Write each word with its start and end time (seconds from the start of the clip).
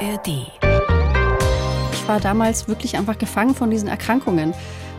ARD. 0.00 0.46
Ich 1.92 2.08
war 2.08 2.20
damals 2.20 2.68
wirklich 2.68 2.96
einfach 2.96 3.18
gefangen 3.18 3.54
von 3.54 3.70
diesen 3.70 3.88
Erkrankungen. 3.88 4.54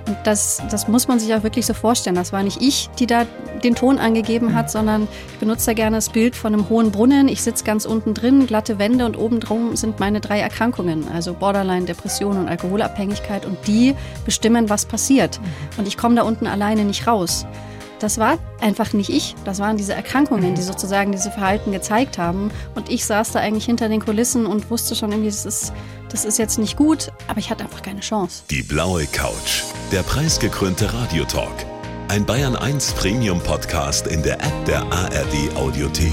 Und 0.08 0.18
das, 0.24 0.62
das 0.72 0.88
muss 0.88 1.08
man 1.08 1.20
sich 1.20 1.34
auch 1.34 1.44
wirklich 1.44 1.66
so 1.66 1.74
vorstellen. 1.74 2.16
Das 2.16 2.34
war 2.34 2.42
nicht 2.44 2.62
ich, 2.62 2.90
die 3.00 3.06
da 3.06 3.26
den 3.64 3.76
Ton 3.76 4.00
angegeben 4.00 4.56
hat, 4.56 4.72
sondern 4.72 5.08
ich 5.32 5.40
benutze 5.40 5.68
da 5.68 5.74
gerne 5.74 5.98
das 5.98 6.10
Bild 6.10 6.36
von 6.36 6.54
einem 6.54 6.70
hohen 6.70 6.92
Brunnen. 6.92 7.28
Ich 7.28 7.44
sitze 7.44 7.64
ganz 7.64 7.86
unten 7.86 8.14
drin, 8.14 8.48
glatte 8.48 8.80
Wände 8.80 9.06
und 9.06 9.18
oben 9.18 9.40
drum 9.40 9.76
sind 9.76 10.00
meine 10.00 10.20
drei 10.20 10.40
Erkrankungen, 10.40 11.08
also 11.14 11.34
Borderline, 11.34 11.86
Depression 11.86 12.38
und 12.38 12.48
Alkoholabhängigkeit. 12.48 13.46
Und 13.46 13.58
die 13.68 13.96
bestimmen, 14.26 14.70
was 14.70 14.86
passiert. 14.86 15.40
Und 15.78 15.88
ich 15.88 15.98
komme 15.98 16.16
da 16.16 16.24
unten 16.24 16.48
alleine 16.48 16.84
nicht 16.84 17.06
raus. 17.06 17.46
Das 18.02 18.18
war 18.18 18.40
einfach 18.60 18.94
nicht 18.94 19.12
ich. 19.12 19.36
Das 19.46 19.60
waren 19.60 19.78
diese 19.78 19.94
Erkrankungen, 19.94 20.56
die 20.56 20.64
sozusagen 20.64 21.12
diese 21.12 21.30
Verhalten 21.30 21.72
gezeigt 21.72 22.18
haben. 22.18 22.50
Und 22.74 22.90
ich 22.90 23.06
saß 23.06 23.32
da 23.32 23.40
eigentlich 23.40 23.66
hinter 23.66 23.90
den 23.90 24.04
Kulissen 24.04 24.48
und 24.48 24.72
wusste 24.72 24.96
schon 24.96 25.12
irgendwie, 25.12 25.30
das 25.30 25.46
ist, 25.46 25.72
das 26.10 26.26
ist 26.26 26.40
jetzt 26.40 26.58
nicht 26.58 26.78
gut, 26.78 27.12
aber 27.28 27.38
ich 27.38 27.52
hatte 27.52 27.64
einfach 27.64 27.84
keine 27.84 28.00
Chance. 28.00 28.42
Die 28.50 28.64
blaue 28.64 29.06
Couch, 29.06 29.62
der 29.92 30.02
preisgekrönte 30.02 30.92
Radiotalk. 30.92 31.54
Ein 32.08 32.26
Bayern 32.26 32.56
1 32.56 32.94
Premium 32.94 33.40
Podcast 33.40 34.08
in 34.08 34.24
der 34.24 34.42
App 34.42 34.66
der 34.66 34.82
ARD 34.92 35.56
Audiothek. 35.56 36.12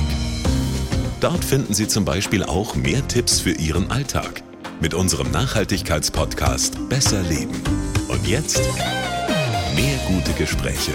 Dort 1.20 1.42
finden 1.42 1.72
Sie 1.72 1.88
zum 1.88 2.04
Beispiel 2.04 2.44
auch 2.44 2.74
mehr 2.74 3.08
Tipps 3.08 3.40
für 3.40 3.52
Ihren 3.52 3.90
Alltag 3.90 4.42
mit 4.82 4.92
unserem 4.92 5.30
Nachhaltigkeitspodcast 5.30 6.90
Besser 6.90 7.22
Leben. 7.22 7.62
Und 8.08 8.28
jetzt 8.28 8.60
mehr 9.74 9.98
gute 10.06 10.32
Gespräche. 10.34 10.92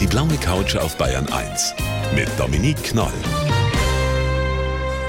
Die 0.00 0.06
blaue 0.06 0.36
Couch 0.36 0.76
auf 0.76 0.98
Bayern 0.98 1.26
1 1.26 1.74
mit 2.14 2.28
Dominique 2.38 2.82
Knoll. 2.82 3.12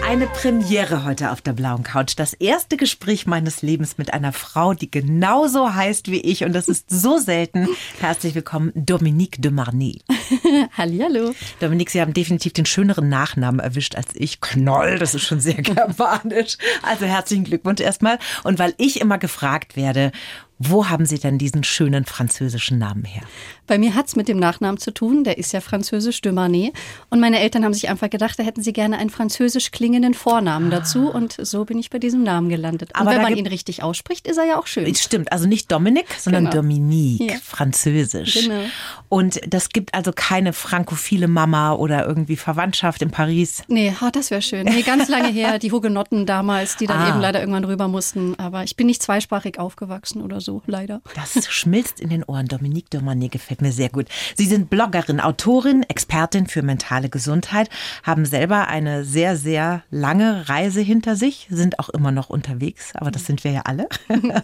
Eine 0.08 0.28
Premiere 0.28 1.04
heute 1.04 1.32
auf 1.32 1.42
der 1.42 1.52
blauen 1.52 1.84
Couch. 1.84 2.14
Das 2.16 2.32
erste 2.32 2.78
Gespräch 2.78 3.28
meines 3.28 3.62
Lebens 3.62 3.98
mit 3.98 4.14
einer 4.14 4.32
Frau, 4.32 4.74
die 4.74 4.90
genauso 4.90 5.76
heißt 5.76 6.10
wie 6.10 6.22
ich. 6.22 6.46
Und 6.46 6.54
das 6.54 6.70
ist 6.70 6.90
so 6.90 7.18
selten. 7.18 7.68
Herzlich 8.00 8.34
willkommen, 8.34 8.72
Dominique 8.74 9.42
de 9.42 9.52
Marny. 9.52 10.02
Hallihallo. 10.78 11.36
Dominique, 11.60 11.90
Sie 11.90 12.00
haben 12.00 12.14
definitiv 12.14 12.54
den 12.54 12.66
schöneren 12.66 13.10
Nachnamen 13.10 13.60
erwischt 13.60 13.96
als 13.96 14.08
ich. 14.14 14.40
Knoll, 14.40 14.98
das 15.00 15.14
ist 15.14 15.26
schon 15.26 15.42
sehr 15.42 15.56
germanisch. 15.62 16.58
Also 16.82 17.06
herzlichen 17.06 17.44
Glückwunsch 17.44 17.82
erstmal. 17.82 18.20
Und 18.46 18.58
weil 18.58 18.74
ich 18.78 19.02
immer 19.02 19.18
gefragt 19.18 19.76
werde, 19.76 20.14
wo 20.60 20.90
haben 20.90 21.06
Sie 21.06 21.20
denn 21.20 21.38
diesen 21.38 21.64
schönen 21.64 22.06
französischen 22.06 22.80
Namen 22.80 23.04
her? 23.04 23.24
Bei 23.68 23.78
mir 23.78 23.96
hat's 23.96 24.16
mit 24.16 24.28
dem 24.28 24.40
Nachnamen 24.40 24.80
zu 24.80 24.92
tun, 24.92 25.24
der 25.24 25.38
ist 25.38 25.52
ja 25.52 25.62
französisch, 25.62 26.22
de 26.22 26.32
Marnet. 26.32 26.74
Und 27.10 27.20
meine 27.20 27.40
Eltern 27.40 27.64
haben 27.64 27.74
sich 27.74 27.90
einfach 27.90 28.10
gedacht, 28.10 28.40
da 28.40 28.44
hätten 28.44 28.64
sie 28.64 28.74
gerne 28.74 28.98
einen 28.98 29.10
französisch 29.10 29.72
klingenden 29.72 30.14
Vornamen 30.14 30.72
ah. 30.72 30.78
dazu. 30.78 31.10
Und 31.10 31.36
so 31.40 31.66
bin 31.66 31.78
ich 31.78 31.90
bei 31.90 32.00
diesem 32.00 32.24
Namen 32.24 32.50
gelandet. 32.50 32.92
Aber 32.94 33.12
wenn 33.12 33.22
man 33.22 33.36
ihn 33.36 33.48
richtig 33.48 33.84
ausspricht, 33.84 34.28
ist 34.28 34.38
er 34.38 34.46
ja 34.46 34.60
auch 34.60 34.68
schön. 34.68 34.94
Stimmt, 34.96 35.32
also 35.32 35.48
nicht 35.48 35.72
Dominik, 35.72 36.08
sondern 36.18 36.46
genau. 36.46 36.58
Dominique, 36.58 37.32
ja. 37.32 37.38
französisch. 37.44 38.46
Genau. 38.46 38.62
Und 39.10 39.40
das 39.48 39.70
gibt 39.70 39.94
also 39.94 40.12
keine 40.14 40.54
frankophile 40.54 41.28
Mama 41.28 41.74
oder 41.74 42.06
irgendwie 42.06 42.36
Verwandtschaft 42.36 43.02
in 43.02 43.12
Paris? 43.12 43.64
Nee, 43.68 43.94
oh, 44.02 44.10
das 44.12 44.32
wäre 44.32 44.42
schön. 44.42 44.66
Nee, 44.66 44.82
ganz 44.82 45.08
lange 45.10 45.30
her, 45.30 45.60
die 45.60 45.72
Hugenotten 45.72 46.26
damals, 46.26 46.78
die 46.78 46.88
dann 46.88 47.00
ah. 47.00 47.10
eben 47.10 47.22
leider 47.22 47.40
irgendwann 47.40 47.66
rüber 47.66 47.88
mussten. 47.88 48.38
Aber 48.40 48.64
ich 48.64 48.76
bin 48.76 48.88
nicht 48.88 49.02
zweisprachig 49.02 49.60
aufgewachsen 49.60 50.22
oder 50.22 50.42
so 50.42 50.62
leider. 50.66 51.02
Das 51.16 51.46
schmilzt 51.48 52.00
in 52.00 52.10
den 52.10 52.24
Ohren. 52.24 52.48
Dominique 52.48 52.90
Domanet 52.90 53.32
gefällt 53.32 53.57
mir 53.62 53.72
sehr 53.72 53.90
gut. 53.90 54.08
Sie 54.36 54.46
sind 54.46 54.70
Bloggerin, 54.70 55.20
Autorin, 55.20 55.84
Expertin 55.84 56.48
für 56.48 56.62
mentale 56.62 57.10
Gesundheit, 57.10 57.70
haben 58.04 58.26
selber 58.26 58.68
eine 58.68 59.04
sehr, 59.04 59.38
sehr 59.38 59.84
lange 59.90 60.50
Reise 60.50 60.82
hinter 60.82 61.16
sich, 61.16 61.48
sind 61.50 61.80
auch 61.80 61.90
immer 61.90 62.12
noch 62.12 62.30
unterwegs, 62.30 62.92
aber 62.96 63.12
das 63.12 63.26
sind 63.26 63.44
wir 63.44 63.52
ja 63.52 63.62
alle. 63.66 63.88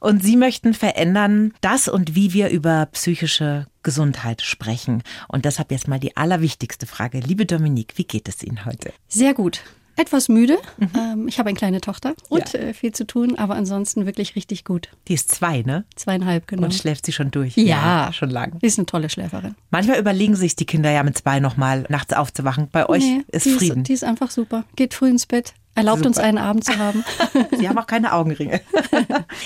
und 0.00 0.22
Sie 0.22 0.36
möchten 0.36 0.74
verändern, 0.74 1.52
das 1.60 1.88
und 1.88 2.14
wie 2.14 2.32
wir 2.32 2.50
über 2.50 2.86
psychische 2.92 3.66
Gesundheit 3.82 4.42
sprechen. 4.42 5.02
Und 5.28 5.44
deshalb 5.44 5.70
jetzt 5.70 5.86
mal 5.86 6.00
die 6.00 6.16
allerwichtigste 6.16 6.86
Frage. 6.86 7.20
Liebe 7.20 7.46
Dominique, 7.46 7.96
wie 7.96 8.04
geht 8.04 8.28
es 8.28 8.42
Ihnen 8.42 8.64
heute? 8.64 8.92
Sehr 9.08 9.32
gut 9.32 9.62
etwas 9.96 10.28
müde. 10.28 10.58
Mhm. 10.78 10.90
Ähm, 10.96 11.28
ich 11.28 11.38
habe 11.38 11.48
eine 11.48 11.56
kleine 11.56 11.80
Tochter 11.80 12.14
und 12.28 12.52
ja. 12.52 12.60
äh, 12.60 12.74
viel 12.74 12.92
zu 12.92 13.06
tun, 13.06 13.36
aber 13.36 13.54
ansonsten 13.54 14.06
wirklich 14.06 14.36
richtig 14.36 14.64
gut. 14.64 14.90
Die 15.08 15.14
ist 15.14 15.30
zwei, 15.30 15.62
ne? 15.62 15.84
Zweieinhalb, 15.96 16.46
genau. 16.46 16.64
Und 16.64 16.74
schläft 16.74 17.06
sie 17.06 17.12
schon 17.12 17.30
durch? 17.30 17.56
Ja, 17.56 17.64
ja 18.06 18.12
schon 18.12 18.30
lang. 18.30 18.58
Die 18.60 18.66
ist 18.66 18.78
eine 18.78 18.86
tolle 18.86 19.08
Schläferin. 19.08 19.54
Manchmal 19.70 19.98
überlegen 19.98 20.36
sich 20.36 20.56
die 20.56 20.66
Kinder 20.66 20.90
ja 20.90 21.02
mit 21.02 21.16
zwei 21.18 21.40
nochmal 21.40 21.86
nachts 21.88 22.12
aufzuwachen. 22.12 22.68
Bei 22.70 22.88
euch 22.88 23.02
nee, 23.02 23.24
ist 23.28 23.48
Frieden. 23.48 23.82
Ist, 23.82 23.88
die 23.88 23.92
ist 23.94 24.04
einfach 24.04 24.30
super. 24.30 24.64
Geht 24.76 24.94
früh 24.94 25.08
ins 25.08 25.26
Bett, 25.26 25.54
Erlaubt 25.76 25.98
Super. 25.98 26.08
uns 26.08 26.18
einen 26.18 26.38
Abend 26.38 26.64
zu 26.64 26.76
haben. 26.78 27.04
Sie 27.56 27.68
haben 27.68 27.78
auch 27.78 27.86
keine 27.86 28.12
Augenringe. 28.12 28.60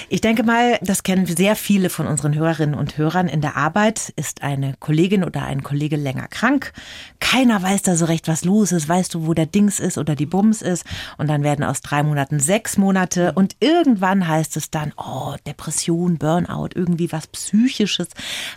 Ich 0.08 0.20
denke 0.20 0.42
mal, 0.42 0.78
das 0.82 1.02
kennen 1.02 1.26
sehr 1.26 1.56
viele 1.56 1.91
von 1.91 2.06
unseren 2.06 2.34
Hörerinnen 2.34 2.74
und 2.74 2.96
Hörern. 2.96 3.28
In 3.28 3.41
der 3.41 3.56
Arbeit 3.56 4.12
ist 4.16 4.42
eine 4.42 4.74
Kollegin 4.78 5.24
oder 5.24 5.42
ein 5.42 5.62
Kollege 5.62 5.96
länger 5.96 6.28
krank. 6.28 6.72
Keiner 7.18 7.60
weiß 7.62 7.82
da 7.82 7.96
so 7.96 8.04
recht, 8.04 8.28
was 8.28 8.44
los 8.44 8.72
ist. 8.72 8.88
Weißt 8.88 9.14
du, 9.14 9.26
wo 9.26 9.34
der 9.34 9.46
Dings 9.46 9.80
ist 9.80 9.98
oder 9.98 10.14
die 10.14 10.26
Bums 10.26 10.62
ist? 10.62 10.84
Und 11.18 11.28
dann 11.28 11.42
werden 11.42 11.64
aus 11.64 11.80
drei 11.80 12.02
Monaten 12.02 12.41
sechs 12.41 12.76
Monate. 12.76 13.32
Und 13.32 13.56
irgendwann 13.60 14.26
heißt 14.26 14.56
es 14.56 14.70
dann, 14.70 14.92
oh, 14.97 15.34
Depression, 15.47 16.18
Burnout, 16.18 16.70
irgendwie 16.74 17.10
was 17.12 17.26
Psychisches. 17.26 18.08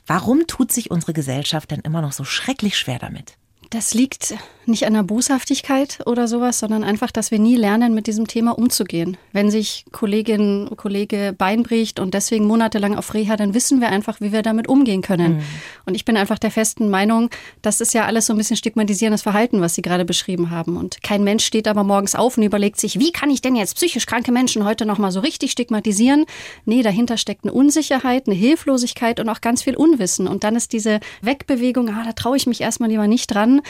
Warum 0.05 0.45
tut 0.47 0.71
sich 0.71 0.91
unsere 0.91 1.13
Gesellschaft 1.13 1.71
denn 1.71 1.81
immer 1.81 2.01
noch 2.01 2.13
so 2.13 2.23
schrecklich 2.23 2.77
schwer 2.77 2.99
damit? 2.99 3.37
Das 3.73 3.95
liegt 3.95 4.35
nicht 4.67 4.85
an 4.85 4.93
der 4.93 5.03
Boshaftigkeit 5.03 5.99
oder 6.05 6.27
sowas, 6.27 6.59
sondern 6.59 6.83
einfach, 6.83 7.11
dass 7.11 7.31
wir 7.31 7.39
nie 7.39 7.55
lernen, 7.55 7.95
mit 7.95 8.05
diesem 8.05 8.27
Thema 8.27 8.51
umzugehen. 8.57 9.17
Wenn 9.31 9.49
sich 9.49 9.83
Kollegin, 9.91 10.69
Kollege 10.77 11.33
Bein 11.35 11.63
bricht 11.63 11.99
und 11.99 12.13
deswegen 12.13 12.45
monatelang 12.45 12.95
auf 12.95 13.13
Reha, 13.15 13.35
dann 13.35 13.55
wissen 13.55 13.81
wir 13.81 13.89
einfach, 13.89 14.21
wie 14.21 14.31
wir 14.31 14.43
damit 14.43 14.67
umgehen 14.67 15.01
können. 15.01 15.37
Mhm. 15.37 15.43
Und 15.85 15.95
ich 15.95 16.05
bin 16.05 16.15
einfach 16.17 16.37
der 16.39 16.51
festen 16.51 16.89
Meinung, 16.89 17.29
das 17.63 17.81
ist 17.81 17.95
ja 17.95 18.05
alles 18.05 18.27
so 18.27 18.33
ein 18.33 18.37
bisschen 18.37 18.55
stigmatisierendes 18.55 19.23
Verhalten, 19.23 19.59
was 19.59 19.73
Sie 19.73 19.81
gerade 19.81 20.05
beschrieben 20.05 20.51
haben. 20.51 20.77
Und 20.77 21.01
kein 21.01 21.23
Mensch 21.23 21.43
steht 21.43 21.67
aber 21.67 21.83
morgens 21.83 22.13
auf 22.13 22.37
und 22.37 22.43
überlegt 22.43 22.79
sich, 22.79 22.99
wie 22.99 23.11
kann 23.11 23.31
ich 23.31 23.41
denn 23.41 23.55
jetzt 23.55 23.75
psychisch 23.75 24.05
kranke 24.05 24.31
Menschen 24.31 24.65
heute 24.65 24.85
nochmal 24.85 25.11
so 25.11 25.19
richtig 25.19 25.51
stigmatisieren? 25.51 26.25
Nee, 26.65 26.83
dahinter 26.83 27.17
steckt 27.17 27.43
eine 27.43 27.53
Unsicherheit, 27.53 28.27
eine 28.27 28.35
Hilflosigkeit 28.35 29.19
und 29.19 29.29
auch 29.29 29.41
ganz 29.41 29.63
viel 29.63 29.75
Unwissen. 29.75 30.27
Und 30.27 30.43
dann 30.43 30.55
ist 30.55 30.73
diese 30.73 30.99
Wegbewegung, 31.21 31.89
ah, 31.89 32.03
da 32.05 32.13
traue 32.13 32.37
ich 32.37 32.47
mich 32.47 32.61
erstmal 32.61 32.89
lieber 32.89 33.07
nicht 33.07 33.27
dran, 33.27 33.62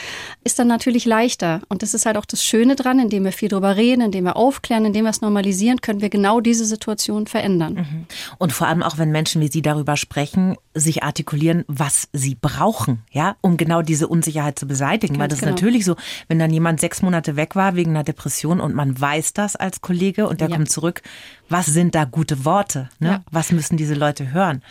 ist 0.44 0.58
dann 0.58 0.68
natürlich 0.68 1.04
leichter. 1.04 1.62
Und 1.68 1.82
das 1.82 1.94
ist 1.94 2.06
halt 2.06 2.16
auch 2.16 2.24
das 2.24 2.44
Schöne 2.44 2.76
dran, 2.76 2.98
indem 2.98 3.24
wir 3.24 3.32
viel 3.32 3.48
drüber 3.48 3.76
reden, 3.76 4.02
indem 4.02 4.24
wir 4.24 4.36
aufklären, 4.36 4.84
indem 4.84 5.04
wir 5.04 5.10
es 5.10 5.20
normalisieren, 5.20 5.80
können 5.80 6.00
wir 6.00 6.10
genau 6.10 6.40
diese 6.40 6.64
Situation 6.64 7.26
verändern. 7.26 7.74
Mhm. 7.74 8.06
Und 8.38 8.52
vor 8.52 8.66
allem 8.66 8.82
auch, 8.82 8.98
wenn 8.98 9.10
Menschen 9.10 9.40
wie 9.40 9.48
Sie 9.48 9.62
darüber 9.62 9.96
sprechen, 9.96 10.56
sich 10.74 11.04
artikulieren, 11.04 11.64
was 11.68 12.08
sie 12.12 12.34
brauchen, 12.34 13.02
ja, 13.10 13.36
um 13.40 13.56
genau 13.56 13.80
diese 13.82 14.08
Unsicherheit 14.08 14.58
zu 14.58 14.66
beseitigen. 14.66 15.14
Ganz 15.14 15.20
Weil 15.20 15.28
das 15.28 15.38
genau. 15.40 15.50
ist 15.50 15.62
natürlich 15.62 15.84
so, 15.84 15.96
wenn 16.28 16.38
dann 16.38 16.50
jemand 16.50 16.80
sechs 16.80 17.00
Monate 17.00 17.36
weg 17.36 17.54
war 17.54 17.76
wegen 17.76 17.90
einer 17.90 18.04
Depression 18.04 18.60
und 18.60 18.74
man 18.74 19.00
weiß 19.00 19.34
das 19.34 19.54
als 19.54 19.80
Kollege 19.80 20.28
und 20.28 20.40
der 20.40 20.48
ja. 20.48 20.56
kommt 20.56 20.70
zurück, 20.70 21.02
was 21.48 21.66
sind 21.66 21.94
da 21.94 22.04
gute 22.04 22.44
Worte? 22.44 22.88
Ne? 22.98 23.08
Ja. 23.08 23.22
Was 23.30 23.52
müssen 23.52 23.76
diese 23.76 23.94
Leute 23.94 24.32
hören? 24.32 24.62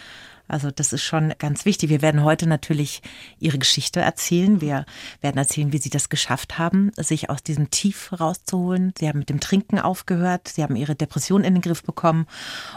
Also 0.47 0.71
das 0.71 0.93
ist 0.93 1.03
schon 1.03 1.33
ganz 1.39 1.65
wichtig. 1.65 1.89
Wir 1.89 2.01
werden 2.01 2.23
heute 2.23 2.47
natürlich 2.47 3.01
Ihre 3.39 3.57
Geschichte 3.57 4.01
erzählen. 4.01 4.61
Wir 4.61 4.85
werden 5.21 5.37
erzählen, 5.37 5.71
wie 5.71 5.77
Sie 5.77 5.89
das 5.89 6.09
geschafft 6.09 6.57
haben, 6.57 6.91
sich 6.97 7.29
aus 7.29 7.43
diesem 7.43 7.69
Tief 7.69 8.11
rauszuholen. 8.19 8.93
Sie 8.97 9.07
haben 9.07 9.19
mit 9.19 9.29
dem 9.29 9.39
Trinken 9.39 9.79
aufgehört. 9.79 10.49
Sie 10.49 10.63
haben 10.63 10.75
Ihre 10.75 10.95
Depression 10.95 11.43
in 11.43 11.55
den 11.55 11.61
Griff 11.61 11.83
bekommen. 11.83 12.27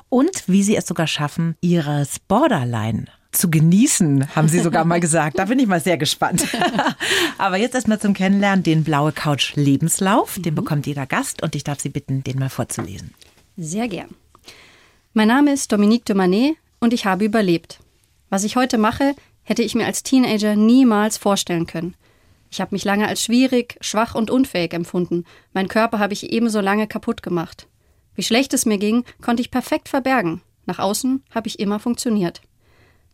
Und 0.09 0.45
wie 0.47 0.63
Sie 0.63 0.77
es 0.77 0.87
sogar 0.87 1.07
schaffen, 1.07 1.57
Ihres 1.61 2.19
Borderline 2.21 3.07
zu 3.33 3.51
genießen, 3.51 4.35
haben 4.35 4.49
Sie 4.49 4.61
sogar 4.61 4.85
mal 4.85 5.01
gesagt. 5.01 5.39
Da 5.39 5.45
bin 5.45 5.59
ich 5.59 5.67
mal 5.67 5.81
sehr 5.81 5.99
gespannt. 5.99 6.47
Aber 7.39 7.59
jetzt 7.59 7.75
erstmal 7.75 8.01
zum 8.01 8.15
Kennenlernen 8.15 8.63
den 8.63 8.85
Blaue 8.85 9.13
Couch 9.13 9.55
Lebenslauf. 9.57 10.39
Den 10.39 10.55
mhm. 10.55 10.57
bekommt 10.57 10.87
jeder 10.87 11.07
Gast 11.07 11.43
und 11.43 11.55
ich 11.55 11.65
darf 11.65 11.81
Sie 11.81 11.91
bitten, 11.91 12.25
den 12.25 12.39
mal 12.39 12.49
vorzulesen. 12.49 13.13
Sehr 13.57 13.89
gern. 13.89 14.09
Mein 15.13 15.29
Name 15.29 15.53
ist 15.53 15.73
Dominique 15.73 16.05
de 16.05 16.15
Manet 16.15 16.57
und 16.81 16.93
ich 16.93 17.07
habe 17.07 17.25
überlebt. 17.25 17.81
Was 18.29 18.45
ich 18.45 18.57
heute 18.57 18.79
mache, 18.79 19.15
hätte 19.43 19.63
ich 19.63 19.75
mir 19.75 19.87
als 19.87 20.03
Teenager 20.03 20.57
niemals 20.57 21.17
vorstellen 21.17 21.67
können. 21.67 21.95
Ich 22.51 22.61
habe 22.61 22.75
mich 22.75 22.85
lange 22.85 23.07
als 23.09 23.23
schwierig, 23.23 23.77
schwach 23.81 24.15
und 24.15 24.31
unfähig 24.31 24.73
empfunden. 24.73 25.25
Mein 25.53 25.69
Körper 25.69 25.99
habe 25.99 26.13
ich 26.13 26.33
ebenso 26.33 26.61
lange 26.61 26.87
kaputt 26.87 27.23
gemacht. 27.23 27.69
Wie 28.15 28.23
schlecht 28.23 28.55
es 28.55 28.67
mir 28.67 28.79
ging, 28.79 29.05
konnte 29.21 29.43
ich 29.43 29.51
perfekt 29.51 29.89
verbergen. 29.89 30.43
Nach 30.65 30.79
außen 30.79 31.23
habe 31.35 31.49
ich 31.49 31.61
immer 31.61 31.79
funktioniert. 31.79 32.41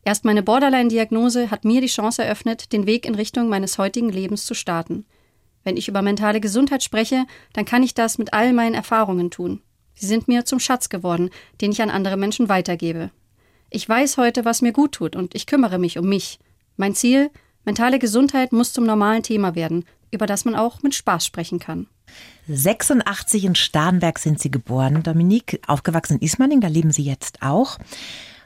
Erst 0.05 0.25
meine 0.25 0.43
Borderline-Diagnose 0.43 1.51
hat 1.51 1.65
mir 1.65 1.81
die 1.81 1.87
Chance 1.87 2.25
eröffnet, 2.25 2.73
den 2.73 2.87
Weg 2.87 3.07
in 3.07 3.15
Richtung 3.15 3.49
meines 3.49 3.79
heutigen 3.79 4.11
Lebens 4.11 4.45
zu 4.47 4.55
starten. 4.55 5.05
Wenn 5.65 5.77
ich 5.77 5.87
über 5.87 6.03
mentale 6.03 6.41
Gesundheit 6.41 6.83
spreche, 6.83 7.25
dann 7.53 7.65
kann 7.65 7.83
ich 7.83 7.95
das 7.95 8.19
mit 8.19 8.33
all 8.33 8.53
meinen 8.53 8.75
Erfahrungen 8.75 9.31
tun. 9.31 9.61
Sie 9.95 10.07
sind 10.07 10.27
mir 10.27 10.45
zum 10.45 10.59
Schatz 10.59 10.89
geworden, 10.89 11.31
den 11.61 11.71
ich 11.71 11.83
an 11.83 11.91
andere 11.91 12.17
Menschen 12.17 12.49
weitergebe. 12.49 13.11
Ich 13.75 13.89
weiß 13.89 14.19
heute, 14.19 14.45
was 14.45 14.61
mir 14.61 14.73
gut 14.73 14.93
tut 14.93 15.17
und 15.17 15.35
ich 15.35 15.47
kümmere 15.47 15.79
mich 15.79 15.99
um 15.99 16.07
mich. 16.07 16.39
Mein 16.77 16.95
Ziel, 16.95 17.31
mentale 17.65 17.99
Gesundheit 17.99 18.53
muss 18.53 18.75
zum 18.75 18.85
normalen 18.85 19.23
Thema 19.23 19.55
werden. 19.55 19.87
über 20.15 20.27
das 20.27 20.45
man 20.45 20.55
auch 20.55 20.83
mit 20.83 20.95
Spaß 20.95 21.25
sprechen 21.25 21.59
kann. 21.59 21.87
86 22.47 23.47
in 23.47 23.55
Starnberg 23.55 24.19
sind 24.19 24.39
Sie 24.39 24.51
geboren, 24.51 25.03
Dominique, 25.03 25.59
aufgewachsen 25.67 26.19
in 26.19 26.21
Ismaning, 26.21 26.61
da 26.61 26.69
leben 26.69 26.91
Sie 26.91 27.03
jetzt 27.03 27.41
auch. 27.41 27.79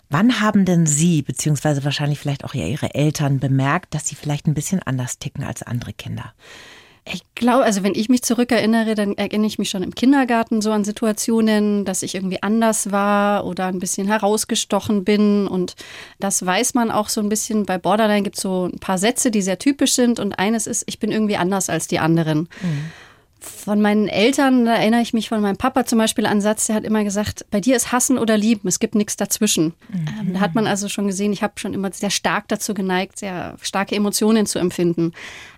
Wann 0.09 0.41
haben 0.41 0.65
denn 0.65 0.87
Sie, 0.87 1.23
beziehungsweise 1.23 1.83
wahrscheinlich 1.83 2.21
vielleicht 2.21 2.45
auch 2.45 2.55
Ihre 2.55 2.95
Eltern, 2.95 3.41
bemerkt, 3.41 3.95
dass 3.95 4.07
Sie 4.07 4.15
vielleicht 4.15 4.47
ein 4.47 4.55
bisschen 4.55 4.81
anders 4.81 5.19
ticken 5.19 5.43
als 5.43 5.65
andere 5.65 5.93
Kinder? 5.93 6.35
Ich 7.13 7.23
glaube, 7.37 7.63
also 7.63 7.85
wenn 7.85 7.95
ich 7.95 8.09
mich 8.09 8.23
zurückerinnere, 8.23 8.97
dann 8.97 9.17
erinnere 9.17 9.47
ich 9.47 9.61
mich 9.61 9.71
schon 9.71 9.85
im 9.85 9.95
Kindergarten 9.95 10.61
so 10.61 10.73
an 10.73 10.83
Situationen, 10.83 11.85
dass 11.85 12.03
ich 12.03 12.17
irgendwie 12.17 12.43
anders 12.43 12.91
war 12.91 13.47
oder 13.47 13.67
ein 13.67 13.79
bisschen 13.79 14.09
herausgestochen 14.09 15.05
bin. 15.05 15.47
Und 15.47 15.77
das 16.19 16.45
weiß 16.45 16.75
man 16.75 16.91
auch 16.91 17.09
so 17.09 17.21
ein 17.21 17.29
bisschen. 17.29 17.65
Bei 17.65 17.79
Borderline 17.79 18.23
gibt 18.23 18.37
es 18.37 18.43
so 18.43 18.67
ein 18.67 18.81
paar 18.81 18.99
Sätze, 18.99 19.31
die 19.31 19.41
sehr 19.41 19.61
typisch 19.61 19.95
sind. 19.95 20.19
Und 20.19 20.41
eines 20.41 20.67
ist, 20.67 20.83
ich 20.87 20.99
bin 20.99 21.13
irgendwie 21.13 21.37
anders 21.37 21.71
als 21.71 21.87
die 21.87 22.01
anderen. 22.01 22.49
Mhm. 22.61 22.91
Von 23.39 23.81
meinen 23.81 24.09
Eltern 24.09 24.65
da 24.65 24.75
erinnere 24.75 25.03
ich 25.03 25.13
mich 25.13 25.29
von 25.29 25.41
meinem 25.41 25.57
Papa 25.57 25.87
zum 25.87 25.99
Beispiel 25.99 26.27
an 26.27 26.33
einen 26.33 26.41
Satz, 26.41 26.67
der 26.67 26.75
hat 26.75 26.85
immer 26.85 27.05
gesagt, 27.05 27.47
bei 27.53 27.61
dir 27.61 27.77
ist 27.77 27.93
Hassen 27.93 28.19
oder 28.19 28.37
Lieben, 28.37 28.67
es 28.67 28.81
gibt 28.81 28.97
nichts 28.97 29.17
dazwischen. 29.17 29.75
Mhm. 29.89 30.07
Ähm, 30.21 30.33
da 30.35 30.41
hat 30.41 30.57
man 30.57 30.67
also 30.67 30.89
schon 30.89 31.07
gesehen, 31.07 31.33
ich 31.33 31.45
habe 31.45 31.55
schon 31.57 31.73
immer 31.73 31.93
sehr 31.93 32.11
stark 32.11 32.49
dazu 32.49 32.75
geneigt, 32.75 33.21
sehr 33.21 33.57
starke 33.63 33.95
Emotionen 33.95 34.47
zu 34.47 34.59
empfinden. 34.59 35.13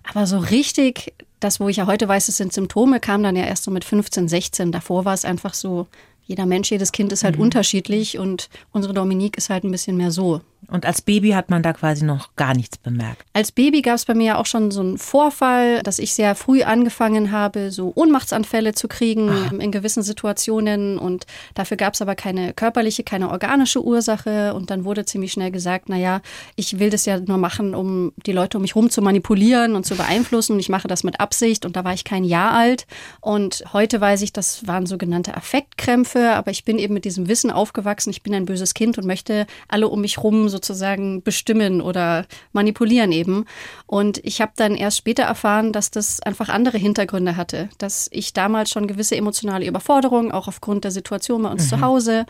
Aber 0.07 0.27
so 0.27 0.37
richtig 0.37 1.13
das, 1.39 1.59
wo 1.59 1.69
ich 1.69 1.77
ja 1.77 1.87
heute 1.87 2.07
weiß, 2.07 2.27
es 2.27 2.37
sind 2.37 2.53
Symptome, 2.53 2.99
kam 2.99 3.23
dann 3.23 3.35
ja 3.35 3.45
erst 3.45 3.63
so 3.63 3.71
mit 3.71 3.85
15, 3.85 4.27
16. 4.27 4.71
Davor 4.71 5.05
war 5.05 5.13
es 5.13 5.25
einfach 5.25 5.53
so, 5.53 5.87
jeder 6.23 6.45
Mensch, 6.45 6.71
jedes 6.71 6.91
Kind 6.91 7.11
ist 7.11 7.23
halt 7.23 7.37
mhm. 7.37 7.43
unterschiedlich 7.43 8.19
und 8.19 8.49
unsere 8.71 8.93
Dominique 8.93 9.37
ist 9.37 9.49
halt 9.49 9.63
ein 9.63 9.71
bisschen 9.71 9.97
mehr 9.97 10.11
so. 10.11 10.41
Und 10.67 10.85
als 10.85 11.01
Baby 11.01 11.31
hat 11.31 11.49
man 11.49 11.63
da 11.63 11.73
quasi 11.73 12.03
noch 12.05 12.35
gar 12.35 12.53
nichts 12.53 12.77
bemerkt. 12.77 13.23
Als 13.33 13.51
Baby 13.51 13.81
gab 13.81 13.95
es 13.95 14.05
bei 14.05 14.13
mir 14.13 14.25
ja 14.25 14.37
auch 14.37 14.45
schon 14.45 14.71
so 14.71 14.81
einen 14.81 14.97
Vorfall, 14.97 15.81
dass 15.83 15.99
ich 15.99 16.13
sehr 16.13 16.35
früh 16.35 16.63
angefangen 16.63 17.31
habe, 17.31 17.71
so 17.71 17.91
Ohnmachtsanfälle 17.95 18.73
zu 18.73 18.87
kriegen 18.87 19.29
Ach. 19.31 19.51
in 19.53 19.71
gewissen 19.71 20.03
Situationen. 20.03 20.99
Und 20.99 21.25
dafür 21.55 21.77
gab 21.77 21.93
es 21.93 22.01
aber 22.01 22.15
keine 22.15 22.53
körperliche, 22.53 23.03
keine 23.03 23.29
organische 23.29 23.83
Ursache. 23.83 24.53
Und 24.53 24.69
dann 24.69 24.83
wurde 24.83 25.05
ziemlich 25.05 25.31
schnell 25.31 25.51
gesagt, 25.51 25.89
naja, 25.89 26.21
ich 26.55 26.79
will 26.79 26.89
das 26.89 27.05
ja 27.05 27.19
nur 27.19 27.37
machen, 27.37 27.73
um 27.73 28.11
die 28.25 28.33
Leute 28.33 28.57
um 28.57 28.61
mich 28.61 28.75
herum 28.75 28.89
zu 28.89 29.01
manipulieren 29.01 29.75
und 29.75 29.85
zu 29.85 29.95
beeinflussen. 29.95 30.53
Und 30.53 30.59
ich 30.59 30.69
mache 30.69 30.87
das 30.87 31.03
mit 31.03 31.19
Absicht. 31.19 31.65
Und 31.65 31.75
da 31.75 31.83
war 31.83 31.93
ich 31.93 32.03
kein 32.03 32.23
Jahr 32.23 32.51
alt. 32.51 32.85
Und 33.21 33.63
heute 33.73 34.01
weiß 34.01 34.21
ich, 34.21 34.33
das 34.33 34.67
waren 34.67 34.85
sogenannte 34.85 35.35
Affektkrämpfe. 35.35 36.31
Aber 36.31 36.51
ich 36.51 36.65
bin 36.65 36.77
eben 36.79 36.93
mit 36.93 37.05
diesem 37.05 37.27
Wissen 37.27 37.49
aufgewachsen. 37.49 38.09
Ich 38.09 38.23
bin 38.23 38.35
ein 38.35 38.45
böses 38.45 38.73
Kind 38.73 38.97
und 38.97 39.07
möchte 39.07 39.47
alle 39.67 39.87
um 39.87 40.01
mich 40.01 40.17
herum 40.17 40.48
sozusagen 40.49 41.23
bestimmen 41.23 41.81
oder 41.81 42.25
manipulieren 42.51 43.11
eben. 43.11 43.45
Und 43.85 44.23
ich 44.25 44.41
habe 44.41 44.51
dann 44.55 44.75
erst 44.75 44.97
später 44.97 45.23
erfahren, 45.23 45.71
dass 45.71 45.91
das 45.91 46.21
einfach 46.21 46.49
andere 46.49 46.77
Hintergründe 46.77 47.35
hatte, 47.35 47.69
dass 47.77 48.09
ich 48.11 48.33
damals 48.33 48.69
schon 48.69 48.87
gewisse 48.87 49.15
emotionale 49.15 49.65
Überforderung, 49.65 50.31
auch 50.31 50.47
aufgrund 50.47 50.83
der 50.83 50.91
Situation 50.91 51.43
bei 51.43 51.49
uns 51.49 51.65
mhm. 51.65 51.69
zu 51.69 51.81
Hause. 51.81 52.25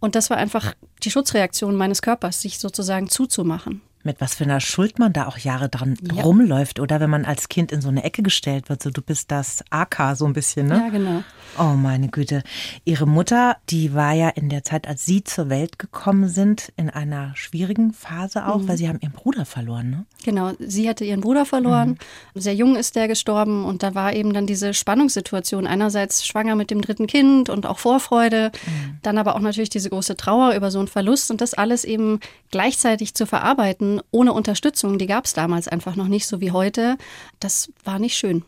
Und 0.00 0.14
das 0.14 0.30
war 0.30 0.36
einfach 0.36 0.74
die 1.02 1.10
Schutzreaktion 1.10 1.74
meines 1.74 2.02
Körpers, 2.02 2.40
sich 2.40 2.58
sozusagen 2.58 3.08
zuzumachen 3.08 3.82
mit 4.08 4.20
was 4.20 4.34
für 4.34 4.44
einer 4.44 4.60
Schuld 4.60 4.98
man 4.98 5.12
da 5.12 5.26
auch 5.26 5.38
Jahre 5.38 5.68
dran 5.68 5.96
ja. 6.14 6.22
rumläuft 6.22 6.80
oder 6.80 6.98
wenn 6.98 7.10
man 7.10 7.24
als 7.24 7.48
Kind 7.48 7.72
in 7.72 7.80
so 7.80 7.88
eine 7.88 8.04
Ecke 8.04 8.22
gestellt 8.22 8.68
wird, 8.68 8.82
so 8.82 8.90
du 8.90 9.02
bist 9.02 9.30
das 9.30 9.62
AK 9.70 10.16
so 10.16 10.24
ein 10.24 10.32
bisschen, 10.32 10.66
ne? 10.66 10.82
Ja, 10.84 10.88
genau. 10.88 11.22
Oh 11.58 11.74
meine 11.74 12.08
Güte. 12.08 12.42
Ihre 12.84 13.06
Mutter, 13.06 13.56
die 13.70 13.94
war 13.94 14.12
ja 14.12 14.28
in 14.28 14.48
der 14.48 14.64
Zeit, 14.64 14.88
als 14.88 15.06
Sie 15.06 15.24
zur 15.24 15.48
Welt 15.48 15.78
gekommen 15.78 16.28
sind, 16.28 16.72
in 16.76 16.90
einer 16.90 17.32
schwierigen 17.36 17.92
Phase 17.92 18.46
auch, 18.46 18.58
mhm. 18.58 18.68
weil 18.68 18.76
Sie 18.76 18.88
haben 18.88 18.98
Ihren 19.00 19.12
Bruder 19.12 19.44
verloren, 19.44 19.90
ne? 19.90 20.06
Genau, 20.24 20.52
sie 20.58 20.88
hatte 20.88 21.04
ihren 21.04 21.20
Bruder 21.20 21.46
verloren. 21.46 21.98
Mhm. 22.34 22.40
Sehr 22.40 22.54
jung 22.54 22.76
ist 22.76 22.96
der 22.96 23.08
gestorben 23.08 23.64
und 23.64 23.82
da 23.82 23.94
war 23.94 24.12
eben 24.12 24.32
dann 24.32 24.46
diese 24.46 24.74
Spannungssituation. 24.74 25.66
Einerseits 25.66 26.26
schwanger 26.26 26.56
mit 26.56 26.70
dem 26.70 26.82
dritten 26.82 27.06
Kind 27.06 27.48
und 27.48 27.66
auch 27.66 27.78
Vorfreude, 27.78 28.50
mhm. 28.66 28.98
dann 29.02 29.16
aber 29.16 29.36
auch 29.36 29.40
natürlich 29.40 29.70
diese 29.70 29.90
große 29.90 30.16
Trauer 30.16 30.54
über 30.54 30.70
so 30.70 30.80
einen 30.80 30.88
Verlust 30.88 31.30
und 31.30 31.40
das 31.40 31.54
alles 31.54 31.84
eben 31.84 32.20
gleichzeitig 32.50 33.14
zu 33.14 33.26
verarbeiten 33.26 34.00
ohne 34.10 34.32
Unterstützung, 34.32 34.98
die 34.98 35.06
gab 35.06 35.24
es 35.24 35.34
damals 35.34 35.68
einfach 35.68 35.96
noch 35.96 36.08
nicht 36.08 36.26
so 36.26 36.40
wie 36.40 36.50
heute. 36.50 36.98
Das 37.40 37.70
war 37.84 37.98
nicht 37.98 38.16
schön. 38.16 38.44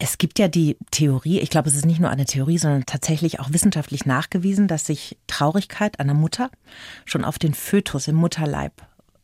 Mhm. 0.00 0.06
Es 0.06 0.18
gibt 0.18 0.38
ja 0.38 0.48
die 0.48 0.76
Theorie, 0.90 1.40
ich 1.40 1.50
glaube, 1.50 1.68
es 1.68 1.74
ist 1.74 1.86
nicht 1.86 2.00
nur 2.00 2.10
eine 2.10 2.24
Theorie, 2.24 2.58
sondern 2.58 2.86
tatsächlich 2.86 3.40
auch 3.40 3.52
wissenschaftlich 3.52 4.06
nachgewiesen, 4.06 4.68
dass 4.68 4.86
sich 4.86 5.18
Traurigkeit 5.26 6.00
einer 6.00 6.14
Mutter 6.14 6.50
schon 7.04 7.24
auf 7.24 7.38
den 7.38 7.54
Fötus 7.54 8.08
im 8.08 8.16
Mutterleib 8.16 8.72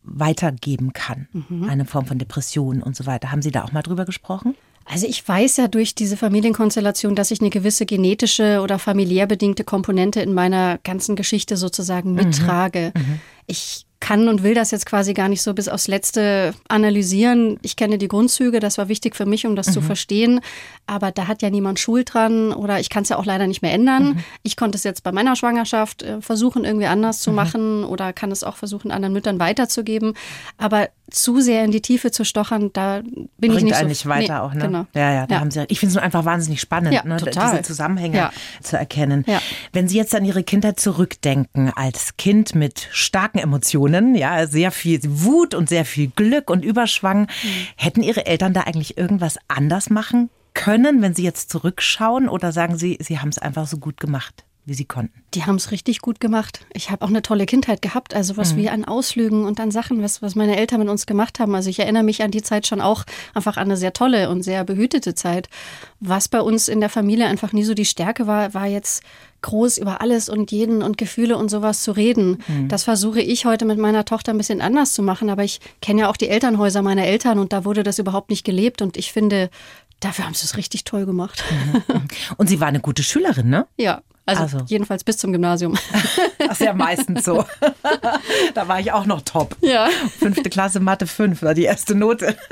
weitergeben 0.03 0.93
kann. 0.93 1.29
Mhm. 1.33 1.65
Eine 1.69 1.85
Form 1.85 2.07
von 2.07 2.19
Depression 2.19 2.83
und 2.83 2.95
so 2.95 3.07
weiter. 3.07 3.33
Haben 3.33 3.43
Sie 3.43 3.51
da 3.51 3.65
auch 3.65 3.73
mal 3.73 3.83
drüber 3.83 4.05
gesprochen? 4.05 4.55
Also 4.89 5.07
ich 5.09 5.27
weiß 5.27 5.57
ja 5.57 5.67
durch 5.67 5.97
diese 5.97 6.17
Familienkonstellation, 6.17 7.17
dass 7.17 7.33
ich 7.33 7.41
eine 7.41 7.51
gewisse 7.51 7.87
genetische 7.87 8.61
oder 8.63 8.79
familiär 8.79 9.27
bedingte 9.27 9.65
Komponente 9.65 10.21
in 10.21 10.33
meiner 10.33 10.79
ganzen 10.85 11.17
Geschichte 11.17 11.57
sozusagen 11.57 12.11
mhm. 12.11 12.17
mittrage. 12.17 12.93
Mhm. 12.95 13.21
Ich 13.47 13.86
kann 14.01 14.29
und 14.29 14.43
will 14.43 14.55
das 14.55 14.71
jetzt 14.71 14.87
quasi 14.87 15.15
gar 15.15 15.29
nicht 15.29 15.43
so 15.43 15.55
bis 15.55 15.69
aufs 15.69 15.89
Letzte 15.89 16.55
analysieren. 16.69 17.59
Ich 17.63 17.77
kenne 17.77 17.99
die 17.99 18.09
Grundzüge, 18.09 18.61
das 18.61 18.79
war 18.79 18.89
wichtig 18.89 19.17
für 19.17 19.27
mich, 19.27 19.47
um 19.47 19.57
das 19.57 19.69
mhm. 19.69 19.73
zu 19.73 19.81
verstehen. 19.81 20.41
Aber 20.87 21.11
da 21.11 21.27
hat 21.27 21.43
ja 21.43 21.51
niemand 21.51 21.81
Schuld 21.81 22.13
dran 22.13 22.53
oder 22.53 22.79
ich 22.79 22.91
kann 22.91 23.03
es 23.03 23.09
ja 23.09 23.17
auch 23.17 23.25
leider 23.25 23.47
nicht 23.47 23.63
mehr 23.63 23.73
ändern. 23.73 24.09
Mhm. 24.09 24.25
Ich 24.43 24.57
konnte 24.57 24.77
es 24.77 24.85
jetzt 24.85 25.03
bei 25.03 25.13
meiner 25.13 25.35
Schwangerschaft 25.35 26.03
äh, 26.03 26.21
versuchen, 26.21 26.65
irgendwie 26.65 26.87
anders 26.87 27.21
zu 27.21 27.31
mhm. 27.31 27.37
machen 27.37 27.85
oder 27.85 28.13
kann 28.13 28.31
es 28.31 28.45
auch 28.45 28.57
versuchen, 28.57 28.91
anderen 28.91 29.13
Müttern 29.13 29.39
weiterzugeben. 29.39 30.15
Aber 30.59 30.89
zu 31.11 31.41
sehr 31.41 31.65
in 31.65 31.71
die 31.71 31.81
Tiefe 31.81 32.11
zu 32.11 32.25
stochern, 32.25 32.71
da 32.73 33.01
bin 33.01 33.29
Bringt 33.39 33.59
ich 33.59 33.65
nicht 33.65 33.77
so. 33.77 33.87
nicht 33.87 34.07
weiter 34.07 34.35
nee, 34.35 34.41
auch, 34.41 34.55
ne? 34.55 34.61
Genau. 34.61 34.87
Ja, 34.93 35.13
ja, 35.13 35.27
da 35.27 35.37
ja. 35.37 35.41
haben 35.41 35.51
Sie. 35.53 35.65
Ich 35.69 35.79
finde 35.79 35.97
es 35.97 36.03
einfach 36.03 36.25
wahnsinnig 36.25 36.61
spannend, 36.61 36.93
ja, 36.93 37.05
ne, 37.05 37.17
diese 37.17 37.63
Zusammenhänge 37.63 38.17
ja. 38.17 38.33
zu 38.61 38.77
erkennen. 38.77 39.25
Wenn 39.73 39.89
Sie 39.89 39.97
jetzt 39.97 40.15
an 40.17 40.25
Ihre 40.25 40.43
Kindheit 40.43 40.81
zurückdenken, 40.81 41.73
als 41.75 42.17
Kind 42.17 42.57
mit 42.57 42.89
starken 42.91 43.39
Emotionen, 43.39 43.86
ja, 44.15 44.47
sehr 44.47 44.71
viel 44.71 45.01
Wut 45.05 45.55
und 45.55 45.69
sehr 45.69 45.85
viel 45.85 46.09
Glück 46.09 46.51
und 46.51 46.65
Überschwang, 46.65 47.23
mhm. 47.23 47.67
hätten 47.77 48.03
Ihre 48.03 48.27
Eltern 48.27 48.53
da 48.53 48.63
eigentlich 48.63 48.97
irgendwas 48.97 49.39
anders 49.49 49.91
machen 49.91 50.31
können, 50.55 51.03
wenn 51.03 51.15
Sie 51.15 51.23
jetzt 51.23 51.51
zurückschauen, 51.51 52.29
oder 52.29 52.51
sagen 52.51 52.79
Sie, 52.79 52.99
Sie 53.01 53.19
haben 53.19 53.29
es 53.29 53.39
einfach 53.39 53.67
so 53.67 53.77
gut 53.77 54.01
gemacht? 54.01 54.46
Wie 54.67 54.75
sie 54.75 54.85
konnten. 54.85 55.23
Die 55.33 55.45
haben 55.45 55.55
es 55.55 55.71
richtig 55.71 56.01
gut 56.01 56.21
gemacht. 56.21 56.67
Ich 56.73 56.91
habe 56.91 57.05
auch 57.05 57.09
eine 57.09 57.23
tolle 57.23 57.47
Kindheit 57.47 57.83
gehabt. 57.83 58.15
Also 58.15 58.37
was 58.37 58.53
mhm. 58.53 58.57
wie 58.59 58.69
an 58.69 58.85
Ausflügen 58.85 59.45
und 59.45 59.61
an 59.61 59.71
Sachen, 59.71 60.03
was, 60.03 60.23
was 60.23 60.35
meine 60.35 60.57
Eltern 60.57 60.81
mit 60.81 60.89
uns 60.89 61.07
gemacht 61.07 61.39
haben. 61.39 61.55
Also 61.55 61.71
ich 61.71 61.79
erinnere 61.79 62.03
mich 62.03 62.23
an 62.23 62.33
die 62.33 62.43
Zeit 62.43 62.67
schon 62.67 62.81
auch 62.81 63.05
einfach 63.33 63.57
an 63.57 63.65
eine 63.65 63.77
sehr 63.77 63.93
tolle 63.93 64.29
und 64.29 64.43
sehr 64.43 64.65
behütete 64.65 65.15
Zeit. 65.15 65.49
Was 66.01 66.27
bei 66.27 66.41
uns 66.41 66.67
in 66.67 66.81
der 66.81 66.91
Familie 66.91 67.27
einfach 67.27 67.53
nie 67.53 67.63
so 67.63 67.75
die 67.75 67.85
Stärke 67.85 68.27
war, 68.27 68.55
war 68.55 68.67
jetzt 68.67 69.05
groß 69.43 69.79
über 69.79 70.01
alles 70.01 70.29
und 70.29 70.51
jeden 70.51 70.83
und 70.83 70.99
Gefühle 70.99 71.37
und 71.37 71.49
sowas 71.49 71.83
zu 71.83 71.93
reden. 71.93 72.43
Mhm. 72.49 72.69
Das 72.69 72.83
versuche 72.83 73.21
ich 73.21 73.47
heute 73.47 73.67
mit 73.67 73.79
meiner 73.79 74.05
Tochter 74.05 74.33
ein 74.33 74.39
bisschen 74.39 74.61
anders 74.61 74.95
zu 74.95 75.03
machen. 75.03 75.31
Aber 75.31 75.45
ich 75.45 75.61
kenne 75.81 76.01
ja 76.03 76.11
auch 76.11 76.17
die 76.17 76.29
Elternhäuser 76.29 76.83
meiner 76.83 77.05
Eltern 77.05 77.39
und 77.39 77.53
da 77.53 77.65
wurde 77.65 77.85
das 77.85 78.01
überhaupt 78.01 78.31
nicht 78.31 78.45
gelebt. 78.45 78.83
Und 78.83 78.97
ich 78.97 79.13
finde, 79.13 79.49
Dafür 80.01 80.27
haben 80.27 80.35
sie 80.35 80.45
es 80.45 80.59
richtig 80.59 80.85
toll 80.85 81.07
gemacht. 81.07 81.43
Mhm. 81.51 82.03
Und 82.37 82.49
sie 82.49 82.61
war 82.61 82.69
eine 82.69 82.81
gute 82.81 83.03
Schülerin, 83.03 83.49
ne? 83.49 83.67
Ja, 83.79 84.03
also, 84.27 84.43
also, 84.43 84.59
jedenfalls 84.67 85.05
bis 85.05 85.17
zum 85.17 85.33
Gymnasium. 85.33 85.79
Das 86.39 86.61
ist 86.61 86.67
ja 86.67 86.75
meistens 86.75 87.25
so. 87.25 87.45
Da 88.55 88.69
war 88.69 88.79
ich 88.79 88.93
auch 88.93 89.07
noch 89.07 89.23
top. 89.23 89.57
Ja. 89.61 89.89
Fünfte 90.19 90.49
Klasse 90.49 90.79
Mathe 90.79 91.07
5 91.07 91.43
war 91.43 91.55
die 91.55 91.65
erste 91.65 91.95
Note. 91.95 92.37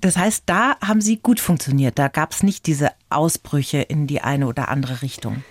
Das 0.00 0.16
heißt, 0.16 0.44
da 0.46 0.76
haben 0.82 1.02
Sie 1.02 1.18
gut 1.18 1.40
funktioniert. 1.40 1.98
Da 1.98 2.08
gab 2.08 2.32
es 2.32 2.42
nicht 2.42 2.66
diese 2.66 2.90
Ausbrüche 3.10 3.82
in 3.82 4.06
die 4.06 4.22
eine 4.22 4.46
oder 4.46 4.70
andere 4.70 5.02
Richtung. 5.02 5.44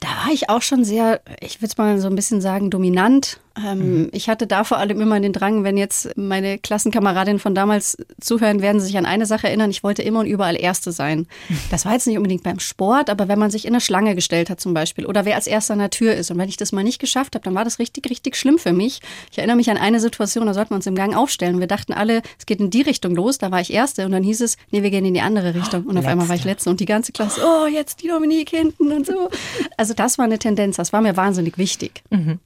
Da 0.00 0.08
war 0.08 0.32
ich 0.32 0.50
auch 0.50 0.62
schon 0.62 0.84
sehr, 0.84 1.20
ich 1.40 1.60
würde 1.60 1.66
es 1.66 1.78
mal 1.78 2.00
so 2.00 2.08
ein 2.08 2.16
bisschen 2.16 2.40
sagen, 2.40 2.70
dominant 2.70 3.38
ähm, 3.64 3.78
mhm. 3.78 4.08
Ich 4.12 4.28
hatte 4.28 4.46
da 4.46 4.64
vor 4.64 4.78
allem 4.78 5.00
immer 5.00 5.18
den 5.20 5.32
Drang, 5.32 5.64
wenn 5.64 5.76
jetzt 5.76 6.16
meine 6.16 6.58
Klassenkameradinnen 6.58 7.38
von 7.38 7.54
damals 7.54 7.96
zuhören, 8.20 8.60
werden 8.60 8.80
sie 8.80 8.86
sich 8.88 8.98
an 8.98 9.06
eine 9.06 9.26
Sache 9.26 9.46
erinnern. 9.48 9.70
Ich 9.70 9.82
wollte 9.82 10.02
immer 10.02 10.20
und 10.20 10.26
überall 10.26 10.56
Erste 10.56 10.92
sein. 10.92 11.26
Das 11.70 11.84
war 11.84 11.92
jetzt 11.92 12.06
nicht 12.06 12.16
unbedingt 12.16 12.42
beim 12.42 12.60
Sport, 12.60 13.10
aber 13.10 13.28
wenn 13.28 13.38
man 13.38 13.50
sich 13.50 13.64
in 13.64 13.72
eine 13.72 13.80
Schlange 13.80 14.14
gestellt 14.14 14.50
hat 14.50 14.60
zum 14.60 14.72
Beispiel 14.72 15.04
oder 15.04 15.24
wer 15.24 15.34
als 15.34 15.46
Erster 15.46 15.72
an 15.72 15.80
der 15.80 15.90
Tür 15.90 16.14
ist 16.14 16.30
und 16.30 16.38
wenn 16.38 16.48
ich 16.48 16.56
das 16.56 16.70
mal 16.70 16.84
nicht 16.84 17.00
geschafft 17.00 17.34
habe, 17.34 17.42
dann 17.42 17.54
war 17.54 17.64
das 17.64 17.78
richtig, 17.78 18.08
richtig 18.08 18.36
schlimm 18.36 18.58
für 18.58 18.72
mich. 18.72 19.00
Ich 19.32 19.38
erinnere 19.38 19.56
mich 19.56 19.70
an 19.70 19.76
eine 19.76 19.98
Situation, 19.98 20.46
da 20.46 20.54
sollten 20.54 20.70
wir 20.70 20.76
uns 20.76 20.86
im 20.86 20.94
Gang 20.94 21.16
aufstellen. 21.16 21.58
Wir 21.58 21.66
dachten 21.66 21.92
alle, 21.92 22.22
es 22.38 22.46
geht 22.46 22.60
in 22.60 22.70
die 22.70 22.82
Richtung 22.82 23.14
los, 23.14 23.38
da 23.38 23.50
war 23.50 23.60
ich 23.60 23.72
Erste 23.72 24.06
und 24.06 24.12
dann 24.12 24.22
hieß 24.22 24.42
es, 24.42 24.56
nee, 24.70 24.82
wir 24.82 24.90
gehen 24.90 25.04
in 25.04 25.14
die 25.14 25.20
andere 25.20 25.54
Richtung. 25.54 25.82
Und 25.82 25.90
auf 25.90 25.94
Letzte. 25.96 26.10
einmal 26.10 26.28
war 26.28 26.36
ich 26.36 26.44
Letzte 26.44 26.70
und 26.70 26.80
die 26.80 26.86
ganze 26.86 27.12
Klasse, 27.12 27.40
oh, 27.44 27.66
jetzt 27.66 28.02
die 28.02 28.08
Dominique 28.08 28.50
hinten 28.50 28.92
und 28.92 29.06
so. 29.06 29.28
Also 29.76 29.94
das 29.94 30.18
war 30.18 30.24
eine 30.24 30.38
Tendenz, 30.38 30.76
das 30.76 30.92
war 30.92 31.00
mir 31.00 31.16
wahnsinnig 31.16 31.58
wichtig. 31.58 32.02
Mhm. 32.10 32.38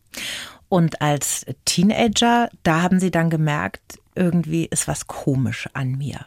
Und 0.70 1.02
als 1.02 1.44
Teenager, 1.64 2.48
da 2.62 2.80
haben 2.80 3.00
Sie 3.00 3.10
dann 3.10 3.28
gemerkt, 3.28 3.98
irgendwie 4.14 4.66
ist 4.66 4.86
was 4.86 5.08
komisch 5.08 5.68
an 5.72 5.98
mir. 5.98 6.24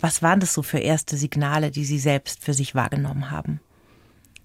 Was 0.00 0.22
waren 0.22 0.40
das 0.40 0.52
so 0.52 0.62
für 0.62 0.80
erste 0.80 1.16
Signale, 1.16 1.70
die 1.70 1.84
Sie 1.84 2.00
selbst 2.00 2.42
für 2.42 2.52
sich 2.52 2.74
wahrgenommen 2.74 3.30
haben? 3.30 3.60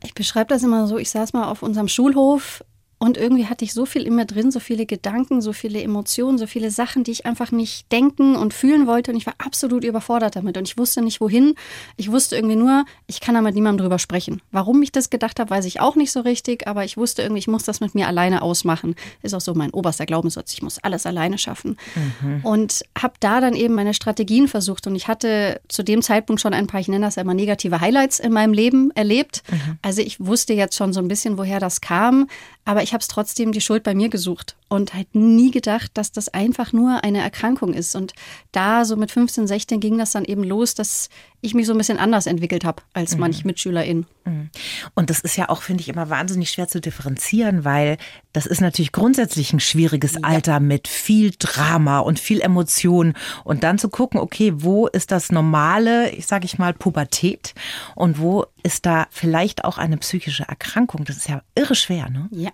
Ich 0.03 0.13
beschreibe 0.13 0.53
das 0.53 0.63
immer 0.63 0.85
so, 0.85 0.99
ich 0.99 1.09
saß 1.09 1.33
mal 1.33 1.49
auf 1.49 1.63
unserem 1.63 1.87
Schulhof 1.87 2.63
Und 3.01 3.17
irgendwie 3.17 3.45
hatte 3.45 3.63
ich 3.63 3.73
so 3.73 3.85
viel 3.85 4.03
in 4.03 4.15
mir 4.15 4.25
drin, 4.25 4.51
so 4.51 4.59
viele 4.59 4.85
Gedanken, 4.85 5.41
so 5.41 5.53
viele 5.53 5.81
Emotionen, 5.81 6.37
so 6.37 6.47
viele 6.47 6.69
Sachen, 6.69 7.05
die 7.05 7.11
ich 7.11 7.25
einfach 7.25 7.49
nicht 7.51 7.89
denken 7.93 8.35
und 8.35 8.53
fühlen 8.53 8.87
wollte. 8.87 9.11
Und 9.11 9.17
ich 9.17 9.25
war 9.25 9.35
absolut 9.37 9.85
überfordert 9.85 10.35
damit. 10.35 10.57
Und 10.57 10.67
ich 10.67 10.77
wusste 10.77 11.01
nicht, 11.01 11.21
wohin. 11.21 11.55
Ich 11.95 12.11
wusste 12.11 12.35
irgendwie 12.35 12.57
nur, 12.57 12.83
ich 13.07 13.21
kann 13.21 13.35
da 13.35 13.41
mit 13.41 13.55
niemandem 13.55 13.85
drüber 13.85 13.99
sprechen. 13.99 14.41
Warum 14.51 14.81
ich 14.81 14.91
das 14.91 15.09
gedacht 15.09 15.39
habe, 15.39 15.49
weiß 15.49 15.63
ich 15.63 15.79
auch 15.79 15.95
nicht 15.95 16.11
so 16.11 16.19
richtig. 16.19 16.67
Aber 16.67 16.83
ich 16.83 16.97
wusste 16.97 17.21
irgendwie, 17.21 17.39
ich 17.39 17.47
muss 17.47 17.63
das 17.63 17.79
mit 17.79 17.95
mir 17.95 18.05
alleine 18.05 18.41
ausmachen. 18.41 18.95
Ist 19.21 19.33
auch 19.33 19.39
so 19.39 19.53
mein 19.53 19.69
oberster 19.71 20.05
Glaubenssatz. 20.05 20.51
Ich 20.51 20.61
muss 20.61 20.77
alles 20.79 21.05
alleine 21.05 21.37
schaffen. 21.37 21.77
Mhm. 22.21 22.41
Und 22.43 22.83
habe 23.01 23.13
da 23.21 23.39
dann 23.39 23.53
eben 23.53 23.75
meine 23.75 23.93
Strategien 23.93 24.49
versucht. 24.49 24.87
Und 24.87 24.95
ich 24.97 25.07
hatte 25.07 25.61
zu 25.69 25.83
dem 25.83 26.01
Zeitpunkt 26.01 26.41
schon 26.41 26.53
ein 26.53 26.67
paar, 26.67 26.81
ich 26.81 26.89
nenne 26.89 27.05
das 27.05 27.15
immer 27.15 27.33
negative 27.33 27.79
Highlights 27.79 28.19
in 28.19 28.33
meinem 28.33 28.51
Leben 28.51 28.91
erlebt. 28.91 29.41
Mhm. 29.49 29.77
Also 29.81 30.01
ich 30.01 30.19
wusste 30.19 30.53
jetzt 30.53 30.75
schon 30.75 30.91
so 30.91 30.99
ein 30.99 31.07
bisschen, 31.07 31.37
woher 31.37 31.61
das 31.61 31.79
kam. 31.79 32.27
Aber 32.65 32.83
ich 32.83 32.88
habe 32.93 33.01
es 33.01 33.07
trotzdem 33.07 33.51
die 33.51 33.61
Schuld 33.61 33.83
bei 33.83 33.93
mir 33.93 34.09
gesucht 34.09 34.55
und 34.69 34.93
halt 34.93 35.15
nie 35.15 35.51
gedacht, 35.51 35.91
dass 35.95 36.11
das 36.11 36.29
einfach 36.29 36.71
nur 36.73 37.03
eine 37.03 37.21
Erkrankung 37.21 37.73
ist. 37.73 37.95
Und 37.95 38.13
da 38.51 38.85
so 38.85 38.95
mit 38.95 39.11
15, 39.11 39.47
16 39.47 39.79
ging 39.79 39.97
das 39.97 40.11
dann 40.11 40.25
eben 40.25 40.43
los, 40.43 40.75
dass 40.75 41.09
ich 41.41 41.53
mich 41.53 41.65
so 41.65 41.73
ein 41.73 41.77
bisschen 41.77 41.97
anders 41.97 42.27
entwickelt 42.27 42.63
habe 42.63 42.83
als 42.93 43.13
mhm. 43.13 43.21
manch 43.21 43.45
Mitschülerin. 43.45 44.05
Mhm. 44.25 44.49
Und 44.93 45.09
das 45.09 45.21
ist 45.21 45.37
ja 45.37 45.49
auch, 45.49 45.63
finde 45.63 45.81
ich, 45.81 45.89
immer 45.89 46.09
wahnsinnig 46.09 46.51
schwer 46.51 46.67
zu 46.67 46.81
differenzieren, 46.81 47.65
weil 47.65 47.97
das 48.31 48.45
ist 48.45 48.61
natürlich 48.61 48.91
grundsätzlich 48.91 49.53
ein 49.53 49.59
schwieriges 49.59 50.13
ja. 50.13 50.19
Alter 50.23 50.59
mit 50.59 50.87
viel 50.87 51.31
Drama 51.39 51.99
und 51.99 52.19
viel 52.19 52.39
Emotion. 52.41 53.13
Und 53.43 53.63
dann 53.63 53.79
zu 53.79 53.89
gucken, 53.89 54.19
okay, 54.19 54.53
wo 54.55 54.87
ist 54.87 55.11
das 55.11 55.31
normale, 55.31 56.11
ich 56.11 56.27
sage 56.27 56.45
ich 56.45 56.59
mal, 56.59 56.73
Pubertät 56.73 57.55
und 57.95 58.19
wo 58.19 58.45
ist 58.61 58.85
da 58.85 59.07
vielleicht 59.09 59.65
auch 59.65 59.79
eine 59.79 59.97
psychische 59.97 60.43
Erkrankung? 60.43 61.05
Das 61.05 61.17
ist 61.17 61.27
ja 61.27 61.41
irre 61.55 61.75
schwer, 61.75 62.09
ne? 62.09 62.27
Ja. 62.31 62.51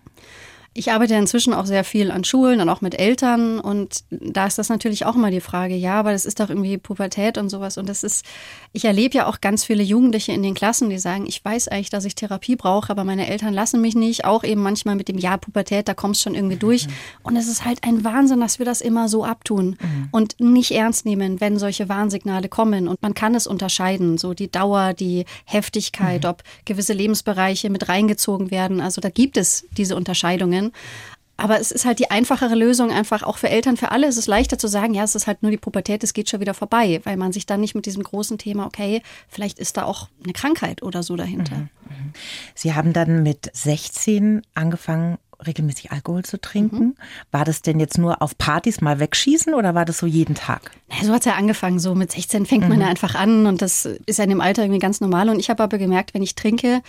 Ich 0.78 0.92
arbeite 0.92 1.16
inzwischen 1.16 1.54
auch 1.54 1.66
sehr 1.66 1.86
viel 1.86 2.12
an 2.12 2.26
Schulen 2.26 2.60
und 2.60 2.68
auch 2.68 2.82
mit 2.82 3.00
Eltern. 3.00 3.62
Und 3.62 4.04
da 4.10 4.46
ist 4.46 4.58
das 4.58 4.68
natürlich 4.68 5.06
auch 5.06 5.16
immer 5.16 5.32
die 5.32 5.40
Frage, 5.40 5.74
ja, 5.74 5.98
aber 5.98 6.12
das 6.12 6.26
ist 6.26 6.42
doch 6.42 6.50
irgendwie 6.50 6.78
Pubertät 6.78 7.38
und 7.38 7.48
sowas. 7.48 7.78
Und 7.78 7.88
das 7.88 8.04
ist, 8.04 8.26
ich 8.74 8.84
erlebe 8.84 9.16
ja 9.16 9.28
auch 9.28 9.40
ganz 9.40 9.64
viele 9.64 9.84
Jugendliche 9.84 10.34
in 10.34 10.44
den 10.44 10.54
Klassen, 10.54 10.90
die 10.90 10.98
sagen, 10.98 11.28
ich 11.28 11.44
weiß 11.46 11.70
eigentlich, 11.70 11.92
dass 11.92 12.04
ich 12.04 12.16
Therapie 12.16 12.58
brauche, 12.58 12.90
aber 12.90 13.06
meine 13.06 13.30
Eltern 13.30 13.54
lassen 13.54 13.80
mich 13.80 13.96
nicht, 13.96 14.26
auch 14.26 14.44
eben 14.44 14.62
manchmal 14.62 14.96
mit 14.96 15.08
dem 15.08 15.18
Ja, 15.18 15.38
Pubertät, 15.38 15.88
da 15.88 15.94
kommst 15.94 16.22
schon 16.22 16.36
irgendwie 16.36 16.58
durch. 16.58 16.88
Mhm. 16.88 16.92
und 17.24 17.36
es 17.38 17.48
ist 17.48 17.64
halt 17.64 17.86
ein 17.86 18.04
Wahnsinn, 18.04 18.42
dass 18.42 18.60
wir 18.60 18.66
das 18.66 18.82
immer 18.82 19.08
so 19.08 19.24
abtun 19.24 19.78
mhm. 19.80 20.10
und 20.12 20.42
nicht 20.42 20.72
ernst 20.72 21.06
nehmen, 21.06 21.40
wenn 21.40 21.58
solche 21.58 21.88
Warnsignale 21.88 22.50
kommen. 22.50 22.90
Und 22.90 23.02
man 23.02 23.14
kann 23.14 23.34
es 23.34 23.48
unterscheiden, 23.48 24.18
so 24.18 24.34
die 24.34 24.52
Dauer, 24.52 24.92
die 24.94 25.24
Heftigkeit, 25.46 26.24
mhm. 26.24 26.32
ob 26.32 26.44
gewisse 26.66 26.92
Lebensbereiche 26.92 27.70
mit 27.70 27.88
reingezogen 27.88 28.52
werden, 28.52 28.82
also 28.82 29.00
da 29.00 29.10
gibt 29.10 29.38
es 29.38 29.66
diese 29.72 29.96
Unterscheidungen 29.96 30.65
sein. 30.66 30.72
Aber 31.38 31.60
es 31.60 31.72
ist 31.72 31.84
halt 31.84 32.00
die 32.00 32.12
einfachere 32.12 32.56
Lösung, 32.56 32.92
einfach 32.92 33.24
auch 33.24 33.38
für 33.38 33.50
Eltern, 33.50 33.76
für 33.76 33.92
alle 33.92 34.08
ist 34.08 34.18
es 34.18 34.28
leichter 34.28 34.58
zu 34.58 34.68
sagen, 34.68 34.94
ja, 34.94 35.04
es 35.04 35.16
ist 35.16 35.28
halt 35.28 35.44
nur 35.44 35.52
die 35.52 35.58
Pubertät, 35.58 36.02
es 36.04 36.14
geht 36.14 36.30
schon 36.30 36.40
wieder 36.40 36.54
vorbei, 36.54 37.02
weil 37.04 37.18
man 37.18 37.34
sich 37.34 37.46
dann 37.46 37.60
nicht 37.60 37.76
mit 37.76 37.86
diesem 37.86 38.04
großen 38.04 38.38
Thema, 38.38 38.66
okay, 38.66 39.02
vielleicht 39.28 39.60
ist 39.60 39.76
da 39.76 39.84
auch 39.84 40.08
eine 40.24 40.32
Krankheit 40.32 40.82
oder 40.82 41.04
so 41.04 41.18
dahinter. 41.18 41.56
Mhm, 41.56 41.70
mhm. 41.90 42.14
Sie 42.54 42.74
haben 42.74 42.94
dann 42.94 43.22
mit 43.22 43.50
16 43.54 44.44
angefangen, 44.54 45.18
regelmäßig 45.46 45.92
Alkohol 45.92 46.24
zu 46.24 46.40
trinken. 46.40 46.80
Mhm. 46.80 46.96
War 47.32 47.44
das 47.44 47.62
denn 47.62 47.82
jetzt 47.82 47.98
nur 47.98 48.22
auf 48.22 48.38
Partys 48.38 48.80
mal 48.80 49.02
wegschießen 49.02 49.54
oder 49.54 49.76
war 49.76 49.84
das 49.84 49.98
so 49.98 50.06
jeden 50.06 50.36
Tag? 50.36 50.72
Na, 50.88 51.04
so 51.04 51.12
hat 51.12 51.20
es 51.20 51.26
ja 51.26 51.34
angefangen. 51.34 51.80
So 51.80 51.94
mit 51.96 52.14
16 52.14 52.46
fängt 52.46 52.64
mhm. 52.64 52.70
man 52.70 52.82
ja 52.82 52.88
einfach 52.88 53.16
an 53.16 53.46
und 53.46 53.62
das 53.62 53.86
ist 53.86 54.18
ja 54.18 54.24
in 54.24 54.30
dem 54.30 54.40
Alter 54.40 54.64
irgendwie 54.64 54.80
ganz 54.80 55.02
normal. 55.02 55.28
Und 55.28 55.40
ich 55.40 55.50
habe 55.50 55.62
aber 55.62 55.78
gemerkt, 55.78 56.14
wenn 56.14 56.24
ich 56.24 56.36
trinke, 56.36 56.82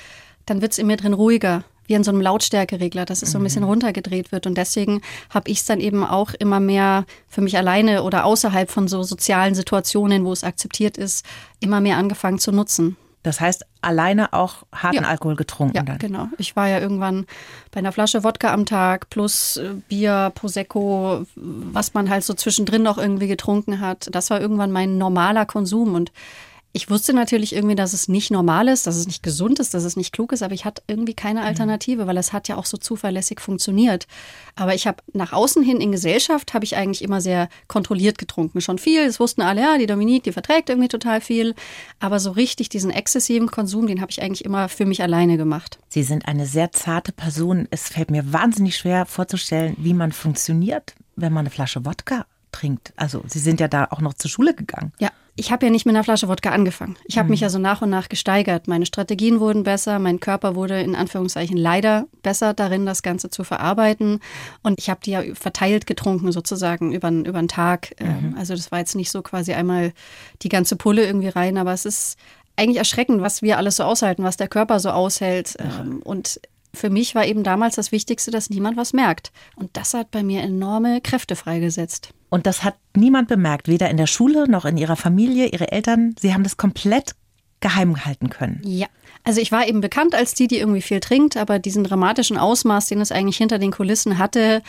dann 0.47 0.63
wird 0.63 0.71
es 0.71 0.79
in 0.79 0.87
mir 0.87 0.97
drin 0.97 1.13
ruhiger 1.13 1.65
wie 1.87 1.97
an 1.97 2.05
so 2.05 2.11
einem 2.11 2.21
Lautstärkeregler, 2.21 3.05
dass 3.05 3.23
es 3.23 3.33
so 3.33 3.39
ein 3.39 3.45
bisschen 3.45 3.63
mhm. 3.63 3.71
runtergedreht 3.71 4.33
wird. 4.33 4.47
Und 4.47 4.57
deswegen 4.57 5.03
habe 5.31 5.51
ich 5.51 5.59
es 5.59 5.65
dann 5.65 5.81
eben 5.81 6.05
auch 6.05 6.35
immer 6.35 6.61
mehr 6.61 7.05
für 7.29 7.41
mich 7.41 7.57
alleine 7.57 8.03
oder 8.03 8.25
außerhalb 8.25 8.71
von 8.71 8.89
so 8.89 9.03
sozialen 9.03 9.55
Situationen, 9.55 10.25
wo 10.25 10.33
es 10.33 10.45
akzeptiert 10.45 10.97
ist, 10.97 11.25
immer 11.61 11.81
mehr 11.81 11.97
angefangen 11.97 12.39
zu 12.39 12.53
nutzen. 12.53 12.97
Das 13.27 13.41
heißt, 13.41 13.67
alleine 13.81 14.33
auch 14.33 14.63
harten 14.73 15.03
ja. 15.03 15.09
Alkohol 15.09 15.35
getrunken 15.35 15.77
ja, 15.77 15.83
dann? 15.83 15.99
genau. 15.99 16.29
Ich 16.39 16.55
war 16.55 16.69
ja 16.69 16.79
irgendwann 16.79 17.27
bei 17.73 17.79
einer 17.79 17.91
Flasche 17.91 18.23
Wodka 18.23 18.53
am 18.53 18.67
Tag 18.67 19.11
plus 19.11 19.57
äh, 19.57 19.71
Bier, 19.89 20.31
Prosecco, 20.33 21.27
was 21.35 21.93
man 21.93 22.09
halt 22.09 22.23
so 22.23 22.35
zwischendrin 22.35 22.85
noch 22.85 22.99
irgendwie 22.99 23.27
getrunken 23.27 23.81
hat. 23.81 24.09
Das 24.13 24.31
war 24.31 24.41
irgendwann 24.41 24.71
mein 24.71 24.97
normaler 24.97 25.45
Konsum 25.45 25.97
und 25.97 26.13
ich 26.77 26.91
wusste 26.91 27.15
natürlich 27.15 27.55
irgendwie, 27.55 27.75
dass 27.75 27.95
es 27.95 28.07
nicht 28.07 28.31
normal 28.31 28.69
ist, 28.69 28.87
dass 28.87 28.97
es 28.97 29.07
nicht 29.07 29.23
gesund 29.23 29.61
ist, 29.61 29.73
dass 29.73 29.85
es 29.85 29.97
nicht 29.97 30.13
klug 30.13 30.33
ist, 30.33 30.43
aber 30.43 30.53
ich 30.53 30.67
hatte 30.67 30.83
irgendwie 30.87 31.15
keine 31.15 31.41
mhm. 31.41 31.47
Alternative, 31.47 32.07
weil 32.07 32.19
es 32.19 32.35
hat 32.35 32.49
ja 32.49 32.57
auch 32.59 32.67
so 32.67 32.77
zuverlässig 32.77 33.41
funktioniert. 33.41 34.07
Aber 34.57 34.75
ich 34.75 34.87
habe 34.87 34.99
nach 35.15 35.33
außen 35.33 35.63
hin 35.63 35.81
in 35.81 35.91
Gesellschaft 35.91 36.53
habe 36.53 36.67
ich 36.67 36.77
eigentlich 36.77 37.03
immer 37.03 37.23
sehr 37.23 37.49
kontrolliert 37.67 38.19
getrunken. 38.19 38.61
Schon 38.61 38.77
viel, 38.77 39.01
es 39.01 39.19
wussten 39.19 39.41
alle, 39.41 39.63
ja, 39.63 39.79
die 39.79 39.87
Dominique, 39.87 40.25
die 40.25 40.33
verträgt 40.33 40.69
irgendwie 40.69 40.89
total 40.89 41.23
viel. 41.23 41.55
Aber 41.99 42.21
so 42.21 42.33
richtig 42.33 42.69
diesen 42.69 42.91
exzessiven 42.91 43.51
Konsum, 43.51 43.87
den 43.87 44.03
habe 44.03 44.11
ich 44.11 44.21
eigentlich 44.21 44.45
immer 44.45 44.69
für 44.69 44.85
mich 44.85 45.03
alleine 45.03 45.39
gemacht. 45.39 45.79
Sie 45.89 46.03
sind 46.03 46.29
eine 46.29 46.45
sehr 46.45 46.73
zarte 46.73 47.13
Person. 47.13 47.69
Es 47.71 47.89
fällt 47.89 48.11
mir 48.11 48.35
wahnsinnig 48.35 48.77
schwer 48.77 49.07
vorzustellen, 49.07 49.77
wie 49.79 49.95
man 49.95 50.13
funktioniert, 50.13 50.95
wenn 51.17 51.33
man 51.33 51.47
eine 51.47 51.51
Flasche 51.51 51.87
Wodka 51.87 52.27
trinkt. 52.53 52.93
Also 52.97 53.23
Sie 53.27 53.39
sind 53.39 53.61
ja 53.61 53.69
da 53.69 53.87
auch 53.91 54.03
noch 54.03 54.13
zur 54.13 54.31
Schule 54.31 54.53
gegangen. 54.53 54.93
Ja, 54.99 55.11
ich 55.39 55.53
habe 55.53 55.67
ja 55.67 55.71
nicht 55.71 55.85
mit 55.85 55.95
einer 55.95 56.03
Flasche 56.03 56.29
Wodka 56.29 56.51
angefangen. 56.51 56.97
Ich 57.05 57.19
habe 57.19 57.27
mhm. 57.27 57.33
mich 57.33 57.41
ja 57.41 57.51
so 57.51 57.59
nach 57.59 57.83
und 57.83 57.91
nach 57.91 58.09
gesteigert. 58.09 58.69
Meine 58.69 58.87
Strategien 58.87 59.39
wurden 59.39 59.65
besser, 59.65 59.99
mein 59.99 60.19
Körper 60.19 60.55
wurde 60.55 60.81
in 60.81 60.97
Anführungszeichen 60.97 61.59
leider 61.59 62.07
besser 62.23 62.55
darin, 62.55 62.87
das 62.87 63.03
Ganze 63.03 63.29
zu 63.29 63.45
verarbeiten. 63.45 64.21
Und 64.63 64.79
ich 64.79 64.89
habe 64.89 65.01
die 65.05 65.11
ja 65.11 65.23
verteilt 65.35 65.87
getrunken, 65.87 66.33
sozusagen 66.33 66.93
über, 66.93 67.11
über 67.11 67.39
einen 67.39 67.49
Tag. 67.49 67.95
Ähm, 67.99 68.31
mhm. 68.31 68.39
Also 68.39 68.55
das 68.55 68.73
war 68.73 68.79
jetzt 68.79 68.97
nicht 68.97 69.11
so 69.11 69.21
quasi 69.21 69.53
einmal 69.53 69.93
die 70.41 70.49
ganze 70.49 70.75
Pulle 70.77 71.05
irgendwie 71.05 71.29
rein, 71.29 71.59
aber 71.59 71.75
es 71.75 71.85
ist 71.85 72.17
eigentlich 72.57 72.79
erschreckend, 72.79 73.21
was 73.21 73.43
wir 73.43 73.59
alles 73.59 73.77
so 73.77 73.85
aushalten, 73.85 74.25
was 74.25 74.39
der 74.39 74.49
Körper 74.49 74.81
so 74.81 74.89
aushält. 74.91 75.57
Ja. 75.59 75.81
Ähm, 75.81 76.01
und 76.03 76.41
für 76.77 76.91
mich 76.91 77.15
war 77.15 77.27
eben 77.27 77.43
damals 77.43 77.77
das 77.77 77.93
Wichtigste, 77.93 78.31
dass 78.31 78.51
niemand 78.51 78.77
was 78.77 78.93
merkt. 78.93 79.33
Und 79.57 79.71
das 79.77 79.95
hat 79.95 80.11
bei 80.11 80.23
mir 80.23 80.43
enorme 80.43 81.01
Kräfte 81.01 81.37
freigesetzt. 81.37 82.11
Und 82.29 82.47
das 82.47 82.65
hat 82.65 82.77
niemand 82.95 83.29
bemerkt, 83.29 83.69
weder 83.69 83.89
in 83.91 83.97
der 83.97 84.07
Schule 84.07 84.49
noch 84.49 84.65
in 84.65 84.77
ihrer 84.77 84.97
Familie, 84.97 85.47
ihre 85.47 85.73
Eltern. 85.73 86.15
Sie 86.19 86.35
haben 86.35 86.43
das 86.43 86.57
komplett 86.57 87.15
geheim 87.61 88.05
halten 88.05 88.31
können. 88.31 88.61
Ja, 88.65 88.87
also 89.25 89.41
ich 89.41 89.51
war 89.51 89.67
eben 89.67 89.81
bekannt 89.81 90.15
als 90.15 90.35
die, 90.35 90.47
die 90.47 90.59
irgendwie 90.59 90.83
viel 90.83 91.01
trinkt, 91.01 91.37
aber 91.37 91.59
diesen 91.59 91.85
dramatischen 91.85 92.37
Ausmaß, 92.37 92.87
den 92.87 93.01
es 93.01 93.13
eigentlich 93.13 93.39
hinter 93.39 93.59
den 93.59 93.73
Kulissen 93.73 94.19
hatte, 94.19 94.63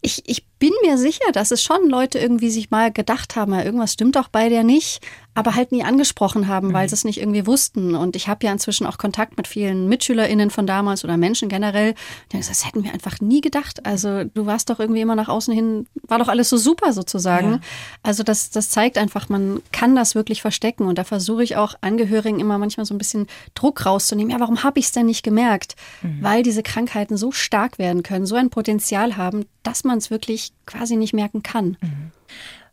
ich, 0.00 0.22
ich 0.26 0.44
bin 0.58 0.72
mir 0.82 0.98
sicher, 0.98 1.32
dass 1.32 1.50
es 1.50 1.62
schon 1.62 1.88
Leute 1.88 2.18
irgendwie 2.18 2.50
sich 2.50 2.70
mal 2.70 2.92
gedacht 2.92 3.36
haben, 3.36 3.54
ja, 3.54 3.64
irgendwas 3.64 3.92
stimmt 3.92 4.16
doch 4.16 4.28
bei 4.28 4.48
der 4.48 4.64
nicht 4.64 5.00
aber 5.38 5.54
halt 5.54 5.70
nie 5.70 5.84
angesprochen 5.84 6.48
haben, 6.48 6.72
weil 6.72 6.86
mhm. 6.86 6.88
sie 6.88 6.94
es 6.94 7.04
nicht 7.04 7.20
irgendwie 7.20 7.46
wussten. 7.46 7.94
Und 7.94 8.16
ich 8.16 8.26
habe 8.26 8.44
ja 8.44 8.50
inzwischen 8.50 8.88
auch 8.88 8.98
Kontakt 8.98 9.36
mit 9.36 9.46
vielen 9.46 9.88
MitschülerInnen 9.88 10.50
von 10.50 10.66
damals 10.66 11.04
oder 11.04 11.16
Menschen 11.16 11.48
generell. 11.48 11.94
Das 12.30 12.66
hätten 12.66 12.82
wir 12.82 12.92
einfach 12.92 13.20
nie 13.20 13.40
gedacht. 13.40 13.86
Also 13.86 14.24
du 14.24 14.46
warst 14.46 14.68
doch 14.68 14.80
irgendwie 14.80 15.00
immer 15.00 15.14
nach 15.14 15.28
außen 15.28 15.54
hin, 15.54 15.86
war 16.02 16.18
doch 16.18 16.26
alles 16.26 16.48
so 16.48 16.56
super 16.56 16.92
sozusagen. 16.92 17.52
Ja. 17.52 17.60
Also 18.02 18.24
das, 18.24 18.50
das 18.50 18.70
zeigt 18.70 18.98
einfach, 18.98 19.28
man 19.28 19.62
kann 19.70 19.94
das 19.94 20.16
wirklich 20.16 20.42
verstecken. 20.42 20.88
Und 20.88 20.98
da 20.98 21.04
versuche 21.04 21.44
ich 21.44 21.54
auch 21.54 21.74
Angehörigen 21.82 22.40
immer 22.40 22.58
manchmal 22.58 22.84
so 22.84 22.92
ein 22.92 22.98
bisschen 22.98 23.28
Druck 23.54 23.86
rauszunehmen. 23.86 24.32
Ja, 24.32 24.40
warum 24.40 24.64
habe 24.64 24.80
ich 24.80 24.86
es 24.86 24.92
denn 24.92 25.06
nicht 25.06 25.22
gemerkt? 25.22 25.76
Mhm. 26.02 26.18
Weil 26.20 26.42
diese 26.42 26.64
Krankheiten 26.64 27.16
so 27.16 27.30
stark 27.30 27.78
werden 27.78 28.02
können, 28.02 28.26
so 28.26 28.34
ein 28.34 28.50
Potenzial 28.50 29.16
haben, 29.16 29.44
dass 29.62 29.84
man 29.84 29.98
es 29.98 30.10
wirklich 30.10 30.47
quasi 30.66 30.96
nicht 30.96 31.14
merken 31.14 31.42
kann. 31.42 31.76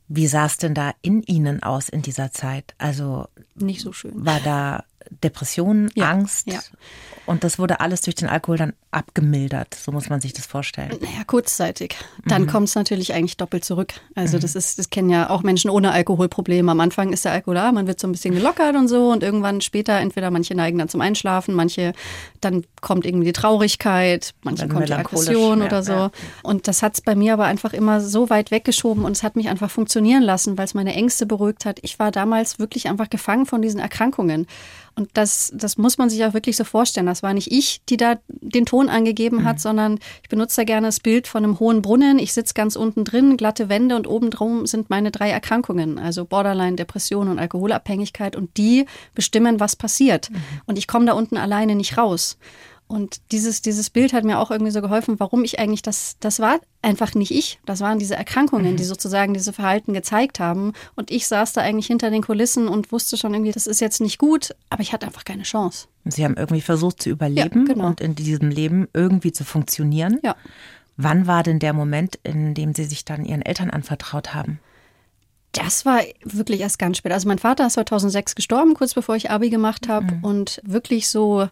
Wie 0.08 0.28
sah 0.28 0.46
es 0.46 0.58
denn 0.58 0.74
da 0.74 0.94
in 1.02 1.24
Ihnen 1.24 1.64
aus 1.64 1.90
in 1.90 2.02
dieser 2.02 2.32
Zeit? 2.32 2.76
Also 2.78 3.28
nicht 3.56 3.82
so 3.82 3.92
schön. 3.92 4.26
War 4.26 4.40
da 4.40 4.84
Depression, 5.24 5.90
ja, 5.96 6.12
Angst? 6.12 6.48
Ja. 6.48 6.60
Und 7.26 7.44
das 7.44 7.58
wurde 7.58 7.80
alles 7.80 8.02
durch 8.02 8.16
den 8.16 8.30
Alkohol 8.30 8.58
dann 8.58 8.74
abgemildert. 8.92 9.74
So 9.74 9.92
muss 9.92 10.10
man 10.10 10.22
sich 10.22 10.34
das 10.34 10.46
vorstellen. 10.46 10.92
Naja, 11.02 11.24
kurzzeitig. 11.26 11.96
Dann 12.26 12.44
mhm. 12.44 12.48
kommt 12.48 12.68
es 12.68 12.76
natürlich 12.76 13.14
eigentlich 13.14 13.38
doppelt 13.38 13.66
zurück. 13.66 13.94
Also 14.14 14.38
mhm. 14.38 14.42
das 14.42 14.56
ist, 14.56 14.78
das 14.78 14.90
kennen 14.90 15.10
ja 15.10 15.30
auch 15.30 15.44
Menschen 15.44 15.70
ohne 15.70 15.92
Alkoholprobleme. 15.92 16.72
Am 16.72 16.80
Anfang 16.80 17.12
ist 17.12 17.26
der 17.26 17.32
Alkohol 17.32 17.56
da, 17.56 17.72
man 17.72 17.88
wird 17.88 18.00
so 18.00 18.08
ein 18.08 18.12
bisschen 18.12 18.36
gelockert 18.36 18.76
und 18.76 18.88
so 18.88 19.12
und 19.12 19.24
irgendwann 19.24 19.62
später 19.62 19.94
entweder 20.00 20.30
manche 20.30 20.56
neigen 20.56 20.78
dann 20.78 20.88
zum 20.88 21.02
Einschlafen, 21.02 21.56
manche 21.56 21.94
dann 22.42 22.64
kommt 22.82 23.06
irgendwie 23.06 23.26
die 23.26 23.34
Traurigkeit, 23.34 24.34
manche 24.44 24.68
kommt 24.68 24.88
die 24.88 24.94
Aggression 24.94 25.62
oder 25.62 25.84
so. 25.84 25.94
Ja. 25.94 26.12
Und 26.44 26.68
das 26.68 26.84
hat 26.84 26.94
es 26.94 27.02
bei 27.02 27.16
mir 27.16 27.34
aber 27.34 27.46
einfach 27.46 27.74
immer 27.74 28.02
so 28.02 28.30
weit 28.30 28.52
weggeschoben 28.52 29.04
und 29.04 29.14
es 29.14 29.24
hat 29.24 29.36
mich 29.36 29.50
einfach 29.50 29.72
funktionieren 29.72 30.22
lassen, 30.22 30.58
weil 30.58 30.66
es 30.66 30.74
meine 30.74 30.94
Ängste 30.94 31.26
beruhigt 31.26 31.66
hat. 31.66 31.80
Ich 31.82 31.98
war 31.98 32.12
damals 32.12 32.60
wirklich 32.60 32.88
einfach 32.88 33.10
gefangen 33.10 33.46
von 33.46 33.62
diesen 33.62 33.80
Erkrankungen. 33.80 34.48
Und 34.96 35.10
das, 35.14 35.52
das 35.54 35.78
muss 35.78 35.98
man 35.98 36.10
sich 36.10 36.24
auch 36.24 36.34
wirklich 36.34 36.56
so 36.56 36.64
vorstellen. 36.64 37.06
Das 37.06 37.22
war 37.22 37.34
nicht 37.34 37.52
ich, 37.52 37.82
die 37.90 37.98
da 37.98 38.16
den 38.28 38.66
Ton 38.66 38.88
angegeben 38.88 39.44
hat, 39.44 39.58
mhm. 39.58 39.60
sondern 39.60 40.00
ich 40.24 40.30
benutze 40.30 40.62
da 40.62 40.64
gerne 40.64 40.88
das 40.88 41.02
Bild 41.02 41.28
von 41.28 41.44
einem 41.44 41.60
hohen 41.60 41.82
Brunnen. 41.82 42.18
Ich 42.18 42.34
sitze 42.34 42.54
ganz 42.54 42.78
unten 42.78 43.04
drin, 43.04 43.36
glatte 43.36 43.68
Wände 43.68 43.96
und 43.96 44.08
oben 44.08 44.30
drum 44.30 44.66
sind 44.66 44.90
meine 44.90 45.12
drei 45.12 45.30
Erkrankungen, 45.30 46.00
also 46.00 46.24
Borderline, 46.24 46.78
Depression 46.78 47.28
und 47.28 47.40
Alkoholabhängigkeit. 47.40 48.38
Und 48.38 48.56
die 48.58 48.86
bestimmen, 49.14 49.60
was 49.60 49.76
passiert. 49.76 50.30
Mhm. 50.30 50.36
Und 50.66 50.78
ich 50.78 50.88
komme 50.88 51.06
da 51.06 51.14
unten 51.14 51.38
alleine 51.38 51.76
nicht 51.76 51.98
raus. 51.98 52.38
Und 52.88 53.20
dieses, 53.32 53.64
dieses 53.64 53.90
Bild 53.90 54.14
hat 54.14 54.24
mir 54.24 54.38
auch 54.40 54.52
irgendwie 54.52 54.72
so 54.72 54.82
geholfen, 54.82 55.20
warum 55.20 55.44
ich 55.44 55.58
eigentlich 55.60 55.82
das, 55.82 56.18
das 56.20 56.40
war 56.40 56.60
einfach 56.84 57.16
nicht 57.16 57.32
ich. 57.32 57.60
Das 57.66 57.80
waren 57.80 57.98
diese 57.98 58.16
Erkrankungen, 58.16 58.74
mhm. 58.74 58.78
die 58.78 58.84
sozusagen 58.84 59.34
diese 59.34 59.54
Verhalten 59.54 59.94
gezeigt 59.94 60.40
haben. 60.40 60.74
Und 60.96 61.10
ich 61.10 61.28
saß 61.28 61.54
da 61.54 61.62
eigentlich 61.62 61.88
hinter 61.88 62.12
den 62.12 62.22
Kulissen 62.22 62.68
und 62.68 62.92
wusste 62.92 63.18
schon 63.18 63.34
irgendwie, 63.34 63.52
das 63.52 63.66
ist 63.66 63.82
jetzt 63.82 64.02
nicht 64.02 64.20
gut, 64.20 64.56
aber 64.70 64.84
ich 64.84 64.94
hatte 64.94 65.08
einfach 65.08 65.24
keine 65.24 65.44
Chance. 65.44 65.88
Sie 66.06 66.24
haben 66.24 66.38
irgendwie 66.38 66.62
versucht 66.62 67.02
zu 67.02 67.10
überleben 67.10 67.66
ja, 67.66 67.74
genau. 67.74 67.88
und 67.88 68.02
in 68.02 68.14
diesem 68.14 68.50
Leben 68.50 68.88
irgendwie 68.94 69.32
zu 69.32 69.44
funktionieren. 69.44 70.20
Ja. 70.24 70.36
Wann 70.96 71.26
war 71.26 71.42
denn 71.42 71.58
der 71.58 71.74
Moment, 71.74 72.20
in 72.24 72.54
dem 72.54 72.76
Sie 72.76 72.86
sich 72.86 73.04
dann 73.04 73.26
Ihren 73.26 73.42
Eltern 73.42 73.72
anvertraut 73.72 74.36
haben? 74.36 74.60
Das 75.54 75.86
war 75.86 76.02
wirklich 76.24 76.62
erst 76.62 76.78
ganz 76.80 76.98
spät. 76.98 77.12
Also 77.12 77.28
mein 77.28 77.40
Vater 77.40 77.66
ist 77.66 77.74
2006 77.74 78.36
gestorben, 78.36 78.76
kurz 78.76 78.94
bevor 78.94 79.16
ich 79.16 79.32
Abi 79.32 79.50
gemacht 79.50 79.88
habe. 79.88 80.16
Mhm. 80.16 80.24
Und 80.24 80.62
wirklich 80.64 81.10
so 81.10 81.48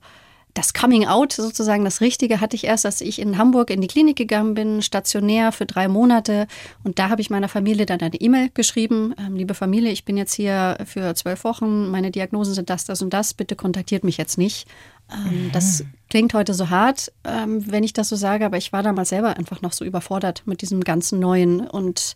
das 0.53 0.73
Coming 0.73 1.07
Out 1.07 1.33
sozusagen, 1.33 1.83
das 1.83 2.01
Richtige 2.01 2.39
hatte 2.39 2.55
ich 2.55 2.65
erst, 2.65 2.85
als 2.85 3.01
ich 3.01 3.19
in 3.19 3.37
Hamburg 3.37 3.71
in 3.71 3.81
die 3.81 3.87
Klinik 3.87 4.17
gegangen 4.17 4.53
bin, 4.53 4.81
stationär 4.81 5.51
für 5.51 5.65
drei 5.65 5.87
Monate. 5.87 6.47
Und 6.83 6.99
da 6.99 7.09
habe 7.09 7.21
ich 7.21 7.31
meiner 7.31 7.49
Familie 7.49 7.85
dann 7.85 8.01
eine 8.01 8.15
E-Mail 8.15 8.49
geschrieben. 8.53 9.15
Ähm, 9.17 9.35
liebe 9.35 9.55
Familie, 9.55 9.91
ich 9.91 10.05
bin 10.05 10.15
jetzt 10.15 10.33
hier 10.33 10.77
für 10.85 11.15
zwölf 11.15 11.43
Wochen. 11.43 11.89
Meine 11.89 12.11
Diagnosen 12.11 12.53
sind 12.53 12.69
das, 12.69 12.85
das 12.85 13.01
und 13.01 13.13
das. 13.13 13.33
Bitte 13.33 13.55
kontaktiert 13.55 14.03
mich 14.03 14.17
jetzt 14.17 14.37
nicht. 14.37 14.67
Mhm. 15.09 15.51
Das 15.51 15.83
klingt 16.09 16.35
heute 16.35 16.53
so 16.53 16.69
hart, 16.69 17.11
ähm, 17.23 17.71
wenn 17.71 17.83
ich 17.83 17.93
das 17.93 18.09
so 18.09 18.15
sage, 18.15 18.45
aber 18.45 18.57
ich 18.57 18.71
war 18.71 18.83
damals 18.83 19.09
selber 19.09 19.37
einfach 19.37 19.61
noch 19.61 19.73
so 19.73 19.83
überfordert 19.83 20.43
mit 20.45 20.61
diesem 20.61 20.81
ganzen 20.81 21.19
Neuen 21.19 21.61
und 21.67 22.15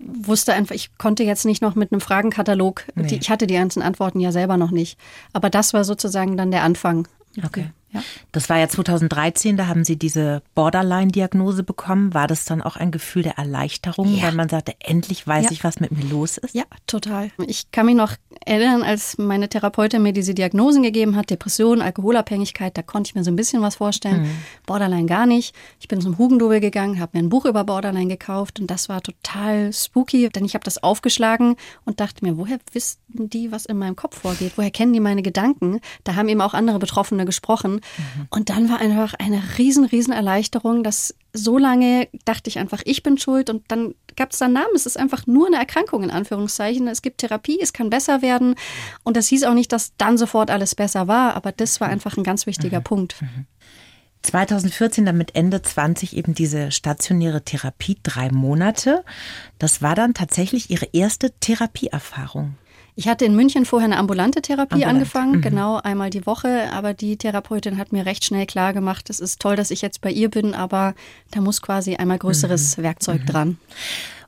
wusste 0.00 0.54
einfach, 0.54 0.74
ich 0.74 0.96
konnte 0.98 1.22
jetzt 1.22 1.44
nicht 1.44 1.62
noch 1.62 1.74
mit 1.74 1.92
einem 1.92 2.00
Fragenkatalog, 2.00 2.84
nee. 2.94 3.06
die, 3.06 3.16
ich 3.16 3.30
hatte 3.30 3.46
die 3.46 3.54
ganzen 3.54 3.82
Antworten 3.82 4.18
ja 4.18 4.32
selber 4.32 4.56
noch 4.56 4.70
nicht. 4.70 4.98
Aber 5.32 5.50
das 5.50 5.72
war 5.74 5.84
sozusagen 5.84 6.36
dann 6.36 6.50
der 6.50 6.62
Anfang. 6.62 7.06
Okay. 7.38 7.72
Ja. 7.92 8.02
Das 8.32 8.48
war 8.48 8.58
ja 8.58 8.68
2013, 8.68 9.56
da 9.56 9.66
haben 9.66 9.84
Sie 9.84 9.96
diese 9.96 10.42
Borderline-Diagnose 10.54 11.62
bekommen. 11.64 12.14
War 12.14 12.26
das 12.26 12.44
dann 12.44 12.62
auch 12.62 12.76
ein 12.76 12.92
Gefühl 12.92 13.22
der 13.22 13.38
Erleichterung, 13.38 14.14
ja. 14.14 14.24
weil 14.24 14.32
man 14.32 14.48
sagte, 14.48 14.74
endlich 14.78 15.26
weiß 15.26 15.46
ja. 15.46 15.50
ich, 15.50 15.64
was 15.64 15.80
mit 15.80 15.90
mir 15.90 16.04
los 16.04 16.38
ist? 16.38 16.54
Ja, 16.54 16.64
total. 16.86 17.30
Ich 17.46 17.70
kann 17.72 17.86
mich 17.86 17.96
noch 17.96 18.14
erinnern, 18.46 18.82
als 18.82 19.18
meine 19.18 19.48
Therapeutin 19.48 20.02
mir 20.02 20.12
diese 20.12 20.34
Diagnosen 20.34 20.82
gegeben 20.82 21.16
hat, 21.16 21.30
Depression, 21.30 21.82
Alkoholabhängigkeit, 21.82 22.76
da 22.76 22.82
konnte 22.82 23.08
ich 23.08 23.14
mir 23.14 23.24
so 23.24 23.30
ein 23.30 23.36
bisschen 23.36 23.62
was 23.62 23.76
vorstellen. 23.76 24.22
Mhm. 24.22 24.30
Borderline 24.66 25.06
gar 25.06 25.26
nicht. 25.26 25.54
Ich 25.80 25.88
bin 25.88 26.00
zum 26.00 26.16
Hugendubel 26.18 26.60
gegangen, 26.60 27.00
habe 27.00 27.18
mir 27.18 27.24
ein 27.24 27.28
Buch 27.28 27.44
über 27.44 27.64
Borderline 27.64 28.08
gekauft 28.08 28.60
und 28.60 28.70
das 28.70 28.88
war 28.88 29.02
total 29.02 29.72
spooky, 29.72 30.28
denn 30.28 30.44
ich 30.44 30.54
habe 30.54 30.64
das 30.64 30.82
aufgeschlagen 30.82 31.56
und 31.84 32.00
dachte 32.00 32.24
mir, 32.24 32.36
woher 32.36 32.58
wissen 32.72 32.98
die, 33.08 33.50
was 33.50 33.66
in 33.66 33.78
meinem 33.78 33.96
Kopf 33.96 34.20
vorgeht? 34.20 34.52
Woher 34.56 34.70
kennen 34.70 34.92
die 34.92 35.00
meine 35.00 35.22
Gedanken? 35.22 35.80
Da 36.04 36.14
haben 36.14 36.28
eben 36.28 36.40
auch 36.40 36.54
andere 36.54 36.78
Betroffene 36.78 37.24
gesprochen. 37.24 37.79
Mhm. 37.80 38.26
Und 38.30 38.50
dann 38.50 38.68
war 38.68 38.78
einfach 38.78 39.14
eine 39.14 39.42
riesen, 39.58 39.84
riesen 39.84 40.12
Erleichterung, 40.12 40.82
dass 40.82 41.14
so 41.32 41.58
lange 41.58 42.08
dachte 42.24 42.48
ich 42.48 42.58
einfach, 42.58 42.82
ich 42.84 43.02
bin 43.02 43.18
schuld 43.18 43.50
und 43.50 43.64
dann 43.68 43.94
gab 44.16 44.32
es 44.32 44.38
da 44.38 44.46
einen 44.46 44.54
Namen. 44.54 44.74
Es 44.74 44.86
ist 44.86 44.98
einfach 44.98 45.26
nur 45.26 45.46
eine 45.46 45.56
Erkrankung 45.56 46.02
in 46.02 46.10
Anführungszeichen. 46.10 46.88
Es 46.88 47.02
gibt 47.02 47.18
Therapie, 47.18 47.58
es 47.60 47.72
kann 47.72 47.90
besser 47.90 48.22
werden 48.22 48.54
und 49.04 49.16
das 49.16 49.28
hieß 49.28 49.44
auch 49.44 49.54
nicht, 49.54 49.72
dass 49.72 49.96
dann 49.96 50.18
sofort 50.18 50.50
alles 50.50 50.74
besser 50.74 51.08
war, 51.08 51.34
aber 51.34 51.52
das 51.52 51.80
war 51.80 51.88
einfach 51.88 52.16
ein 52.16 52.24
ganz 52.24 52.46
wichtiger 52.46 52.80
mhm. 52.80 52.84
Punkt. 52.84 53.16
2014, 54.22 55.02
mhm. 55.02 55.06
dann 55.06 55.16
mit 55.16 55.34
Ende 55.34 55.62
20 55.62 56.16
eben 56.16 56.34
diese 56.34 56.70
stationäre 56.70 57.42
Therapie, 57.42 57.98
drei 58.02 58.30
Monate. 58.30 59.04
Das 59.58 59.82
war 59.82 59.94
dann 59.94 60.14
tatsächlich 60.14 60.70
Ihre 60.70 60.88
erste 60.92 61.30
Therapieerfahrung. 61.40 62.56
Ich 63.00 63.08
hatte 63.08 63.24
in 63.24 63.34
München 63.34 63.64
vorher 63.64 63.86
eine 63.86 63.96
ambulante 63.96 64.42
Therapie 64.42 64.74
Ambulant. 64.74 64.96
angefangen, 64.98 65.36
mhm. 65.36 65.40
genau 65.40 65.76
einmal 65.78 66.10
die 66.10 66.26
Woche. 66.26 66.70
Aber 66.70 66.92
die 66.92 67.16
Therapeutin 67.16 67.78
hat 67.78 67.92
mir 67.92 68.04
recht 68.04 68.26
schnell 68.26 68.44
klar 68.44 68.74
gemacht, 68.74 69.08
es 69.08 69.20
ist 69.20 69.40
toll, 69.40 69.56
dass 69.56 69.70
ich 69.70 69.80
jetzt 69.80 70.02
bei 70.02 70.10
ihr 70.10 70.28
bin, 70.28 70.54
aber 70.54 70.94
da 71.30 71.40
muss 71.40 71.62
quasi 71.62 71.96
einmal 71.96 72.18
größeres 72.18 72.76
mhm. 72.76 72.82
Werkzeug 72.82 73.22
mhm. 73.22 73.26
dran. 73.26 73.58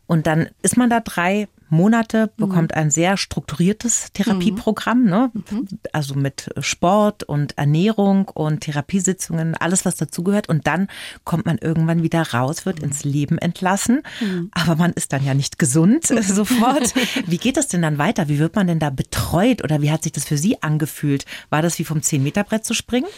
Und 0.07 0.27
dann 0.27 0.49
ist 0.63 0.79
man 0.79 0.89
da 0.89 1.01
drei 1.01 1.49
Monate, 1.73 2.31
bekommt 2.37 2.73
mhm. 2.73 2.79
ein 2.79 2.91
sehr 2.91 3.17
strukturiertes 3.17 4.13
Therapieprogramm, 4.13 5.05
ne? 5.05 5.31
Mhm. 5.33 5.69
also 5.93 6.15
mit 6.15 6.51
Sport 6.61 7.25
und 7.25 7.59
Ernährung 7.59 8.29
und 8.29 8.61
Therapiesitzungen, 8.61 9.57
alles 9.57 9.85
was 9.85 9.97
dazugehört. 9.97 10.49
Und 10.49 10.67
dann 10.67 10.89
kommt 11.25 11.47
man 11.47 11.59
irgendwann 11.59 12.03
wieder 12.03 12.23
raus, 12.33 12.67
wird 12.67 12.81
ins 12.81 13.05
Leben 13.05 13.39
entlassen. 13.39 14.03
Mhm. 14.21 14.51
Aber 14.53 14.77
man 14.77 14.93
ist 14.93 15.13
dann 15.13 15.25
ja 15.25 15.35
nicht 15.35 15.59
gesund 15.59 16.07
sofort. 16.23 16.95
Wie 17.27 17.39
geht 17.39 17.57
das 17.57 17.69
denn 17.69 17.83
dann 17.83 17.99
weiter? 17.99 18.29
Wie 18.29 18.39
wird 18.39 18.55
man 18.55 18.67
denn 18.67 18.79
da 18.79 18.91
betreut 18.91 19.65
oder 19.65 19.83
wie 19.83 19.91
hat 19.91 20.03
sich 20.03 20.13
das 20.13 20.25
für 20.25 20.39
Sie 20.39 20.63
angefühlt? 20.63 21.25
War 21.51 21.63
das 21.63 21.79
wie 21.79 21.85
vom 21.85 21.99
10-Meter-Brett 21.99 22.65
zu 22.65 22.75
springen? 22.75 23.09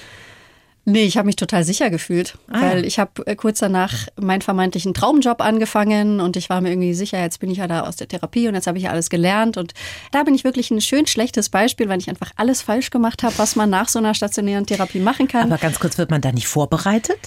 Nee, 0.87 1.05
ich 1.05 1.16
habe 1.16 1.27
mich 1.27 1.37
total 1.37 1.64
sicher 1.64 1.88
gefühlt, 1.88 2.37
ah, 2.51 2.61
weil 2.61 2.81
ja. 2.81 2.85
ich 2.85 2.99
habe 2.99 3.27
äh, 3.27 3.37
kurz 3.37 3.61
danach 3.61 4.07
meinen 4.20 4.42
vermeintlichen 4.42 4.92
Traumjob 4.92 5.40
angefangen 5.40 6.20
und 6.20 6.37
ich 6.37 6.51
war 6.51 6.61
mir 6.61 6.70
irgendwie 6.70 6.92
sicher, 6.92 7.20
jetzt 7.20 7.40
bin 7.40 7.51
ich 7.51 7.59
ja 7.59 7.66
da 7.66 7.83
aus 7.83 7.97
der 7.97 8.07
Therapie 8.07 8.49
und 8.49 8.55
jetzt 8.55 8.66
habe 8.66 8.77
ich 8.77 8.85
ja 8.85 8.90
alles 8.90 9.09
gelernt 9.09 9.57
und 9.57 9.73
da 10.12 10.25
bin 10.25 10.35
ich 10.35 10.44
wirklich 10.44 10.70
ein 10.70 10.83
schön 10.83 11.07
schlechtes 11.07 11.49
Beispiel, 11.49 11.88
weil 11.88 12.01
ich 12.01 12.11
einfach 12.11 12.33
alles 12.37 12.61
falsch 12.61 12.90
gemacht 12.90 13.23
habe, 13.23 13.37
was 13.38 13.57
man 13.57 13.70
nach 13.70 13.88
so 13.88 13.99
einer 13.99 14.12
stationären 14.12 14.66
Therapie 14.66 15.01
machen 15.01 15.27
kann. 15.27 15.51
Aber 15.51 15.59
ganz 15.59 15.81
kurz, 15.81 15.97
wird 15.97 16.11
man 16.11 16.20
da 16.20 16.33
nicht 16.33 16.49
vorbereitet? 16.49 17.18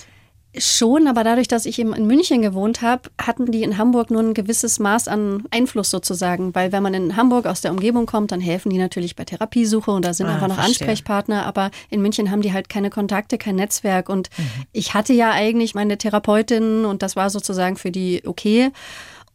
Schon, 0.60 1.08
aber 1.08 1.24
dadurch, 1.24 1.48
dass 1.48 1.65
ich 1.65 1.80
eben 1.80 1.93
in 1.93 2.08
München 2.08 2.41
gewohnt 2.41 2.82
habe, 2.82 3.10
hatten 3.22 3.52
die 3.52 3.63
in 3.63 3.78
Hamburg 3.78 4.12
nur 4.12 4.22
ein 4.22 4.34
gewisses 4.34 4.80
Maß 4.80 5.08
an 5.08 5.43
Einfluss 5.52 5.89
sozusagen. 5.89 6.54
Weil 6.56 6.72
wenn 6.72 6.84
man 6.84 6.93
in 6.93 7.15
Hamburg 7.15 7.46
aus 7.46 7.62
der 7.62 7.72
Umgebung 7.72 8.06
kommt, 8.06 8.32
dann 8.32 8.41
helfen 8.41 8.70
die 8.70 8.78
natürlich 8.78 9.15
bei 9.15 9.26
Therapiesuche 9.26 9.91
und 9.91 10.06
da 10.06 10.13
sind 10.13 10.28
ah, 10.28 10.34
einfach 10.36 10.48
noch 10.48 10.56
verstehe. 10.56 10.88
Ansprechpartner. 10.88 11.46
Aber 11.46 11.72
in 11.89 12.02
München 12.02 12.32
haben 12.32 12.41
die 12.41 12.54
halt 12.54 12.70
keine 12.70 12.89
Kontakte, 12.89 13.38
kein 13.38 13.56
Netzwerk. 13.56 14.10
Und 14.10 14.30
mhm. 14.38 14.43
ich 14.72 14.93
hatte 14.93 15.13
ja 15.13 15.32
eigentlich 15.32 15.76
meine 15.76 15.98
Therapeutin 15.98 16.86
und 16.86 17.02
das 17.02 17.15
war 17.15 17.30
sozusagen 17.30 17.76
für 17.76 17.91
die 17.91 18.24
okay. 18.26 18.72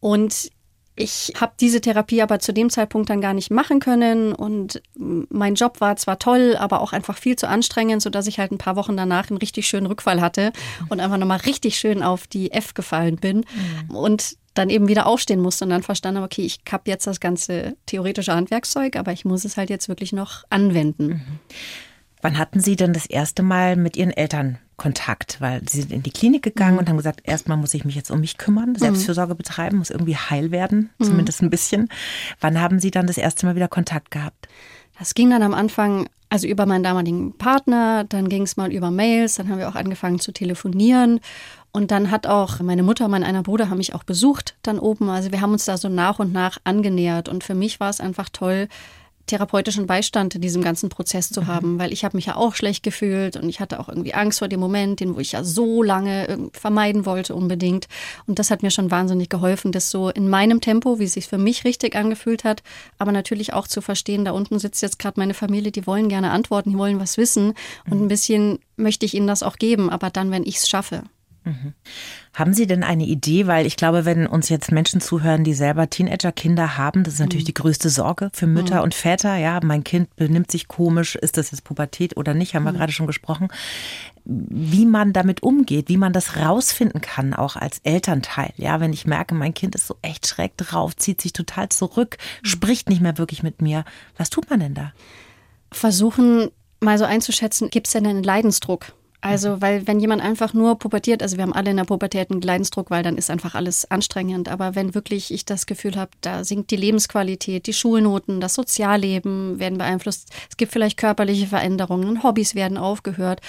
Und 0.00 0.50
ich 0.94 1.32
habe 1.40 1.52
diese 1.58 1.80
Therapie 1.80 2.20
aber 2.20 2.38
zu 2.38 2.52
dem 2.52 2.68
Zeitpunkt 2.68 3.08
dann 3.08 3.22
gar 3.22 3.32
nicht 3.32 3.50
machen 3.50 3.80
können 3.80 4.34
und 4.34 4.82
mein 4.94 5.54
Job 5.54 5.80
war 5.80 5.96
zwar 5.96 6.18
toll, 6.18 6.56
aber 6.58 6.80
auch 6.82 6.92
einfach 6.92 7.16
viel 7.16 7.36
zu 7.36 7.48
anstrengend, 7.48 8.02
sodass 8.02 8.26
ich 8.26 8.38
halt 8.38 8.52
ein 8.52 8.58
paar 8.58 8.76
Wochen 8.76 8.96
danach 8.96 9.30
einen 9.30 9.38
richtig 9.38 9.66
schönen 9.66 9.86
Rückfall 9.86 10.20
hatte 10.20 10.52
und 10.90 11.00
einfach 11.00 11.16
nochmal 11.16 11.40
richtig 11.40 11.78
schön 11.78 12.02
auf 12.02 12.26
die 12.26 12.52
F 12.52 12.74
gefallen 12.74 13.16
bin 13.16 13.38
mhm. 13.88 13.96
und 13.96 14.36
dann 14.54 14.68
eben 14.68 14.86
wieder 14.86 15.06
aufstehen 15.06 15.40
musste 15.40 15.64
und 15.64 15.70
dann 15.70 15.82
verstanden 15.82 16.18
habe, 16.18 16.26
okay, 16.26 16.42
ich 16.42 16.60
habe 16.70 16.90
jetzt 16.90 17.06
das 17.06 17.20
ganze 17.20 17.74
theoretische 17.86 18.34
Handwerkszeug, 18.34 18.96
aber 18.96 19.12
ich 19.12 19.24
muss 19.24 19.46
es 19.46 19.56
halt 19.56 19.70
jetzt 19.70 19.88
wirklich 19.88 20.12
noch 20.12 20.44
anwenden. 20.50 21.06
Mhm. 21.06 21.22
Wann 22.22 22.38
hatten 22.38 22.60
Sie 22.60 22.76
denn 22.76 22.92
das 22.92 23.06
erste 23.06 23.42
Mal 23.42 23.76
mit 23.76 23.96
Ihren 23.96 24.12
Eltern 24.12 24.58
Kontakt? 24.76 25.40
Weil 25.40 25.60
Sie 25.68 25.82
sind 25.82 25.92
in 25.92 26.02
die 26.02 26.12
Klinik 26.12 26.42
gegangen 26.42 26.74
mhm. 26.74 26.78
und 26.78 26.88
haben 26.88 26.96
gesagt, 26.96 27.20
erstmal 27.24 27.58
muss 27.58 27.74
ich 27.74 27.84
mich 27.84 27.96
jetzt 27.96 28.10
um 28.10 28.20
mich 28.20 28.38
kümmern, 28.38 28.70
mhm. 28.70 28.78
Selbstfürsorge 28.78 29.34
betreiben, 29.34 29.78
muss 29.78 29.90
irgendwie 29.90 30.16
heil 30.16 30.50
werden, 30.52 30.90
mhm. 30.98 31.04
zumindest 31.04 31.42
ein 31.42 31.50
bisschen. 31.50 31.88
Wann 32.40 32.60
haben 32.60 32.78
Sie 32.80 32.90
dann 32.90 33.06
das 33.06 33.18
erste 33.18 33.44
Mal 33.44 33.56
wieder 33.56 33.68
Kontakt 33.68 34.10
gehabt? 34.10 34.48
Das 34.98 35.14
ging 35.14 35.30
dann 35.30 35.42
am 35.42 35.52
Anfang 35.52 36.06
also 36.32 36.46
über 36.46 36.64
meinen 36.64 36.82
damaligen 36.82 37.36
Partner, 37.36 38.04
dann 38.04 38.30
ging 38.30 38.44
es 38.44 38.56
mal 38.56 38.72
über 38.72 38.90
Mails, 38.90 39.34
dann 39.34 39.50
haben 39.50 39.58
wir 39.58 39.68
auch 39.68 39.74
angefangen 39.74 40.18
zu 40.18 40.32
telefonieren 40.32 41.20
und 41.72 41.90
dann 41.90 42.10
hat 42.10 42.26
auch 42.26 42.60
meine 42.60 42.82
Mutter, 42.82 43.06
mein 43.08 43.22
einer 43.22 43.42
Bruder 43.42 43.68
haben 43.68 43.76
mich 43.76 43.94
auch 43.94 44.04
besucht 44.04 44.54
dann 44.62 44.78
oben. 44.78 45.10
Also 45.10 45.30
wir 45.30 45.42
haben 45.42 45.52
uns 45.52 45.66
da 45.66 45.76
so 45.76 45.90
nach 45.90 46.20
und 46.20 46.32
nach 46.32 46.56
angenähert 46.64 47.28
und 47.28 47.44
für 47.44 47.54
mich 47.54 47.80
war 47.80 47.90
es 47.90 48.00
einfach 48.00 48.30
toll, 48.30 48.68
therapeutischen 49.32 49.86
Beistand 49.86 50.34
in 50.34 50.42
diesem 50.42 50.62
ganzen 50.62 50.90
Prozess 50.90 51.30
zu 51.30 51.42
mhm. 51.42 51.46
haben, 51.46 51.78
weil 51.78 51.90
ich 51.90 52.04
habe 52.04 52.18
mich 52.18 52.26
ja 52.26 52.36
auch 52.36 52.54
schlecht 52.54 52.82
gefühlt 52.82 53.36
und 53.36 53.48
ich 53.48 53.60
hatte 53.60 53.80
auch 53.80 53.88
irgendwie 53.88 54.12
Angst 54.12 54.40
vor 54.40 54.48
dem 54.48 54.60
Moment, 54.60 55.00
den 55.00 55.14
wo 55.14 55.20
ich 55.20 55.32
ja 55.32 55.42
so 55.42 55.82
lange 55.82 56.50
vermeiden 56.52 57.06
wollte 57.06 57.34
unbedingt 57.34 57.88
und 58.26 58.38
das 58.38 58.50
hat 58.50 58.62
mir 58.62 58.70
schon 58.70 58.90
wahnsinnig 58.90 59.30
geholfen, 59.30 59.72
das 59.72 59.90
so 59.90 60.10
in 60.10 60.28
meinem 60.28 60.60
Tempo, 60.60 60.98
wie 60.98 61.04
es 61.04 61.14
sich 61.14 61.28
für 61.28 61.38
mich 61.38 61.64
richtig 61.64 61.96
angefühlt 61.96 62.44
hat, 62.44 62.62
aber 62.98 63.10
natürlich 63.10 63.54
auch 63.54 63.66
zu 63.66 63.80
verstehen, 63.80 64.26
da 64.26 64.32
unten 64.32 64.58
sitzt 64.58 64.82
jetzt 64.82 64.98
gerade 64.98 65.18
meine 65.18 65.34
Familie, 65.34 65.72
die 65.72 65.86
wollen 65.86 66.10
gerne 66.10 66.30
antworten, 66.30 66.70
die 66.70 66.78
wollen 66.78 67.00
was 67.00 67.16
wissen 67.16 67.54
und 67.88 67.98
mhm. 67.98 68.04
ein 68.04 68.08
bisschen 68.08 68.58
möchte 68.76 69.06
ich 69.06 69.14
ihnen 69.14 69.26
das 69.26 69.42
auch 69.42 69.56
geben, 69.56 69.88
aber 69.88 70.10
dann, 70.10 70.30
wenn 70.30 70.44
ich 70.44 70.56
es 70.56 70.68
schaffe. 70.68 71.04
Mhm. 71.44 71.74
Haben 72.34 72.54
Sie 72.54 72.66
denn 72.66 72.82
eine 72.82 73.04
Idee? 73.04 73.46
Weil 73.46 73.66
ich 73.66 73.76
glaube, 73.76 74.04
wenn 74.04 74.26
uns 74.26 74.48
jetzt 74.48 74.72
Menschen 74.72 75.00
zuhören, 75.00 75.44
die 75.44 75.54
selber 75.54 75.90
Teenager-Kinder 75.90 76.76
haben, 76.76 77.04
das 77.04 77.14
ist 77.14 77.20
natürlich 77.20 77.44
mhm. 77.44 77.46
die 77.46 77.54
größte 77.54 77.90
Sorge 77.90 78.30
für 78.32 78.46
Mütter 78.46 78.76
mhm. 78.76 78.82
und 78.82 78.94
Väter. 78.94 79.36
Ja, 79.36 79.60
mein 79.62 79.84
Kind 79.84 80.14
benimmt 80.16 80.50
sich 80.50 80.68
komisch, 80.68 81.16
ist 81.16 81.36
das 81.36 81.50
jetzt 81.50 81.64
Pubertät 81.64 82.16
oder 82.16 82.34
nicht, 82.34 82.54
haben 82.54 82.64
wir 82.64 82.72
mhm. 82.72 82.76
gerade 82.76 82.92
schon 82.92 83.06
gesprochen. 83.06 83.48
Wie 84.24 84.86
man 84.86 85.12
damit 85.12 85.42
umgeht, 85.42 85.88
wie 85.88 85.96
man 85.96 86.12
das 86.12 86.36
rausfinden 86.36 87.00
kann, 87.00 87.34
auch 87.34 87.56
als 87.56 87.80
Elternteil. 87.80 88.52
Ja, 88.56 88.80
wenn 88.80 88.92
ich 88.92 89.04
merke, 89.04 89.34
mein 89.34 89.52
Kind 89.52 89.74
ist 89.74 89.88
so 89.88 89.96
echt 90.00 90.26
schräg 90.26 90.56
drauf, 90.56 90.96
zieht 90.96 91.20
sich 91.20 91.32
total 91.32 91.68
zurück, 91.70 92.18
mhm. 92.42 92.46
spricht 92.46 92.88
nicht 92.88 93.02
mehr 93.02 93.18
wirklich 93.18 93.42
mit 93.42 93.60
mir. 93.60 93.84
Was 94.16 94.30
tut 94.30 94.48
man 94.48 94.60
denn 94.60 94.74
da? 94.74 94.92
Versuchen 95.72 96.50
mal 96.80 96.98
so 96.98 97.04
einzuschätzen, 97.04 97.70
gibt 97.70 97.86
es 97.88 97.92
denn 97.92 98.06
einen 98.06 98.22
Leidensdruck? 98.22 98.92
Also, 99.24 99.60
weil 99.60 99.86
wenn 99.86 100.00
jemand 100.00 100.20
einfach 100.20 100.52
nur 100.52 100.76
pubertiert, 100.78 101.22
also 101.22 101.36
wir 101.36 101.44
haben 101.44 101.52
alle 101.52 101.70
in 101.70 101.76
der 101.76 101.84
Pubertät 101.84 102.32
einen 102.32 102.40
Leidensdruck, 102.40 102.90
weil 102.90 103.04
dann 103.04 103.16
ist 103.16 103.30
einfach 103.30 103.54
alles 103.54 103.88
anstrengend. 103.88 104.48
Aber 104.48 104.74
wenn 104.74 104.96
wirklich 104.96 105.32
ich 105.32 105.44
das 105.44 105.66
Gefühl 105.66 105.94
habe, 105.94 106.10
da 106.22 106.42
sinkt 106.42 106.72
die 106.72 106.76
Lebensqualität, 106.76 107.68
die 107.68 107.72
Schulnoten, 107.72 108.40
das 108.40 108.54
Sozialleben 108.54 109.60
werden 109.60 109.78
beeinflusst, 109.78 110.30
es 110.50 110.56
gibt 110.56 110.72
vielleicht 110.72 110.96
körperliche 110.96 111.46
Veränderungen, 111.46 112.24
Hobbys 112.24 112.56
werden 112.56 112.76
aufgehört. 112.76 113.40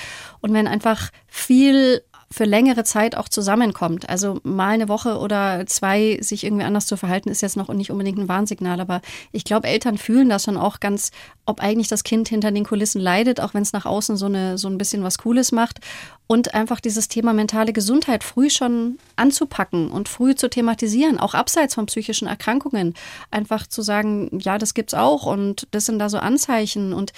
Und 0.42 0.54
wenn 0.54 0.68
einfach 0.68 1.10
viel 1.28 2.04
für 2.34 2.46
längere 2.46 2.84
Zeit 2.84 3.16
auch 3.16 3.30
zusammenkommt. 3.30 4.10
Also 4.10 4.40
mal 4.42 4.70
eine 4.70 4.90
Woche 4.90 5.20
oder 5.20 5.68
zwei 5.68 6.18
sich 6.20 6.44
irgendwie 6.44 6.64
anders 6.64 6.88
zu 6.88 6.98
verhalten, 6.98 7.30
ist 7.30 7.44
jetzt 7.44 7.56
noch 7.56 7.72
nicht 7.72 7.92
unbedingt 7.92 8.18
ein 8.18 8.28
Warnsignal. 8.28 8.82
Aber 8.82 9.02
ich 9.32 9.44
glaube, 9.44 9.68
Eltern 9.68 10.00
fühlen 10.00 10.30
das 10.30 10.46
schon 10.46 10.58
auch 10.58 10.80
ganz, 10.80 11.12
ob 11.46 11.62
eigentlich 11.62 11.90
das 11.90 12.04
Kind 12.04 12.28
hinter 12.28 12.52
den 12.52 12.66
Kulissen 12.66 13.00
leidet, 13.00 13.40
auch 13.40 13.54
wenn 13.54 13.62
es 13.62 13.72
nach 13.72 13.86
außen 13.86 14.18
so, 14.18 14.26
eine, 14.26 14.58
so 14.58 14.68
ein 14.68 14.80
bisschen 14.80 15.04
was 15.04 15.20
Cooles 15.20 15.52
macht. 15.52 15.80
Und 16.26 16.56
einfach 16.56 16.80
dieses 16.80 17.08
Thema 17.08 17.34
mentale 17.34 17.72
Gesundheit 17.72 18.24
früh 18.24 18.50
schon 18.50 18.98
anzupacken 19.16 19.92
und 19.92 20.10
früh 20.10 20.34
zu 20.34 20.50
thematisieren, 20.50 21.20
auch 21.20 21.36
abseits 21.36 21.76
von 21.76 21.86
psychischen 21.86 22.28
Erkrankungen. 22.28 22.96
Einfach 23.30 23.68
zu 23.68 23.84
sagen, 23.84 24.40
ja, 24.42 24.58
das 24.58 24.74
gibt's 24.74 24.96
auch 24.96 25.28
und 25.28 25.68
das 25.70 25.86
sind 25.86 26.00
da 26.00 26.10
so 26.10 26.18
Anzeichen 26.18 26.94
und 26.94 27.14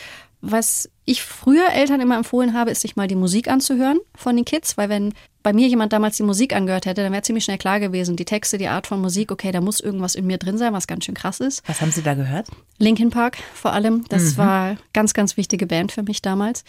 was 0.52 0.90
ich 1.06 1.24
früher 1.24 1.70
Eltern 1.72 2.02
immer 2.02 2.18
empfohlen 2.18 2.54
habe, 2.54 2.72
ist 2.72 2.82
sich 2.82 2.96
mal 2.96 3.08
die 3.08 3.16
Musik 3.16 3.48
anzuhören 3.48 4.00
von 4.16 4.36
den 4.36 4.46
Kids, 4.46 4.78
weil 4.78 4.90
wenn 4.90 5.14
bei 5.44 5.54
mir 5.54 5.68
jemand 5.68 5.94
damals 5.94 6.18
die 6.18 6.24
Musik 6.24 6.56
angehört 6.56 6.88
hätte, 6.88 7.04
dann 7.04 7.12
wäre 7.12 7.22
ziemlich 7.22 7.44
schnell 7.44 7.60
klar 7.60 7.80
gewesen, 7.80 8.16
die 8.16 8.26
Texte, 8.26 8.58
die 8.58 8.68
Art 8.68 8.88
von 8.88 9.00
Musik, 9.00 9.32
okay, 9.32 9.52
da 9.52 9.62
muss 9.62 9.80
irgendwas 9.80 10.16
in 10.16 10.26
mir 10.26 10.40
drin 10.40 10.58
sein, 10.58 10.74
was 10.74 10.88
ganz 10.88 11.06
schön 11.06 11.14
krass 11.14 11.40
ist. 11.40 11.62
Was 11.68 11.82
haben 11.82 11.92
Sie 11.92 12.02
da 12.02 12.16
gehört? 12.16 12.48
Linkin 12.80 13.12
Park 13.12 13.38
vor 13.54 13.74
allem, 13.74 14.06
das 14.10 14.34
mhm. 14.34 14.38
war 14.38 14.78
ganz, 14.94 15.14
ganz 15.14 15.38
wichtige 15.38 15.68
Band 15.68 15.92
für 15.92 16.02
mich 16.02 16.24
damals. 16.24 16.64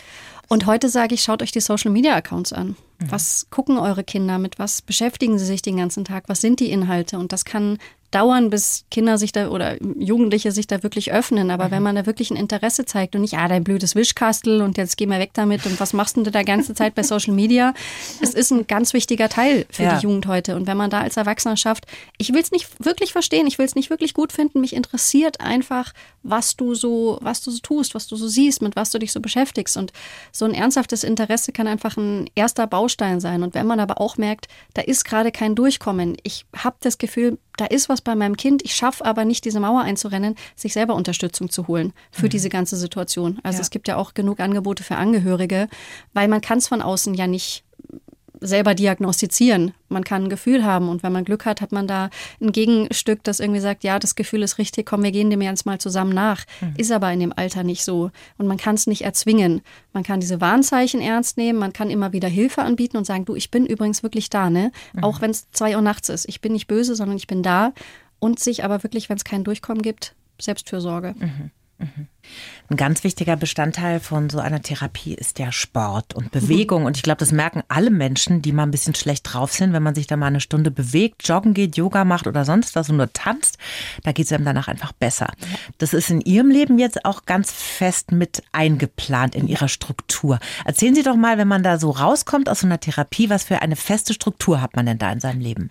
Und 0.48 0.66
heute 0.66 0.90
sage 0.90 1.14
ich, 1.14 1.22
schaut 1.22 1.42
euch 1.42 1.52
die 1.52 1.60
Social 1.60 1.90
Media 1.90 2.14
Accounts 2.14 2.52
an. 2.52 2.76
Mhm. 2.98 3.10
Was 3.10 3.46
gucken 3.50 3.78
eure 3.78 4.04
Kinder 4.04 4.38
mit? 4.38 4.58
Was 4.58 4.82
beschäftigen 4.82 5.38
sie 5.38 5.46
sich 5.46 5.62
den 5.62 5.78
ganzen 5.78 6.04
Tag? 6.04 6.24
Was 6.28 6.42
sind 6.42 6.60
die 6.60 6.70
Inhalte? 6.70 7.18
Und 7.18 7.32
das 7.32 7.46
kann 7.46 7.78
dauern, 8.10 8.50
bis 8.50 8.84
Kinder 8.90 9.18
sich 9.18 9.32
da 9.32 9.48
oder 9.48 9.76
Jugendliche 9.98 10.52
sich 10.52 10.66
da 10.66 10.82
wirklich 10.82 11.12
öffnen. 11.12 11.50
Aber 11.50 11.66
mhm. 11.66 11.70
wenn 11.70 11.82
man 11.82 11.96
da 11.96 12.06
wirklich 12.06 12.30
ein 12.30 12.36
Interesse 12.36 12.84
zeigt 12.84 13.14
und 13.14 13.22
nicht, 13.22 13.34
ah, 13.34 13.48
dein 13.48 13.64
blödes 13.64 13.94
Wischkastel 13.94 14.62
und 14.62 14.76
jetzt 14.76 14.96
geh 14.96 15.06
mal 15.06 15.20
weg 15.20 15.30
damit 15.34 15.66
und 15.66 15.78
was 15.80 15.92
machst 15.92 16.16
du 16.16 16.22
da 16.22 16.42
ganze 16.42 16.74
Zeit 16.74 16.94
bei 16.94 17.02
Social 17.02 17.34
Media? 17.34 17.74
Es 18.20 18.34
ist 18.34 18.50
ein 18.50 18.66
ganz 18.66 18.92
wichtiger 18.94 19.28
Teil 19.28 19.66
für 19.70 19.84
ja. 19.84 19.96
die 19.96 20.04
Jugend 20.04 20.26
heute. 20.26 20.56
Und 20.56 20.66
wenn 20.66 20.76
man 20.76 20.90
da 20.90 21.00
als 21.00 21.16
Erwachsener 21.16 21.56
schafft, 21.56 21.86
ich 22.18 22.32
will 22.32 22.40
es 22.40 22.50
nicht 22.50 22.68
wirklich 22.84 23.12
verstehen, 23.12 23.46
ich 23.46 23.58
will 23.58 23.66
es 23.66 23.74
nicht 23.74 23.90
wirklich 23.90 24.14
gut 24.14 24.32
finden, 24.32 24.60
mich 24.60 24.74
interessiert 24.74 25.40
einfach, 25.40 25.92
was 26.22 26.56
du 26.56 26.74
so, 26.74 27.18
was 27.22 27.42
du 27.42 27.50
so 27.50 27.60
tust, 27.60 27.94
was 27.94 28.06
du 28.06 28.16
so 28.16 28.28
siehst, 28.28 28.62
mit 28.62 28.76
was 28.76 28.90
du 28.90 28.98
dich 28.98 29.12
so 29.12 29.20
beschäftigst. 29.20 29.76
Und 29.76 29.92
so 30.32 30.44
ein 30.44 30.54
ernsthaftes 30.54 31.04
Interesse 31.04 31.52
kann 31.52 31.66
einfach 31.66 31.96
ein 31.96 32.28
erster 32.34 32.66
Baustein 32.66 33.20
sein. 33.20 33.42
Und 33.42 33.54
wenn 33.54 33.66
man 33.66 33.80
aber 33.80 34.00
auch 34.00 34.16
merkt, 34.16 34.48
da 34.74 34.82
ist 34.82 35.04
gerade 35.04 35.32
kein 35.32 35.54
Durchkommen, 35.54 36.16
ich 36.22 36.46
habe 36.56 36.76
das 36.80 36.98
Gefühl, 36.98 37.38
da 37.56 37.64
ist 37.66 37.88
was 37.88 37.95
bei 38.00 38.14
meinem 38.14 38.36
Kind, 38.36 38.62
ich 38.64 38.74
schaffe 38.74 39.04
aber 39.04 39.24
nicht, 39.24 39.44
diese 39.44 39.60
Mauer 39.60 39.82
einzurennen, 39.82 40.34
sich 40.54 40.72
selber 40.72 40.94
Unterstützung 40.94 41.50
zu 41.50 41.66
holen 41.68 41.92
für 42.10 42.26
mhm. 42.26 42.30
diese 42.30 42.48
ganze 42.48 42.76
Situation. 42.76 43.38
Also 43.42 43.58
ja. 43.58 43.62
es 43.62 43.70
gibt 43.70 43.88
ja 43.88 43.96
auch 43.96 44.14
genug 44.14 44.40
Angebote 44.40 44.82
für 44.82 44.96
Angehörige, 44.96 45.68
weil 46.12 46.28
man 46.28 46.40
kann 46.40 46.58
es 46.58 46.68
von 46.68 46.82
außen 46.82 47.14
ja 47.14 47.26
nicht 47.26 47.65
selber 48.40 48.74
diagnostizieren. 48.74 49.72
Man 49.88 50.04
kann 50.04 50.24
ein 50.24 50.28
Gefühl 50.28 50.64
haben 50.64 50.88
und 50.88 51.02
wenn 51.02 51.12
man 51.12 51.24
Glück 51.24 51.44
hat, 51.44 51.60
hat 51.60 51.72
man 51.72 51.86
da 51.86 52.10
ein 52.40 52.52
Gegenstück, 52.52 53.22
das 53.24 53.40
irgendwie 53.40 53.60
sagt, 53.60 53.84
ja, 53.84 53.98
das 53.98 54.14
Gefühl 54.14 54.42
ist 54.42 54.58
richtig, 54.58 54.86
komm, 54.86 55.02
wir 55.02 55.12
gehen 55.12 55.30
dem 55.30 55.42
jetzt 55.42 55.66
mal 55.66 55.78
zusammen 55.78 56.12
nach. 56.12 56.44
Mhm. 56.60 56.74
Ist 56.76 56.92
aber 56.92 57.12
in 57.12 57.20
dem 57.20 57.32
Alter 57.34 57.62
nicht 57.62 57.84
so 57.84 58.10
und 58.38 58.46
man 58.46 58.56
kann 58.56 58.74
es 58.74 58.86
nicht 58.86 59.02
erzwingen. 59.02 59.62
Man 59.92 60.02
kann 60.02 60.20
diese 60.20 60.40
Warnzeichen 60.40 61.00
ernst 61.00 61.36
nehmen, 61.36 61.58
man 61.58 61.72
kann 61.72 61.90
immer 61.90 62.12
wieder 62.12 62.28
Hilfe 62.28 62.62
anbieten 62.62 62.96
und 62.96 63.06
sagen, 63.06 63.24
du, 63.24 63.34
ich 63.34 63.50
bin 63.50 63.66
übrigens 63.66 64.02
wirklich 64.02 64.30
da, 64.30 64.50
ne? 64.50 64.72
Mhm. 64.92 65.04
Auch 65.04 65.20
wenn 65.20 65.30
es 65.30 65.50
zwei 65.50 65.76
Uhr 65.76 65.82
nachts 65.82 66.08
ist. 66.08 66.28
Ich 66.28 66.40
bin 66.40 66.52
nicht 66.52 66.66
böse, 66.66 66.94
sondern 66.94 67.16
ich 67.16 67.26
bin 67.26 67.42
da 67.42 67.72
und 68.18 68.38
sich 68.38 68.64
aber 68.64 68.82
wirklich, 68.82 69.08
wenn 69.08 69.16
es 69.16 69.24
kein 69.24 69.44
Durchkommen 69.44 69.82
gibt, 69.82 70.14
Selbstfürsorge. 70.40 71.14
Mhm. 71.18 71.50
Ein 71.78 72.76
ganz 72.76 73.04
wichtiger 73.04 73.36
Bestandteil 73.36 74.00
von 74.00 74.28
so 74.30 74.38
einer 74.40 74.60
Therapie 74.60 75.14
ist 75.14 75.38
der 75.38 75.52
Sport 75.52 76.14
und 76.14 76.32
Bewegung. 76.32 76.84
Und 76.84 76.96
ich 76.96 77.02
glaube, 77.02 77.18
das 77.18 77.30
merken 77.30 77.62
alle 77.68 77.90
Menschen, 77.90 78.42
die 78.42 78.50
mal 78.50 78.64
ein 78.64 78.70
bisschen 78.70 78.94
schlecht 78.94 79.32
drauf 79.32 79.52
sind, 79.52 79.72
wenn 79.72 79.82
man 79.82 79.94
sich 79.94 80.06
da 80.06 80.16
mal 80.16 80.26
eine 80.26 80.40
Stunde 80.40 80.70
bewegt, 80.70 81.28
joggen 81.28 81.54
geht, 81.54 81.76
Yoga 81.76 82.04
macht 82.04 82.26
oder 82.26 82.44
sonst 82.44 82.74
was 82.74 82.90
und 82.90 82.96
nur 82.96 83.12
tanzt, 83.12 83.58
da 84.02 84.12
geht 84.12 84.26
es 84.26 84.32
einem 84.32 84.44
danach 84.44 84.68
einfach 84.68 84.92
besser. 84.92 85.28
Das 85.78 85.94
ist 85.94 86.10
in 86.10 86.20
Ihrem 86.22 86.50
Leben 86.50 86.78
jetzt 86.78 87.04
auch 87.04 87.24
ganz 87.24 87.52
fest 87.52 88.10
mit 88.10 88.42
eingeplant 88.52 89.34
in 89.34 89.46
Ihrer 89.46 89.68
Struktur. 89.68 90.40
Erzählen 90.64 90.94
Sie 90.94 91.02
doch 91.02 91.16
mal, 91.16 91.38
wenn 91.38 91.48
man 91.48 91.62
da 91.62 91.78
so 91.78 91.90
rauskommt 91.90 92.48
aus 92.48 92.60
so 92.60 92.66
einer 92.66 92.80
Therapie, 92.80 93.30
was 93.30 93.44
für 93.44 93.62
eine 93.62 93.76
feste 93.76 94.14
Struktur 94.14 94.60
hat 94.60 94.74
man 94.74 94.86
denn 94.86 94.98
da 94.98 95.12
in 95.12 95.20
seinem 95.20 95.40
Leben? 95.40 95.70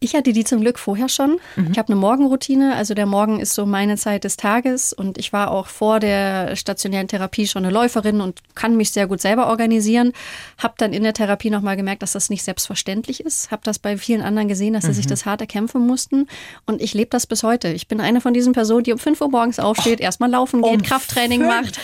Ich 0.00 0.14
hatte 0.14 0.32
die 0.32 0.44
zum 0.44 0.60
Glück 0.60 0.78
vorher 0.78 1.08
schon. 1.08 1.40
Mhm. 1.56 1.72
Ich 1.72 1.78
habe 1.78 1.88
eine 1.88 1.96
Morgenroutine, 1.96 2.76
also 2.76 2.94
der 2.94 3.06
Morgen 3.06 3.40
ist 3.40 3.54
so 3.54 3.66
meine 3.66 3.96
Zeit 3.96 4.24
des 4.24 4.36
Tages 4.36 4.92
und 4.92 5.18
ich 5.18 5.32
war 5.32 5.50
auch 5.50 5.66
vor 5.66 5.98
der 5.98 6.54
stationären 6.54 7.08
Therapie 7.08 7.48
schon 7.48 7.64
eine 7.64 7.72
Läuferin 7.72 8.20
und 8.20 8.40
kann 8.54 8.76
mich 8.76 8.92
sehr 8.92 9.06
gut 9.08 9.20
selber 9.20 9.48
organisieren. 9.48 10.12
Habe 10.58 10.74
dann 10.78 10.92
in 10.92 11.02
der 11.02 11.14
Therapie 11.14 11.50
nochmal 11.50 11.76
gemerkt, 11.76 12.02
dass 12.02 12.12
das 12.12 12.30
nicht 12.30 12.44
selbstverständlich 12.44 13.20
ist. 13.20 13.50
Habe 13.50 13.62
das 13.64 13.78
bei 13.78 13.98
vielen 13.98 14.22
anderen 14.22 14.48
gesehen, 14.48 14.74
dass 14.74 14.84
sie 14.84 14.90
mhm. 14.90 14.94
sich 14.94 15.06
das 15.06 15.26
hart 15.26 15.40
erkämpfen 15.40 15.86
mussten 15.86 16.28
und 16.66 16.80
ich 16.80 16.94
lebe 16.94 17.10
das 17.10 17.26
bis 17.26 17.42
heute. 17.42 17.68
Ich 17.68 17.88
bin 17.88 18.00
eine 18.00 18.20
von 18.20 18.32
diesen 18.32 18.52
Personen, 18.52 18.84
die 18.84 18.92
um 18.92 18.98
5 18.98 19.20
Uhr 19.20 19.30
morgens 19.30 19.58
aufsteht, 19.58 20.00
oh, 20.00 20.04
erstmal 20.04 20.30
laufen 20.30 20.62
geht, 20.62 20.72
um 20.72 20.82
Krafttraining 20.82 21.40
fünf. 21.40 21.52
macht, 21.52 21.80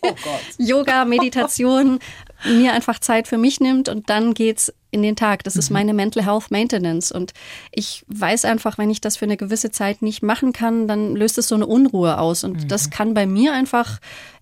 oh 0.00 0.14
Yoga, 0.58 1.04
Meditation, 1.04 1.98
mir 2.44 2.72
einfach 2.72 2.98
Zeit 2.98 3.28
für 3.28 3.38
mich 3.38 3.60
nimmt 3.60 3.88
und 3.88 4.10
dann 4.10 4.34
geht's 4.34 4.72
in 4.92 5.02
den 5.02 5.16
Tag. 5.16 5.42
Das 5.42 5.54
mhm. 5.54 5.58
ist 5.60 5.70
meine 5.70 5.94
Mental 5.94 6.24
Health 6.24 6.50
Maintenance. 6.50 7.10
Und 7.10 7.32
ich 7.72 8.04
weiß 8.08 8.44
einfach, 8.44 8.78
wenn 8.78 8.90
ich 8.90 9.00
das 9.00 9.16
für 9.16 9.24
eine 9.24 9.36
gewisse 9.36 9.70
Zeit 9.70 10.02
nicht 10.02 10.22
machen 10.22 10.52
kann, 10.52 10.86
dann 10.86 11.16
löst 11.16 11.38
es 11.38 11.48
so 11.48 11.54
eine 11.54 11.66
Unruhe 11.66 12.18
aus. 12.18 12.44
Und 12.44 12.64
mhm. 12.64 12.68
das 12.68 12.90
kann 12.90 13.14
bei 13.14 13.26
mir 13.26 13.54
einfach, 13.54 13.98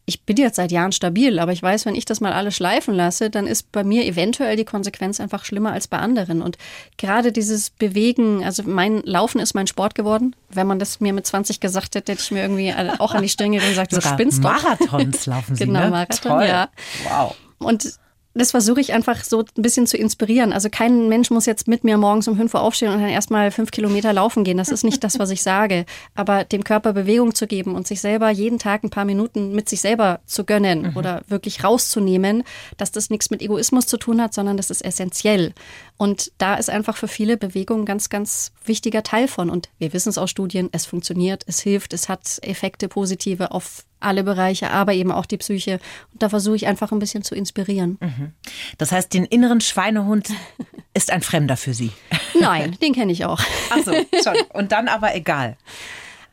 ich 0.06 0.24
bin 0.24 0.36
jetzt 0.36 0.56
seit 0.56 0.72
Jahren 0.72 0.90
stabil, 0.90 1.38
aber 1.38 1.52
ich 1.52 1.62
weiß, 1.62 1.86
wenn 1.86 1.94
ich 1.94 2.04
das 2.04 2.20
mal 2.20 2.32
alles 2.32 2.56
schleifen 2.56 2.94
lasse, 2.94 3.30
dann 3.30 3.46
ist 3.46 3.70
bei 3.70 3.84
mir 3.84 4.04
eventuell 4.04 4.56
die 4.56 4.64
Konsequenz 4.64 5.20
einfach 5.20 5.44
schlimmer 5.44 5.70
als 5.70 5.86
bei 5.86 5.98
anderen. 5.98 6.42
Und 6.42 6.58
gerade 6.98 7.30
dieses 7.30 7.70
Bewegen, 7.70 8.42
also 8.42 8.64
mein 8.64 9.02
Laufen 9.02 9.40
ist 9.40 9.54
mein 9.54 9.68
Sport 9.68 9.94
geworden. 9.94 10.34
Wenn 10.48 10.66
man 10.66 10.80
das 10.80 10.98
mir 10.98 11.12
mit 11.12 11.28
20 11.28 11.60
gesagt 11.60 11.94
hätte, 11.94 12.10
hätte 12.10 12.22
ich 12.22 12.30
mir 12.32 12.42
irgendwie 12.42 12.74
auch 12.98 13.14
an 13.14 13.22
die 13.22 13.28
Stirn 13.28 13.52
gesagt, 13.52 13.92
du 13.92 14.00
spinnst 14.00 14.42
doch. 14.42 14.50
Marathons 14.50 15.26
laufen 15.26 15.54
Sie, 15.54 15.64
Genau, 15.66 15.80
ne? 15.80 15.90
Marathon, 15.90 16.32
Toll. 16.32 16.44
ja. 16.44 16.68
Wow. 17.04 17.36
Und 17.60 17.98
das 18.32 18.52
versuche 18.52 18.80
ich 18.80 18.92
einfach 18.92 19.24
so 19.24 19.40
ein 19.40 19.62
bisschen 19.62 19.88
zu 19.88 19.96
inspirieren. 19.96 20.52
Also 20.52 20.68
kein 20.70 21.08
Mensch 21.08 21.30
muss 21.30 21.46
jetzt 21.46 21.66
mit 21.66 21.82
mir 21.82 21.96
morgens 21.96 22.28
um 22.28 22.36
5 22.36 22.54
Uhr 22.54 22.60
aufstehen 22.60 22.92
und 22.92 23.00
dann 23.00 23.10
erstmal 23.10 23.50
fünf 23.50 23.72
Kilometer 23.72 24.12
laufen 24.12 24.44
gehen. 24.44 24.56
Das 24.56 24.68
ist 24.68 24.84
nicht 24.84 25.02
das, 25.02 25.18
was 25.18 25.30
ich 25.30 25.42
sage. 25.42 25.84
Aber 26.14 26.44
dem 26.44 26.62
Körper 26.62 26.92
Bewegung 26.92 27.34
zu 27.34 27.48
geben 27.48 27.74
und 27.74 27.88
sich 27.88 28.00
selber 28.00 28.30
jeden 28.30 28.60
Tag 28.60 28.84
ein 28.84 28.90
paar 28.90 29.04
Minuten 29.04 29.52
mit 29.52 29.68
sich 29.68 29.80
selber 29.80 30.20
zu 30.26 30.44
gönnen 30.44 30.90
mhm. 30.90 30.96
oder 30.96 31.22
wirklich 31.26 31.64
rauszunehmen, 31.64 32.44
dass 32.76 32.92
das 32.92 33.10
nichts 33.10 33.30
mit 33.30 33.42
Egoismus 33.42 33.86
zu 33.86 33.96
tun 33.96 34.22
hat, 34.22 34.32
sondern 34.32 34.56
das 34.56 34.70
ist 34.70 34.84
essentiell. 34.84 35.52
Und 35.96 36.30
da 36.38 36.54
ist 36.54 36.70
einfach 36.70 36.96
für 36.96 37.08
viele 37.08 37.36
Bewegung 37.36 37.80
ein 37.80 37.86
ganz, 37.86 38.10
ganz 38.10 38.52
wichtiger 38.64 39.02
Teil 39.02 39.26
von. 39.26 39.50
Und 39.50 39.70
wir 39.78 39.92
wissen 39.92 40.10
es 40.10 40.18
aus 40.18 40.30
Studien, 40.30 40.68
es 40.70 40.86
funktioniert, 40.86 41.42
es 41.48 41.58
hilft, 41.58 41.92
es 41.92 42.08
hat 42.08 42.38
Effekte 42.42 42.86
positive 42.86 43.50
auf 43.50 43.84
alle 44.00 44.24
Bereiche, 44.24 44.70
aber 44.70 44.92
eben 44.94 45.12
auch 45.12 45.26
die 45.26 45.36
Psyche. 45.36 45.80
Und 46.12 46.22
da 46.22 46.28
versuche 46.28 46.56
ich 46.56 46.66
einfach 46.66 46.92
ein 46.92 46.98
bisschen 46.98 47.22
zu 47.22 47.34
inspirieren. 47.34 47.98
Mhm. 48.00 48.32
Das 48.78 48.92
heißt, 48.92 49.12
den 49.14 49.24
inneren 49.24 49.60
Schweinehund 49.60 50.28
ist 50.94 51.10
ein 51.10 51.22
Fremder 51.22 51.56
für 51.56 51.74
Sie? 51.74 51.92
Nein, 52.40 52.76
den 52.82 52.94
kenne 52.94 53.12
ich 53.12 53.24
auch. 53.24 53.40
Ach 53.70 53.84
so, 53.84 53.92
schon. 53.92 54.36
Und 54.52 54.72
dann 54.72 54.88
aber 54.88 55.14
egal. 55.14 55.56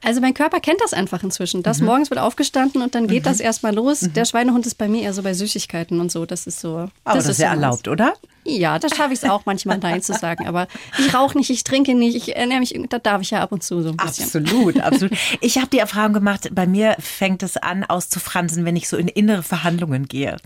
Also 0.04 0.22
mein 0.22 0.34
Körper 0.34 0.60
kennt 0.60 0.80
das 0.82 0.94
einfach 0.94 1.24
inzwischen. 1.24 1.64
Das 1.64 1.80
mhm. 1.80 1.88
morgens 1.88 2.10
wird 2.10 2.20
aufgestanden 2.20 2.82
und 2.82 2.94
dann 2.96 3.08
geht 3.08 3.24
mhm. 3.24 3.30
das 3.30 3.40
erstmal 3.40 3.74
los. 3.74 4.04
Mhm. 4.04 4.14
Der 4.14 4.26
Schweinehund 4.26 4.66
ist 4.66 4.76
bei 4.76 4.88
mir 4.88 5.02
eher 5.04 5.14
so 5.14 5.24
bei 5.24 5.34
Süßigkeiten 5.34 6.00
und 6.00 6.12
so. 6.12 6.26
Das 6.26 6.48
ist 6.48 6.60
so. 6.60 6.76
Aber 6.78 6.92
das, 7.04 7.26
das 7.26 7.28
ist 7.30 7.40
ja 7.40 7.50
erlaubt, 7.50 7.88
oder? 7.88 8.14
Ja, 8.50 8.80
da 8.80 8.88
schaffe 8.88 9.12
ich 9.12 9.22
es 9.22 9.30
auch 9.30 9.42
manchmal 9.46 9.78
Nein 9.78 10.02
zu 10.02 10.14
sagen. 10.14 10.48
Aber 10.48 10.68
ich 10.98 11.14
rauche 11.14 11.38
nicht, 11.38 11.50
ich 11.50 11.66
trinke 11.66 11.94
nicht, 11.96 12.16
ich 12.16 12.36
ernähre 12.36 12.62
mich, 12.62 12.80
da 12.90 12.98
darf 12.98 13.22
ich 13.22 13.32
ja 13.32 13.42
ab 13.42 13.52
und 13.52 13.62
zu 13.62 13.82
so 13.82 13.90
ein 13.90 13.98
bisschen. 13.98 14.46
Absolut, 14.46 14.80
absolut. 14.80 15.18
Ich 15.42 15.58
habe 15.58 15.68
die 15.68 15.80
Erfahrung 15.80 16.14
gemacht, 16.14 16.50
bei 16.54 16.66
mir 16.66 16.96
fängt 17.00 17.44
es 17.44 17.58
an 17.58 17.84
auszufransen, 17.84 18.66
wenn 18.66 18.76
ich 18.76 18.88
so 18.88 18.96
in 18.98 19.08
innere 19.08 19.44
Verhandlungen 19.44 20.08
gehe. 20.08 20.38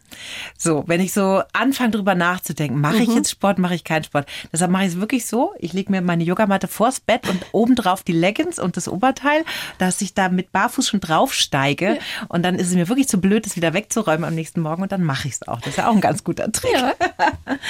So, 0.57 0.83
wenn 0.87 0.99
ich 0.99 1.13
so 1.13 1.43
anfange 1.53 1.91
drüber 1.91 2.15
nachzudenken, 2.15 2.81
mache 2.81 2.97
ich 2.97 3.09
mhm. 3.09 3.17
jetzt 3.17 3.31
Sport, 3.31 3.59
mache 3.59 3.75
ich 3.75 3.83
keinen 3.83 4.03
Sport. 4.03 4.27
Deshalb 4.51 4.71
mache 4.71 4.83
ich 4.83 4.93
es 4.93 4.99
wirklich 4.99 5.27
so, 5.27 5.53
ich 5.59 5.73
lege 5.73 5.91
mir 5.91 6.01
meine 6.01 6.23
Yogamatte 6.23 6.67
vors 6.67 6.99
Bett 6.99 7.29
und 7.29 7.45
obendrauf 7.51 8.03
die 8.03 8.13
Leggings 8.13 8.57
und 8.57 8.77
das 8.77 8.87
Oberteil, 8.87 9.43
dass 9.77 10.01
ich 10.01 10.13
da 10.13 10.29
mit 10.29 10.51
Barfuß 10.51 10.87
schon 10.87 10.99
draufsteige. 10.99 11.95
Ja. 11.95 12.01
Und 12.29 12.43
dann 12.43 12.55
ist 12.55 12.67
es 12.67 12.73
mir 12.73 12.89
wirklich 12.89 13.07
zu 13.07 13.21
blöd, 13.21 13.45
das 13.45 13.55
wieder 13.55 13.73
wegzuräumen 13.73 14.25
am 14.25 14.35
nächsten 14.35 14.61
Morgen 14.61 14.81
und 14.81 14.91
dann 14.91 15.03
mache 15.03 15.27
ich 15.27 15.35
es 15.35 15.47
auch. 15.47 15.59
Das 15.59 15.69
ist 15.69 15.77
ja 15.77 15.87
auch 15.87 15.93
ein 15.95 16.01
ganz 16.01 16.23
guter 16.23 16.51
Trick. 16.51 16.73
Ja. 16.73 16.93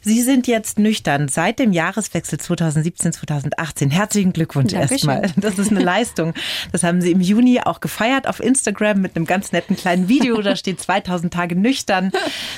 Sie 0.00 0.22
sind 0.22 0.46
jetzt 0.46 0.78
nüchtern 0.78 1.28
seit 1.28 1.58
dem 1.58 1.72
Jahreswechsel 1.72 2.38
2017-2018. 2.38 3.90
Herzlichen 3.90 4.32
Glückwunsch 4.32 4.72
erstmal. 4.72 5.32
Das 5.36 5.58
ist 5.58 5.70
eine 5.70 5.82
Leistung. 5.82 6.34
Das 6.72 6.82
haben 6.82 7.00
Sie 7.00 7.12
im 7.12 7.20
Juni 7.20 7.60
auch 7.60 7.80
gefeiert 7.80 8.26
auf 8.26 8.40
Instagram 8.40 9.00
mit 9.00 9.16
einem 9.16 9.26
ganz 9.26 9.52
netten 9.52 9.76
kleinen 9.76 10.08
Video. 10.08 10.40
Da 10.42 10.56
steht 10.56 10.80
2000 10.80 11.32
Tage 11.32 11.56
nüchtern. 11.56 12.12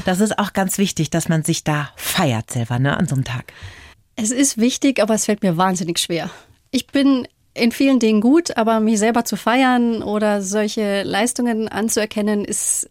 Das 0.05 0.21
ist 0.21 0.39
auch 0.39 0.53
ganz 0.53 0.79
wichtig, 0.79 1.11
dass 1.11 1.29
man 1.29 1.43
sich 1.43 1.65
da 1.65 1.91
feiert 1.97 2.51
selber 2.51 2.79
ne, 2.79 2.97
an 2.97 3.07
so 3.07 3.15
einem 3.15 3.25
Tag. 3.25 3.53
Es 4.17 4.31
ist 4.31 4.59
wichtig, 4.59 5.01
aber 5.01 5.15
es 5.15 5.27
fällt 5.27 5.43
mir 5.43 5.57
wahnsinnig 5.57 5.99
schwer. 5.99 6.31
Ich 6.71 6.89
bin 6.89 7.27
in 7.55 7.73
vielen 7.73 7.99
Dingen 7.99 8.21
gut, 8.21 8.57
aber 8.57 8.81
mich 8.81 8.99
selber 8.99 9.25
zu 9.25 9.37
feiern 9.37 10.03
oder 10.03 10.43
solche 10.43 11.03
Leistungen 11.03 11.69
anzuerkennen, 11.69 12.45
ist 12.45 12.89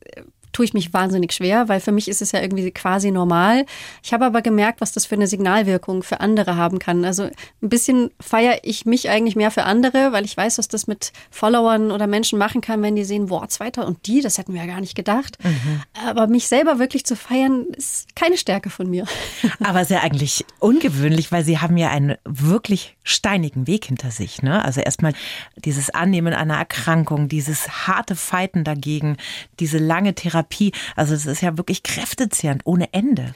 tue 0.57 0.65
ich 0.65 0.73
mich 0.73 0.91
wahnsinnig 0.91 1.33
schwer, 1.33 1.69
weil 1.69 1.79
für 1.79 1.91
mich 1.91 2.07
ist 2.07 2.23
es 2.23 2.31
ja 2.31 2.41
irgendwie 2.41 2.71
quasi 2.71 3.11
normal. 3.11 3.67
Ich 4.01 4.11
habe 4.11 4.25
aber 4.25 4.41
gemerkt, 4.41 4.81
was 4.81 4.91
das 4.91 5.05
für 5.05 5.13
eine 5.13 5.27
Signalwirkung 5.27 6.01
für 6.01 6.19
andere 6.19 6.55
haben 6.55 6.79
kann. 6.79 7.05
Also 7.05 7.25
ein 7.25 7.69
bisschen 7.69 8.09
feiere 8.19 8.57
ich 8.63 8.87
mich 8.87 9.07
eigentlich 9.07 9.35
mehr 9.35 9.51
für 9.51 9.65
andere, 9.65 10.13
weil 10.13 10.25
ich 10.25 10.35
weiß, 10.35 10.57
was 10.57 10.67
das 10.67 10.87
mit 10.87 11.13
Followern 11.29 11.91
oder 11.91 12.07
Menschen 12.07 12.39
machen 12.39 12.61
kann, 12.61 12.81
wenn 12.81 12.95
die 12.95 13.03
sehen, 13.03 13.27
boah, 13.27 13.47
zweiter 13.49 13.85
und 13.85 14.07
die, 14.07 14.21
das 14.21 14.39
hätten 14.39 14.55
wir 14.55 14.61
ja 14.61 14.65
gar 14.65 14.81
nicht 14.81 14.95
gedacht. 14.95 15.37
Mhm. 15.43 15.83
Aber 16.07 16.25
mich 16.25 16.47
selber 16.47 16.79
wirklich 16.79 17.05
zu 17.05 17.15
feiern, 17.15 17.67
ist 17.77 18.15
keine 18.15 18.35
Stärke 18.35 18.71
von 18.71 18.89
mir. 18.89 19.05
Aber 19.63 19.85
sehr 19.85 20.01
eigentlich 20.01 20.43
ungewöhnlich, 20.57 21.31
weil 21.31 21.45
Sie 21.45 21.59
haben 21.59 21.77
ja 21.77 21.91
einen 21.91 22.15
wirklich 22.25 22.97
steinigen 23.03 23.67
Weg 23.67 23.85
hinter 23.85 24.09
sich. 24.09 24.41
Ne? 24.41 24.65
Also 24.65 24.81
erstmal 24.81 25.13
dieses 25.55 25.91
Annehmen 25.91 26.33
einer 26.33 26.57
Erkrankung, 26.57 27.29
dieses 27.29 27.85
harte 27.85 28.15
Fighten 28.15 28.63
dagegen, 28.63 29.17
diese 29.59 29.77
lange 29.77 30.15
Therapie 30.15 30.46
Therapie. 30.47 30.71
Also 30.95 31.13
es 31.13 31.25
ist 31.25 31.41
ja 31.41 31.57
wirklich 31.57 31.83
kräftezehrend 31.83 32.61
ohne 32.65 32.93
Ende. 32.93 33.33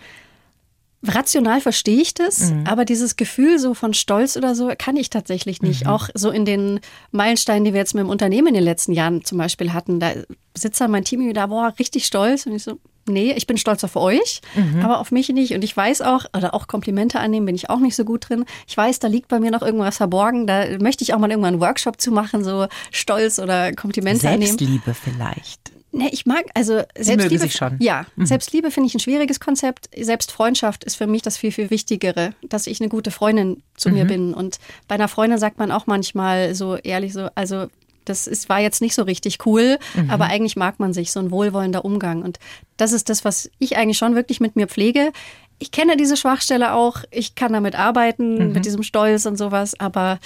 Rational 1.04 1.62
verstehe 1.62 2.00
ich 2.00 2.13
das, 2.13 2.52
mhm. 2.52 2.65
aber 2.67 2.86
dieses 2.86 3.15
Gefühl 3.15 3.58
so 3.58 3.74
von 3.74 3.95
Stolz 3.95 4.38
oder 4.38 4.54
so 4.54 4.71
kann 4.78 4.95
ich 4.95 5.10
tatsächlich 5.10 5.63
nicht. 5.63 5.86
Mhm. 5.86 5.89
Auch 5.89 6.10
so 6.13 6.30
in 6.30 6.45
den 6.45 6.80
Meilensteinen, 7.10 7.65
die 7.65 7.74
wir 7.74 7.80
jetzt 7.80 7.95
mit 7.95 8.04
dem 8.04 8.10
Unternehmen 8.10 8.50
in 8.50 8.54
den 8.54 8.63
letzten 8.63 8.93
Jahren 8.93 9.26
zum 9.26 9.39
Beispiel 9.39 9.74
hatten, 9.74 10.00
da 10.00 10.12
sitzt 10.56 10.80
dann 10.80 10.91
mein 10.91 11.04
Team 11.04 11.34
da, 11.34 11.47
boah, 11.47 11.74
richtig 11.80 12.06
stolz. 12.06 12.45
Und 12.45 12.54
ich 12.54 12.62
so, 12.62 12.78
nee, 13.10 13.32
ich 13.32 13.47
bin 13.47 13.58
stolz 13.58 13.84
auf 13.84 13.95
euch, 13.95 14.41
mhm. 14.54 14.82
aber 14.86 15.00
auf 15.00 15.10
mich 15.10 15.28
nicht. 15.30 15.56
Und 15.56 15.63
ich 15.63 15.76
weiß 15.76 16.04
auch, 16.04 16.26
oder 16.38 16.54
auch 16.54 16.67
Komplimente 16.67 17.19
annehmen 17.19 17.47
bin 17.47 17.56
ich 17.56 17.71
auch 17.71 17.80
nicht 17.80 17.95
so 17.95 18.06
gut 18.06 18.30
drin. 18.30 18.45
Ich 18.67 18.78
weiß, 18.78 19.00
da 19.00 19.08
liegt 19.08 19.28
bei 19.28 19.39
mir 19.39 19.50
noch 19.50 19.63
irgendwas 19.63 19.97
verborgen. 19.97 20.45
Da 20.45 20.65
möchte 20.78 21.04
ich 21.04 21.15
auch 21.15 21.19
mal 21.19 21.32
irgendwann 21.32 21.56
einen 21.56 21.62
Workshop 21.62 22.00
zu 22.00 22.12
machen, 22.12 22.43
so 22.43 22.67
Stolz 22.91 23.39
oder 23.39 23.74
Komplimente 23.74 24.21
Selbstliebe 24.21 24.36
annehmen. 24.36 24.93
Selbstliebe 24.93 24.93
vielleicht. 24.93 25.81
Ne, 25.93 26.10
ich 26.12 26.25
mag, 26.25 26.45
also 26.54 26.82
Selbstliebe. 26.97 27.49
Ja, 27.80 28.06
mhm. 28.15 28.25
Selbstliebe 28.25 28.71
finde 28.71 28.88
ich 28.88 28.95
ein 28.95 28.99
schwieriges 28.99 29.41
Konzept. 29.41 29.89
Selbstfreundschaft 29.97 30.86
ist 30.86 30.95
für 30.95 31.08
mich 31.08 31.21
das 31.21 31.36
viel, 31.36 31.51
viel 31.51 31.69
Wichtigere, 31.69 32.34
dass 32.47 32.65
ich 32.67 32.80
eine 32.80 32.88
gute 32.88 33.12
Freundin 33.12 33.62
zu 33.75 33.89
mhm. 33.89 33.95
mir 33.95 34.06
bin. 34.06 34.34
Und 34.34 34.60
bei 34.88 34.95
einer 34.95 35.10
Freundin 35.10 35.38
sagt 35.38 35.60
man 35.60 35.69
auch 35.69 35.88
manchmal 35.88 36.56
so 36.56 36.77
ehrlich 36.77 37.12
so, 37.12 37.27
also 37.36 37.67
das 38.06 38.25
ist, 38.25 38.47
war 38.47 38.60
jetzt 38.60 38.82
nicht 38.82 38.95
so 38.95 39.04
richtig 39.04 39.45
cool, 39.45 39.77
mhm. 39.93 40.10
aber 40.10 40.25
eigentlich 40.25 40.56
mag 40.56 40.80
man 40.80 40.93
sich, 40.93 41.12
so 41.12 41.19
ein 41.19 41.30
wohlwollender 41.30 41.84
Umgang. 41.84 42.23
Und 42.23 42.39
das 42.77 42.93
ist 42.93 43.10
das, 43.10 43.25
was 43.25 43.49
ich 43.60 43.75
eigentlich 43.77 43.97
schon 43.97 44.15
wirklich 44.15 44.39
mit 44.39 44.56
mir 44.56 44.67
pflege. 44.67 45.12
Ich 45.60 45.71
kenne 45.71 45.97
diese 45.97 46.17
Schwachstelle 46.17 46.73
auch, 46.73 47.04
ich 47.12 47.36
kann 47.36 47.54
damit 47.54 47.75
arbeiten, 47.75 48.47
mhm. 48.47 48.54
mit 48.54 48.65
diesem 48.65 48.84
Stolz 48.84 49.25
und 49.25 49.38
sowas, 49.38 49.80
aber 49.80 50.19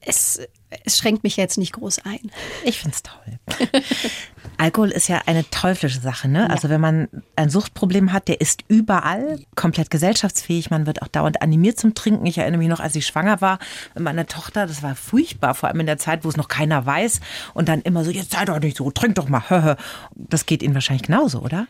es, 0.00 0.40
es 0.84 0.96
schränkt 0.96 1.24
mich 1.24 1.36
jetzt 1.36 1.58
nicht 1.58 1.72
groß 1.72 2.00
ein. 2.04 2.30
Ich 2.64 2.78
finde 2.78 2.96
es 2.96 3.02
toll. 3.02 3.72
Alkohol 4.58 4.90
ist 4.90 5.08
ja 5.08 5.22
eine 5.26 5.48
teuflische 5.50 6.00
Sache, 6.00 6.28
ne? 6.28 6.40
Ja. 6.40 6.46
Also 6.46 6.68
wenn 6.68 6.80
man 6.80 7.08
ein 7.36 7.48
Suchtproblem 7.48 8.12
hat, 8.12 8.28
der 8.28 8.40
ist 8.40 8.64
überall 8.66 9.38
komplett 9.54 9.90
gesellschaftsfähig. 9.90 10.70
Man 10.70 10.86
wird 10.86 11.00
auch 11.00 11.08
dauernd 11.08 11.40
animiert 11.42 11.78
zum 11.78 11.94
Trinken. 11.94 12.26
Ich 12.26 12.38
erinnere 12.38 12.58
mich 12.58 12.68
noch, 12.68 12.80
als 12.80 12.96
ich 12.96 13.06
schwanger 13.06 13.40
war 13.40 13.58
mit 13.94 14.02
meiner 14.02 14.26
Tochter, 14.26 14.66
das 14.66 14.82
war 14.82 14.96
furchtbar, 14.96 15.54
vor 15.54 15.68
allem 15.68 15.80
in 15.80 15.86
der 15.86 15.98
Zeit, 15.98 16.24
wo 16.24 16.28
es 16.28 16.36
noch 16.36 16.48
keiner 16.48 16.84
weiß. 16.84 17.20
Und 17.54 17.68
dann 17.68 17.82
immer 17.82 18.04
so, 18.04 18.10
jetzt 18.10 18.32
sei 18.32 18.44
doch 18.44 18.58
nicht 18.58 18.76
so, 18.76 18.90
trink 18.90 19.14
doch 19.14 19.28
mal. 19.28 19.38
Das 20.14 20.46
geht 20.46 20.62
Ihnen 20.62 20.74
wahrscheinlich 20.74 21.06
genauso, 21.06 21.40
oder? 21.40 21.66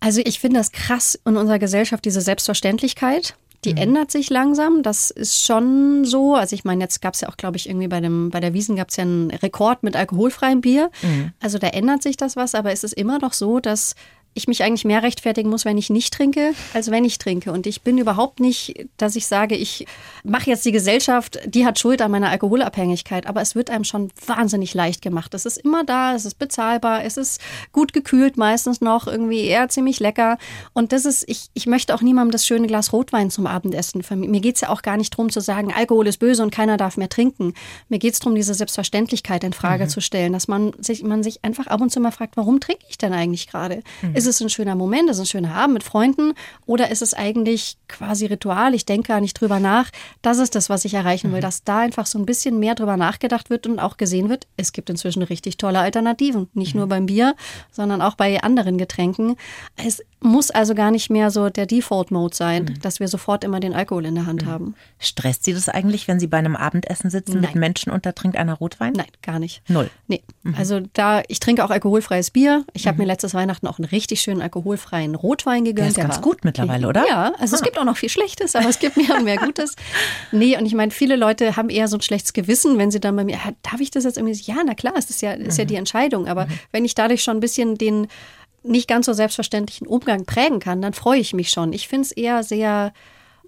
Also 0.00 0.20
ich 0.24 0.40
finde 0.40 0.58
das 0.58 0.72
krass 0.72 1.18
in 1.24 1.36
unserer 1.36 1.58
Gesellschaft, 1.58 2.04
diese 2.04 2.20
Selbstverständlichkeit. 2.20 3.36
Die 3.64 3.72
mhm. 3.72 3.78
ändert 3.78 4.10
sich 4.10 4.28
langsam. 4.28 4.82
Das 4.82 5.10
ist 5.10 5.44
schon 5.44 6.04
so. 6.04 6.34
Also 6.34 6.54
ich 6.54 6.64
meine, 6.64 6.82
jetzt 6.82 7.00
gab 7.00 7.14
es 7.14 7.20
ja 7.20 7.28
auch, 7.28 7.36
glaube 7.36 7.56
ich, 7.56 7.68
irgendwie 7.68 7.88
bei 7.88 8.00
dem 8.00 8.30
bei 8.30 8.40
der 8.40 8.54
Wiesen 8.54 8.76
gab 8.76 8.88
es 8.88 8.96
ja 8.96 9.02
einen 9.02 9.30
Rekord 9.30 9.82
mit 9.82 9.96
alkoholfreiem 9.96 10.60
Bier. 10.60 10.90
Mhm. 11.02 11.32
Also 11.40 11.58
da 11.58 11.68
ändert 11.68 12.02
sich 12.02 12.16
das 12.16 12.36
was, 12.36 12.54
aber 12.54 12.72
es 12.72 12.82
ist 12.84 12.94
immer 12.94 13.18
noch 13.18 13.32
so, 13.32 13.60
dass 13.60 13.94
ich 14.34 14.48
mich 14.48 14.62
eigentlich 14.62 14.84
mehr 14.84 15.02
rechtfertigen 15.02 15.50
muss, 15.50 15.64
wenn 15.64 15.76
ich 15.76 15.90
nicht 15.90 16.14
trinke, 16.14 16.54
als 16.72 16.90
wenn 16.90 17.04
ich 17.04 17.18
trinke. 17.18 17.52
Und 17.52 17.66
ich 17.66 17.82
bin 17.82 17.98
überhaupt 17.98 18.40
nicht, 18.40 18.86
dass 18.96 19.14
ich 19.14 19.26
sage, 19.26 19.56
ich 19.56 19.86
mache 20.24 20.48
jetzt 20.48 20.64
die 20.64 20.72
Gesellschaft, 20.72 21.38
die 21.44 21.66
hat 21.66 21.78
Schuld 21.78 22.00
an 22.00 22.10
meiner 22.10 22.30
Alkoholabhängigkeit. 22.30 23.26
Aber 23.26 23.42
es 23.42 23.54
wird 23.54 23.68
einem 23.68 23.84
schon 23.84 24.10
wahnsinnig 24.26 24.72
leicht 24.72 25.02
gemacht. 25.02 25.34
Es 25.34 25.44
ist 25.44 25.58
immer 25.58 25.84
da, 25.84 26.14
es 26.14 26.24
ist 26.24 26.38
bezahlbar, 26.38 27.04
es 27.04 27.18
ist 27.18 27.40
gut 27.72 27.92
gekühlt 27.92 28.38
meistens 28.38 28.80
noch, 28.80 29.06
irgendwie 29.06 29.44
eher 29.44 29.68
ziemlich 29.68 30.00
lecker. 30.00 30.38
Und 30.72 30.92
das 30.92 31.04
ist, 31.04 31.28
ich, 31.28 31.48
ich 31.52 31.66
möchte 31.66 31.94
auch 31.94 32.00
niemandem 32.00 32.32
das 32.32 32.46
schöne 32.46 32.66
Glas 32.66 32.92
Rotwein 32.92 33.30
zum 33.30 33.46
Abendessen. 33.46 34.02
Mir 34.14 34.40
geht 34.40 34.54
es 34.54 34.62
ja 34.62 34.70
auch 34.70 34.80
gar 34.80 34.96
nicht 34.96 35.12
darum 35.12 35.28
zu 35.28 35.40
sagen, 35.40 35.74
Alkohol 35.74 36.06
ist 36.06 36.18
böse 36.18 36.42
und 36.42 36.50
keiner 36.50 36.78
darf 36.78 36.96
mehr 36.96 37.10
trinken. 37.10 37.52
Mir 37.90 37.98
geht 37.98 38.14
es 38.14 38.20
darum, 38.20 38.34
diese 38.34 38.54
Selbstverständlichkeit 38.54 39.44
in 39.44 39.52
Frage 39.52 39.84
mhm. 39.84 39.88
zu 39.90 40.00
stellen, 40.00 40.32
dass 40.32 40.48
man 40.48 40.72
sich, 40.78 41.02
man 41.02 41.22
sich 41.22 41.44
einfach 41.44 41.66
ab 41.66 41.82
und 41.82 41.90
zu 41.90 42.00
mal 42.00 42.12
fragt, 42.12 42.38
warum 42.38 42.60
trinke 42.60 42.84
ich 42.88 42.96
denn 42.96 43.12
eigentlich 43.12 43.46
gerade? 43.46 43.82
Mhm. 44.00 44.21
Ist 44.22 44.36
es 44.36 44.40
ein 44.40 44.50
schöner 44.50 44.74
Moment, 44.74 45.10
ist 45.10 45.16
es 45.16 45.22
ein 45.22 45.26
schöner 45.26 45.54
Abend 45.54 45.74
mit 45.74 45.82
Freunden 45.82 46.34
oder 46.64 46.90
ist 46.90 47.02
es 47.02 47.12
eigentlich 47.12 47.76
quasi 47.88 48.26
Ritual? 48.26 48.74
Ich 48.74 48.86
denke 48.86 49.08
gar 49.08 49.20
nicht 49.20 49.34
drüber 49.40 49.58
nach. 49.58 49.90
Das 50.22 50.38
ist 50.38 50.54
das, 50.54 50.70
was 50.70 50.84
ich 50.84 50.94
erreichen 50.94 51.32
will, 51.32 51.38
mhm. 51.38 51.42
dass 51.42 51.64
da 51.64 51.80
einfach 51.80 52.06
so 52.06 52.18
ein 52.18 52.26
bisschen 52.26 52.58
mehr 52.58 52.74
drüber 52.74 52.96
nachgedacht 52.96 53.50
wird 53.50 53.66
und 53.66 53.80
auch 53.80 53.96
gesehen 53.96 54.28
wird, 54.28 54.46
es 54.56 54.72
gibt 54.72 54.90
inzwischen 54.90 55.22
richtig 55.22 55.56
tolle 55.56 55.80
Alternativen. 55.80 56.48
Nicht 56.54 56.74
mhm. 56.74 56.80
nur 56.80 56.88
beim 56.88 57.06
Bier, 57.06 57.34
sondern 57.72 58.00
auch 58.00 58.14
bei 58.14 58.42
anderen 58.42 58.78
Getränken. 58.78 59.36
Es 59.76 60.02
muss 60.22 60.50
also 60.50 60.74
gar 60.74 60.90
nicht 60.90 61.10
mehr 61.10 61.30
so 61.30 61.50
der 61.50 61.66
Default-Mode 61.66 62.34
sein, 62.34 62.64
mhm. 62.64 62.80
dass 62.80 63.00
wir 63.00 63.08
sofort 63.08 63.44
immer 63.44 63.60
den 63.60 63.74
Alkohol 63.74 64.06
in 64.06 64.14
der 64.14 64.26
Hand 64.26 64.44
mhm. 64.44 64.46
haben. 64.46 64.74
Stresst 64.98 65.44
Sie 65.44 65.52
das 65.52 65.68
eigentlich, 65.68 66.08
wenn 66.08 66.20
Sie 66.20 66.26
bei 66.26 66.38
einem 66.38 66.56
Abendessen 66.56 67.10
sitzen 67.10 67.40
Nein. 67.40 67.42
mit 67.42 67.54
Menschen 67.56 67.92
und 67.92 68.06
da 68.06 68.12
trinkt 68.12 68.36
einer 68.36 68.54
Rotwein? 68.54 68.92
Nein, 68.94 69.06
gar 69.22 69.38
nicht. 69.38 69.62
Null. 69.68 69.90
Nee. 70.06 70.22
Mhm. 70.42 70.54
Also 70.56 70.80
da, 70.92 71.22
ich 71.28 71.40
trinke 71.40 71.64
auch 71.64 71.70
alkoholfreies 71.70 72.30
Bier. 72.30 72.64
Ich 72.72 72.86
habe 72.86 72.96
mhm. 72.96 73.02
mir 73.02 73.06
letztes 73.06 73.34
Weihnachten 73.34 73.66
auch 73.66 73.78
einen 73.78 73.86
richtig 73.86 74.20
schönen 74.20 74.42
alkoholfreien 74.42 75.14
Rotwein 75.14 75.64
gegönnt. 75.64 75.78
Der 75.78 75.88
ist 75.88 75.96
der 75.96 76.04
ganz 76.04 76.16
war, 76.16 76.22
gut 76.22 76.44
mittlerweile, 76.44 76.88
oder? 76.88 77.06
Ja, 77.06 77.32
also 77.38 77.54
ah. 77.54 77.58
es 77.58 77.62
gibt 77.62 77.78
auch 77.78 77.84
noch 77.84 77.96
viel 77.96 78.08
Schlechtes, 78.08 78.54
aber 78.56 78.68
es 78.68 78.78
gibt 78.78 78.96
mehr 78.96 79.16
und 79.16 79.24
mehr 79.24 79.38
Gutes. 79.38 79.76
Nee, 80.32 80.56
und 80.56 80.66
ich 80.66 80.74
meine, 80.74 80.90
viele 80.90 81.16
Leute 81.16 81.56
haben 81.56 81.68
eher 81.68 81.88
so 81.88 81.96
ein 81.96 82.00
schlechtes 82.00 82.32
Gewissen, 82.32 82.78
wenn 82.78 82.90
sie 82.90 83.00
dann 83.00 83.14
bei 83.16 83.24
mir, 83.24 83.38
darf 83.62 83.80
ich 83.80 83.90
das 83.90 84.04
jetzt 84.04 84.16
irgendwie? 84.16 84.38
Ja, 84.42 84.56
na 84.64 84.74
klar, 84.74 84.94
es 84.96 85.10
ist 85.10 85.20
ja, 85.20 85.32
ist 85.32 85.58
ja 85.58 85.64
mhm. 85.64 85.68
die 85.68 85.74
Entscheidung. 85.76 86.26
Aber 86.26 86.46
mhm. 86.46 86.58
wenn 86.70 86.84
ich 86.84 86.94
dadurch 86.94 87.22
schon 87.22 87.36
ein 87.36 87.40
bisschen 87.40 87.76
den 87.76 88.08
nicht 88.62 88.88
ganz 88.88 89.06
so 89.06 89.12
selbstverständlichen 89.12 89.86
Umgang 89.86 90.24
prägen 90.24 90.60
kann, 90.60 90.82
dann 90.82 90.92
freue 90.92 91.18
ich 91.18 91.32
mich 91.32 91.50
schon. 91.50 91.72
Ich 91.72 91.88
finde 91.88 92.06
es 92.06 92.12
eher 92.12 92.42
sehr 92.42 92.92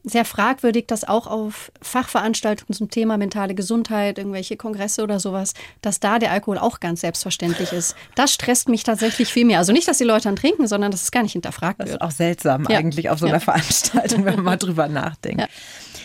sehr 0.07 0.27
fragwürdig, 0.27 0.87
dass 0.87 1.05
auch 1.05 1.27
auf 1.27 1.72
Fachveranstaltungen 1.81 2.74
zum 2.74 2.90
Thema 2.90 3.16
mentale 3.16 3.55
Gesundheit, 3.55 4.18
irgendwelche 4.18 4.57
Kongresse 4.57 5.03
oder 5.03 5.18
sowas, 5.18 5.55
dass 5.81 5.98
da 5.98 6.18
der 6.18 6.31
Alkohol 6.31 6.59
auch 6.59 6.79
ganz 6.79 7.00
selbstverständlich 7.00 7.72
ist. 7.72 7.96
Das 8.14 8.33
stresst 8.33 8.68
mich 8.68 8.85
tatsächlich 8.85 9.33
viel 9.33 9.46
mehr. 9.46 9.59
Also 9.59 9.72
nicht, 9.72 9.88
dass 9.88 9.96
die 9.96 10.05
Leute 10.05 10.24
dann 10.24 10.37
trinken, 10.37 10.66
sondern 10.66 10.90
dass 10.90 11.03
es 11.03 11.11
gar 11.11 11.22
nicht 11.22 11.33
hinterfragt 11.33 11.79
wird. 11.79 11.88
Das 11.88 11.94
ist 11.96 12.03
auch 12.03 12.11
seltsam 12.11 12.66
ja. 12.68 12.77
eigentlich 12.77 13.09
auf 13.09 13.18
so 13.18 13.24
einer 13.24 13.37
ja. 13.37 13.40
Veranstaltung, 13.40 14.27
wenn 14.27 14.37
man 14.37 14.44
mal 14.44 14.57
drüber 14.59 14.88
nachdenkt. 14.88 15.40
Ja. 15.40 15.48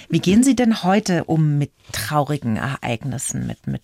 Wie 0.07 0.19
gehen 0.19 0.43
Sie 0.43 0.55
denn 0.55 0.81
heute 0.81 1.25
um 1.25 1.57
mit 1.57 1.71
traurigen 1.91 2.55
Ereignissen, 2.55 3.45
mit, 3.47 3.67
mit 3.67 3.81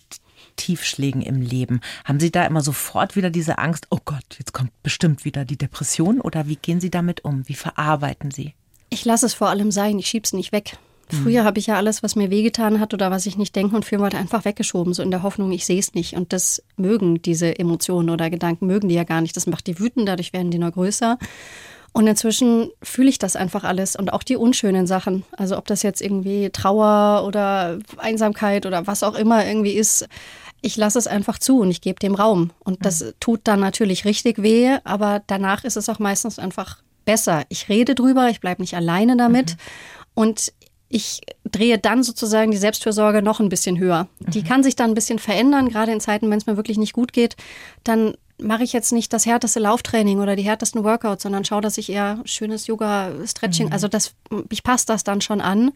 Tiefschlägen 0.56 1.22
im 1.22 1.40
Leben? 1.40 1.80
Haben 2.04 2.20
Sie 2.20 2.30
da 2.30 2.44
immer 2.44 2.60
sofort 2.60 3.16
wieder 3.16 3.30
diese 3.30 3.58
Angst, 3.58 3.86
oh 3.90 3.98
Gott, 4.04 4.24
jetzt 4.38 4.52
kommt 4.52 4.70
bestimmt 4.82 5.24
wieder 5.24 5.44
die 5.44 5.56
Depression? 5.56 6.20
Oder 6.20 6.48
wie 6.48 6.56
gehen 6.56 6.80
Sie 6.80 6.90
damit 6.90 7.24
um? 7.24 7.48
Wie 7.48 7.54
verarbeiten 7.54 8.30
Sie? 8.30 8.54
Ich 8.90 9.04
lasse 9.04 9.26
es 9.26 9.34
vor 9.34 9.48
allem 9.48 9.70
sein, 9.70 9.98
ich 9.98 10.06
schiebe 10.06 10.24
es 10.24 10.32
nicht 10.32 10.52
weg. 10.52 10.78
Früher 11.08 11.44
habe 11.44 11.60
ich 11.60 11.68
ja 11.68 11.76
alles, 11.76 12.02
was 12.02 12.16
mir 12.16 12.30
wehgetan 12.30 12.80
hat 12.80 12.92
oder 12.92 13.12
was 13.12 13.26
ich 13.26 13.36
nicht 13.36 13.54
denken 13.54 13.76
und 13.76 13.84
fühlen 13.84 14.02
wollte, 14.02 14.18
einfach 14.18 14.44
weggeschoben, 14.44 14.92
so 14.92 15.04
in 15.04 15.12
der 15.12 15.22
Hoffnung, 15.22 15.52
ich 15.52 15.64
sehe 15.64 15.78
es 15.78 15.94
nicht. 15.94 16.14
Und 16.14 16.32
das 16.32 16.64
mögen 16.76 17.22
diese 17.22 17.58
Emotionen 17.58 18.10
oder 18.10 18.28
Gedanken, 18.28 18.66
mögen 18.66 18.88
die 18.88 18.96
ja 18.96 19.04
gar 19.04 19.20
nicht. 19.20 19.36
Das 19.36 19.46
macht 19.46 19.68
die 19.68 19.78
wütend, 19.78 20.08
dadurch 20.08 20.32
werden 20.32 20.50
die 20.50 20.58
noch 20.58 20.72
größer. 20.72 21.16
Und 21.92 22.08
inzwischen 22.08 22.70
fühle 22.82 23.08
ich 23.08 23.18
das 23.18 23.36
einfach 23.36 23.62
alles 23.62 23.94
und 23.94 24.12
auch 24.12 24.22
die 24.22 24.36
unschönen 24.36 24.86
Sachen. 24.86 25.22
Also 25.36 25.56
ob 25.56 25.66
das 25.66 25.82
jetzt 25.82 26.02
irgendwie 26.02 26.50
Trauer 26.50 27.24
oder 27.24 27.78
Einsamkeit 27.98 28.66
oder 28.66 28.86
was 28.86 29.02
auch 29.04 29.14
immer 29.14 29.46
irgendwie 29.46 29.74
ist. 29.74 30.08
Ich 30.66 30.76
lasse 30.76 30.98
es 30.98 31.06
einfach 31.06 31.38
zu 31.38 31.60
und 31.60 31.70
ich 31.70 31.80
gebe 31.80 32.00
dem 32.00 32.14
Raum. 32.14 32.50
Und 32.58 32.84
das 32.84 33.02
mhm. 33.02 33.12
tut 33.20 33.40
dann 33.44 33.60
natürlich 33.60 34.04
richtig 34.04 34.42
weh, 34.42 34.76
aber 34.84 35.22
danach 35.26 35.64
ist 35.64 35.76
es 35.76 35.88
auch 35.88 36.00
meistens 36.00 36.38
einfach 36.38 36.82
besser. 37.04 37.44
Ich 37.48 37.68
rede 37.68 37.94
drüber, 37.94 38.28
ich 38.30 38.40
bleibe 38.40 38.62
nicht 38.62 38.74
alleine 38.74 39.16
damit. 39.16 39.52
Mhm. 39.52 39.56
Und 40.14 40.52
ich 40.88 41.20
drehe 41.44 41.78
dann 41.78 42.02
sozusagen 42.02 42.50
die 42.50 42.56
Selbstfürsorge 42.56 43.22
noch 43.22 43.40
ein 43.40 43.48
bisschen 43.48 43.78
höher. 43.78 44.08
Die 44.18 44.40
mhm. 44.40 44.44
kann 44.44 44.62
sich 44.62 44.76
dann 44.76 44.90
ein 44.90 44.94
bisschen 44.94 45.18
verändern, 45.18 45.68
gerade 45.68 45.92
in 45.92 46.00
Zeiten, 46.00 46.30
wenn 46.30 46.38
es 46.38 46.46
mir 46.46 46.56
wirklich 46.56 46.78
nicht 46.78 46.92
gut 46.92 47.12
geht. 47.12 47.36
Dann 47.84 48.16
mache 48.38 48.64
ich 48.64 48.72
jetzt 48.72 48.92
nicht 48.92 49.12
das 49.12 49.24
härteste 49.24 49.60
Lauftraining 49.60 50.18
oder 50.18 50.36
die 50.36 50.42
härtesten 50.42 50.84
Workouts, 50.84 51.22
sondern 51.22 51.44
schaue, 51.44 51.60
dass 51.60 51.78
ich 51.78 51.90
eher 51.90 52.20
schönes 52.24 52.66
Yoga, 52.66 53.12
Stretching, 53.24 53.68
mhm. 53.68 53.72
also 53.72 53.88
das, 53.88 54.14
ich 54.50 54.62
passe 54.62 54.86
das 54.86 55.04
dann 55.04 55.20
schon 55.20 55.40
an 55.40 55.72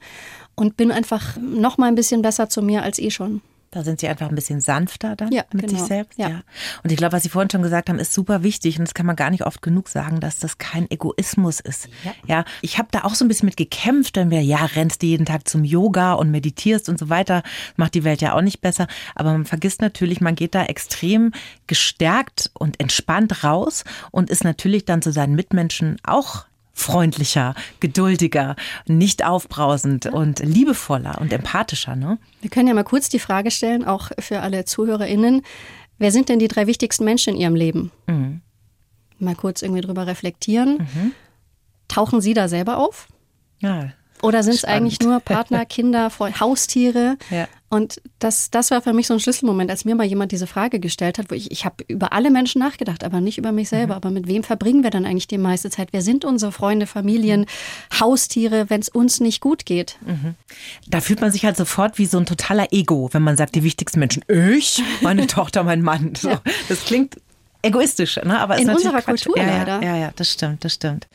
und 0.57 0.77
bin 0.77 0.91
einfach 0.91 1.37
noch 1.37 1.79
mal 1.79 1.87
ein 1.87 1.95
bisschen 1.95 2.23
besser 2.23 2.49
zu 2.49 2.61
mir 2.61 2.83
als 2.83 2.99
eh 2.99 3.11
schon. 3.11 3.41
Da 3.73 3.85
sind 3.85 4.01
sie 4.01 4.09
einfach 4.09 4.29
ein 4.29 4.35
bisschen 4.35 4.61
sanfter 4.61 5.15
dann 5.15 5.31
ja, 5.31 5.45
mit 5.53 5.69
genau. 5.69 5.79
sich 5.79 5.87
selbst. 5.87 6.19
Ja. 6.19 6.29
ja. 6.29 6.41
Und 6.83 6.91
ich 6.91 6.97
glaube, 6.97 7.13
was 7.13 7.23
Sie 7.23 7.29
vorhin 7.29 7.51
schon 7.51 7.63
gesagt 7.63 7.89
haben, 7.89 8.01
ist 8.01 8.13
super 8.13 8.43
wichtig. 8.43 8.79
Und 8.79 8.85
das 8.85 8.95
kann 8.95 9.07
man 9.07 9.15
gar 9.15 9.31
nicht 9.31 9.47
oft 9.47 9.63
genug 9.63 9.89
sagen, 9.89 10.19
dass 10.19 10.41
das 10.41 10.59
kein 10.59 10.91
Egoismus 10.91 11.61
ist. 11.61 11.89
Ja, 12.03 12.13
ja 12.27 12.45
ich 12.63 12.79
habe 12.79 12.89
da 12.91 13.05
auch 13.05 13.15
so 13.15 13.25
ein 13.25 13.29
bisschen 13.29 13.47
mit 13.47 13.57
gekämpft, 13.57 14.17
wenn 14.17 14.31
wir, 14.31 14.43
ja, 14.43 14.65
rennst 14.65 15.03
du 15.03 15.07
jeden 15.07 15.25
Tag 15.25 15.47
zum 15.49 15.63
Yoga 15.63 16.15
und 16.15 16.33
meditierst 16.33 16.89
und 16.89 16.99
so 16.99 17.09
weiter. 17.11 17.45
Macht 17.77 17.95
die 17.95 18.03
Welt 18.03 18.21
ja 18.23 18.35
auch 18.35 18.43
nicht 18.43 18.61
besser. 18.61 18.89
Aber 19.15 19.31
man 19.33 19.45
vergisst 19.45 19.81
natürlich, 19.81 20.21
man 20.21 20.35
geht 20.35 20.57
da 20.57 20.65
extrem 20.65 21.31
gestärkt 21.69 22.51
und 22.55 22.81
entspannt 22.81 23.45
raus 23.45 23.85
und 24.11 24.31
ist 24.31 24.43
natürlich 24.43 24.85
dann 24.85 25.01
zu 25.01 25.13
seinen 25.13 25.37
Mitmenschen 25.37 25.99
auch 26.03 26.47
freundlicher, 26.81 27.55
geduldiger, 27.79 28.57
nicht 28.87 29.25
aufbrausend 29.25 30.07
und 30.07 30.41
liebevoller 30.41 31.21
und 31.21 31.33
empathischer. 31.33 31.95
Ne? 31.95 32.19
Wir 32.41 32.51
können 32.51 32.69
ja 32.69 32.75
mal 32.75 32.85
kurz 32.85 33.09
die 33.09 33.19
Frage 33.19 33.51
stellen, 33.51 33.85
auch 33.85 34.11
für 34.19 34.41
alle 34.41 34.65
ZuhörerInnen. 34.65 35.43
Wer 35.99 36.13
sind 36.13 36.29
denn 36.29 36.39
die 36.39 36.49
drei 36.49 36.67
wichtigsten 36.67 37.05
Menschen 37.05 37.35
in 37.35 37.41
Ihrem 37.41 37.55
Leben? 37.55 37.93
Mhm. 38.07 38.41
Mal 39.19 39.35
kurz 39.35 39.63
irgendwie 39.63 39.83
drüber 39.83 40.07
reflektieren. 40.07 40.79
Mhm. 40.79 41.13
Tauchen 41.89 42.21
Sie 42.21 42.33
da 42.33 42.49
selber 42.49 42.79
auf? 42.79 43.09
Ja, 43.59 43.93
oder 44.23 44.43
sind 44.43 44.55
es 44.55 44.65
eigentlich 44.65 45.01
nur 45.01 45.21
Partner, 45.21 45.65
Kinder, 45.67 46.11
Haustiere? 46.41 47.17
Ja. 47.31 47.49
Und 47.73 48.03
das, 48.19 48.51
das 48.51 48.73
war 48.73 48.83
für 48.83 48.93
mich 48.93 49.07
so 49.07 49.15
ein 49.15 49.21
Schlüsselmoment, 49.21 49.71
als 49.71 49.85
mir 49.85 49.95
mal 49.95 50.05
jemand 50.05 50.33
diese 50.33 50.49
Frage 50.49 50.81
gestellt 50.81 51.19
hat, 51.19 51.31
wo 51.31 51.37
ich, 51.37 51.53
ich 51.53 51.65
habe 51.65 51.85
über 51.87 52.13
alle 52.13 52.33
Menschen 52.33 52.59
nachgedacht, 52.59 53.05
aber 53.05 53.21
nicht 53.21 53.39
über 53.39 53.53
mich 53.53 53.69
selber. 53.69 53.95
Mhm. 53.95 53.97
Aber 53.97 54.11
mit 54.11 54.27
wem 54.27 54.43
verbringen 54.43 54.83
wir 54.83 54.91
dann 54.91 55.07
eigentlich 55.07 55.29
die 55.29 55.39
meiste 55.39 55.71
Zeit? 55.71 55.91
Wer 55.93 56.03
sind 56.03 56.25
unsere 56.25 56.51
Freunde, 56.51 56.89
Familien, 56.89 57.43
mhm. 57.43 58.01
Haustiere, 58.01 58.69
wenn 58.71 58.81
es 58.81 58.89
uns 58.89 59.21
nicht 59.21 59.41
gut 59.41 59.67
geht? 59.67 59.99
Mhm. 60.05 60.35
Da 60.89 61.01
fühlt 61.01 61.21
man 61.21 61.31
sich 61.31 61.45
halt 61.45 61.57
sofort 61.57 61.97
wie 61.99 62.07
so 62.07 62.19
ein 62.19 62.27
totaler 62.27 62.73
Ego, 62.73 63.09
wenn 63.13 63.23
man 63.23 63.37
sagt, 63.37 63.55
die 63.55 63.63
wichtigsten 63.63 64.01
Menschen, 64.01 64.25
ich, 64.27 64.83
meine 65.01 65.27
Tochter, 65.29 65.63
mein 65.63 65.83
Mann. 65.83 66.17
So, 66.17 66.31
ja. 66.31 66.43
Das 66.69 66.85
klingt 66.85 67.19
egoistisch, 67.63 68.17
ne? 68.17 68.41
aber 68.41 68.59
in 68.59 68.69
unserer 68.69 69.03
Kultur 69.03 69.37
ja, 69.37 69.45
leider. 69.45 69.83
Ja, 69.83 69.97
ja, 69.97 70.11
das 70.17 70.33
stimmt, 70.33 70.65
das 70.65 70.75
stimmt. 70.75 71.07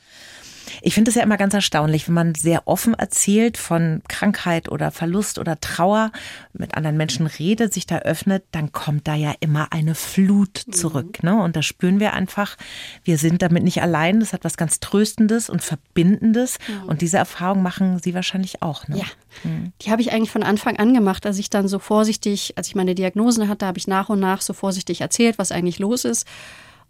Ich 0.82 0.94
finde 0.94 1.10
es 1.10 1.16
ja 1.16 1.24
immer 1.24 1.38
ganz 1.38 1.54
erstaunlich, 1.54 2.08
wenn 2.08 2.16
man 2.16 2.36
sehr 2.36 2.68
offen 2.68 2.94
erzählt 2.94 3.58
von 3.58 4.02
Krankheit 4.08 4.70
oder 4.70 4.92
Verlust 4.92 5.40
oder 5.40 5.60
Trauer, 5.60 6.12
mit 6.54 6.76
anderen 6.76 6.98
Menschen 6.98 7.28
redet, 7.28 7.74
sich 7.74 7.86
da 7.86 8.00
öffnet, 8.00 8.44
dann 8.52 8.72
kommt 8.72 9.08
da 9.08 9.16
ja 9.16 9.34
immer 9.40 9.72
eine 9.72 9.96
Flut 9.96 10.64
mhm. 10.68 10.74
zurück. 10.74 11.24
Mhm. 11.24 11.30
Ne? 11.30 11.44
Und 11.44 11.56
da 11.56 11.62
spüren 11.62 12.00
wir 12.00 12.14
einfach, 12.14 12.58
wir 13.04 13.18
sind 13.18 13.42
damit 13.42 13.64
nicht 13.64 13.82
allein. 13.82 14.20
Das 14.20 14.34
hat 14.34 14.44
was 14.44 14.58
ganz 14.58 14.80
Tröstendes 14.80 15.50
und 15.50 15.62
Verbindendes. 15.62 16.58
Mhm. 16.68 16.90
Und 16.90 17.02
diese 17.02 17.18
Erfahrung 17.18 17.62
machen 17.62 18.00
Sie 18.00 18.14
wahrscheinlich 18.14 18.62
auch. 18.62 18.88
Ne? 18.88 19.00
Ja, 19.00 19.06
mhm. 19.44 19.74
die 19.82 19.92
habe 19.92 20.02
ich 20.02 20.12
eigentlich 20.12 20.32
von 20.32 20.44
Anfang 20.44 20.78
an 20.78 20.94
gemacht, 20.94 21.26
als 21.26 21.38
ich 21.40 21.50
dann 21.50 21.68
so 21.68 21.80
vorsichtig, 21.80 22.54
als 22.58 22.68
ich 22.68 22.76
meine 22.76 22.96
Diagnosen 22.96 23.48
hatte, 23.48 23.66
habe 23.66 23.78
ich 23.78 23.88
nach 23.88 24.10
und 24.10 24.20
nach 24.20 24.42
so 24.42 24.54
vorsichtig 24.54 25.02
erzählt, 25.02 25.38
was 25.38 25.52
eigentlich 25.52 25.80
los 25.80 26.06
ist. 26.06 26.26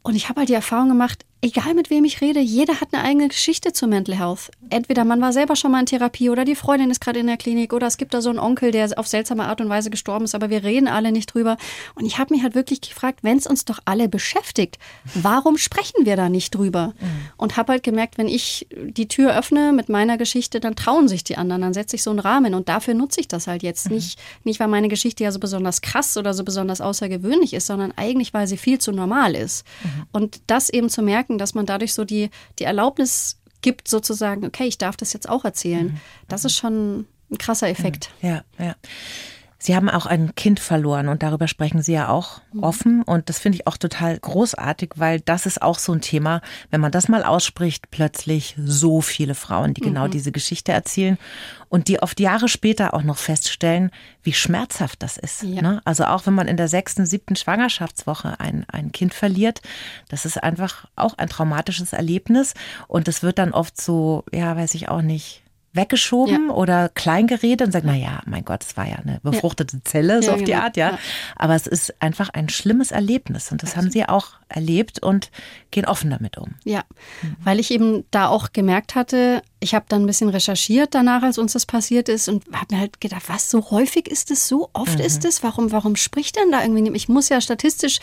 Und 0.04 0.15
ich 0.15 0.30
habe 0.30 0.41
halt 0.41 0.50
die 0.50 0.54
Erfahrung 0.54 0.89
gemacht, 0.89 1.26
egal 1.41 1.74
mit 1.74 1.89
wem 1.89 2.06
ich 2.06 2.21
rede, 2.21 2.39
jeder 2.39 2.82
hat 2.82 2.89
eine 2.91 3.04
eigene 3.04 3.28
Geschichte 3.28 3.71
zu 3.71 3.88
Mental 3.88 4.17
Health. 4.17 4.50
Entweder 4.69 5.06
man 5.06 5.21
war 5.21 5.32
selber 5.32 5.56
schon 5.56 5.71
mal 5.71 5.80
in 5.80 5.86
Therapie 5.86 6.30
oder 6.30 6.43
die 6.43 6.56
Freundin 6.56 6.89
ist 6.89 7.02
gerade 7.02 7.19
in 7.19 7.28
der 7.28 7.38
Klinik 7.38 7.71
oder 7.71 7.88
es 7.88 7.98
gibt 7.98 8.13
da 8.13 8.21
so 8.21 8.30
einen 8.30 8.39
Onkel, 8.39 8.71
der 8.71 8.98
auf 8.98 9.08
seltsame 9.08 9.45
Art 9.45 9.62
und 9.62 9.69
Weise 9.69 9.89
gestorben 9.89 10.26
ist, 10.26 10.34
aber 10.34 10.50
wir 10.50 10.63
reden 10.63 10.88
alle 10.88 11.12
nicht 11.12 11.34
drüber. 11.34 11.58
Und 11.93 12.06
ich 12.06 12.17
habe 12.17 12.34
mich 12.34 12.43
halt 12.43 12.56
wirklich 12.56 12.82
gefragt, 12.82 13.19
wenn 13.21 13.38
es 13.38 13.48
uns 13.48 13.65
doch 13.65 13.80
alle 13.86 14.10
beschäftigt, 14.10 14.80
warum 15.13 15.58
sprechen 15.58 16.06
wir 16.06 16.15
da 16.15 16.30
nicht 16.30 16.56
drüber? 16.56 16.93
Mhm. 17.00 17.08
Und 17.38 17.58
habe 17.58 17.74
halt 17.74 17.84
gemerkt, 17.84 18.17
wenn 18.17 18.28
ich 18.28 18.67
die 18.71 19.08
Tür 19.08 19.38
öffne 19.38 19.71
mit 19.71 19.89
meiner 19.89 20.17
Geschichte, 20.17 20.60
dann 20.60 20.76
trauen 20.76 21.08
sich 21.08 21.24
die 21.24 21.38
anderen, 21.38 21.62
dann 21.62 21.74
setze 21.74 21.95
ich 21.95 22.04
so 22.04 22.10
einen 22.10 22.19
Rahmen 22.19 22.54
und 22.54 22.69
dafür 22.69 22.93
nutze 22.95 23.19
ich 23.19 23.28
das 23.28 23.48
halt 23.48 23.62
jetzt. 23.62 23.89
Mhm. 23.89 23.95
Nicht, 23.95 24.19
nicht, 24.43 24.60
weil 24.60 24.67
meine 24.67 24.88
Geschichte 24.88 25.24
ja 25.24 25.32
so 25.32 25.39
besonders 25.39 25.82
krass 25.82 26.17
oder 26.17 26.34
so 26.34 26.43
besonders 26.43 26.82
außergewöhnlich 26.82 27.54
ist, 27.54 27.67
sondern 27.67 27.93
eigentlich, 27.95 28.34
weil 28.34 28.48
sie 28.48 28.58
viel 28.58 28.80
zu 28.80 28.91
normal 28.91 29.36
ist. 29.36 29.65
Mhm. 29.84 29.89
Und 30.12 30.41
das 30.48 30.69
eben 30.69 30.89
zu 30.89 31.02
merken, 31.02 31.25
dass 31.38 31.54
man 31.54 31.66
dadurch 31.66 31.94
so 31.94 32.06
die, 32.06 32.30
die 32.60 32.64
Erlaubnis 32.64 33.40
gibt, 33.62 33.88
sozusagen, 33.88 34.46
okay, 34.46 34.66
ich 34.66 34.78
darf 34.78 34.96
das 34.96 35.14
jetzt 35.14 35.28
auch 35.28 35.46
erzählen. 35.46 35.88
Mhm. 35.88 36.02
Das 36.28 36.46
ist 36.46 36.56
schon 36.56 37.08
ein 37.32 37.38
krasser 37.38 37.68
Effekt. 37.70 38.12
Ja, 38.22 38.44
ja. 38.60 38.76
Sie 39.65 39.75
haben 39.75 39.89
auch 39.89 40.06
ein 40.06 40.36
Kind 40.36 40.60
verloren 40.60 41.08
und 41.08 41.23
darüber 41.23 41.47
sprechen 41.47 41.82
Sie 41.82 41.93
ja 41.93 42.10
auch 42.10 42.39
mhm. 42.54 42.62
offen. 42.62 43.01
Und 43.01 43.30
das 43.30 43.39
finde 43.39 43.56
ich 43.56 43.65
auch 43.65 43.78
total 43.78 44.19
großartig, 44.19 44.91
weil 44.95 45.21
das 45.21 45.47
ist 45.47 45.60
auch 45.60 45.80
so 45.80 45.91
ein 45.91 46.01
Thema, 46.01 46.41
wenn 46.69 46.82
man 46.82 46.91
das 46.91 47.08
mal 47.08 47.23
ausspricht, 47.23 47.89
plötzlich 47.89 48.56
so 48.63 49.01
viele 49.01 49.34
Frauen, 49.34 49.73
die 49.73 49.82
genau 49.82 50.06
mhm. 50.06 50.12
diese 50.12 50.32
Geschichte 50.32 50.71
erzählen 50.71 51.17
und 51.67 51.88
die 51.88 51.99
oft 51.99 52.19
Jahre 52.19 52.47
später 52.47 52.93
auch 52.93 53.01
noch 53.01 53.17
feststellen, 53.17 53.89
wie 54.21 54.34
schmerzhaft 54.34 55.01
das 55.01 55.17
ist. 55.17 55.41
Ja. 55.41 55.63
Ne? 55.63 55.82
Also 55.84 56.06
auch 56.06 56.28
wenn 56.28 56.36
man 56.36 56.47
in 56.47 56.58
der 56.58 56.67
sechsten, 56.67 57.08
siebten 57.08 57.36
Schwangerschaftswoche 57.36 58.39
ein, 58.39 58.65
ein 58.67 58.91
Kind 58.91 59.15
verliert, 59.15 59.63
das 60.10 60.25
ist 60.25 60.43
einfach 60.43 60.86
auch 60.95 61.17
ein 61.17 61.28
traumatisches 61.28 61.91
Erlebnis. 61.91 62.54
Und 62.88 63.08
es 63.08 63.23
wird 63.23 63.39
dann 63.39 63.51
oft 63.51 63.82
so, 63.82 64.25
ja, 64.32 64.56
weiß 64.56 64.75
ich 64.75 64.89
auch 64.89 65.01
nicht, 65.01 65.41
weggeschoben 65.76 66.48
ja. 66.48 66.54
oder 66.54 66.90
klein 66.90 67.28
geredet 67.28 67.68
und 67.68 67.72
sagt, 67.72 67.86
na 67.86 67.96
ja, 67.96 68.22
mein 68.26 68.46
Gott, 68.46 68.64
es 68.64 68.78
war 68.78 68.88
ja 68.88 68.96
eine 68.96 69.20
befruchtete 69.22 69.84
Zelle, 69.84 70.22
so 70.24 70.32
auf 70.32 70.40
die 70.40 70.46
genau. 70.46 70.64
Art, 70.64 70.78
ja. 70.78 70.98
Aber 71.36 71.56
es 71.56 71.68
ist 71.68 72.02
einfach 72.02 72.30
ein 72.30 72.50
schlimmes 72.50 72.92
Erlebnis 72.92 73.52
und 73.52 73.64
das 73.64 73.76
haben 73.76 73.92
sie 73.92 74.08
auch 74.08 74.34
erlebt 74.50 75.02
und 75.02 75.32
gehen 75.72 75.86
offen 75.86 76.10
damit 76.10 76.38
um. 76.38 76.56
Ja, 76.64 76.84
mhm. 77.22 77.36
weil 77.44 77.60
ich 77.60 77.72
eben 77.72 78.06
da 78.12 78.28
auch 78.28 78.54
gemerkt 78.54 78.96
hatte, 78.96 79.42
ich 79.60 79.74
habe 79.74 79.86
dann 79.88 80.04
ein 80.04 80.06
bisschen 80.06 80.30
recherchiert 80.30 80.94
danach, 80.94 81.24
als 81.24 81.38
uns 81.38 81.54
das 81.54 81.65
passiert 81.65 82.10
ist 82.10 82.30
und 82.30 82.44
habe 82.54 82.76
mir 82.76 82.82
halt 82.82 83.02
gedacht, 83.02 83.24
was 83.28 83.50
so 83.50 83.72
häufig 83.72 84.08
ist 84.08 84.32
es, 84.32 84.48
so 84.48 84.70
oft 84.74 85.00
mhm. 85.00 85.06
ist 85.06 85.26
es, 85.26 85.44
warum, 85.44 85.72
warum 85.72 85.96
spricht 85.96 86.36
denn 86.36 86.52
da 86.52 86.62
irgendwie 86.62 86.91
Ich 86.96 87.08
muss 87.08 87.30
ja 87.30 87.41
statistisch 87.41 88.00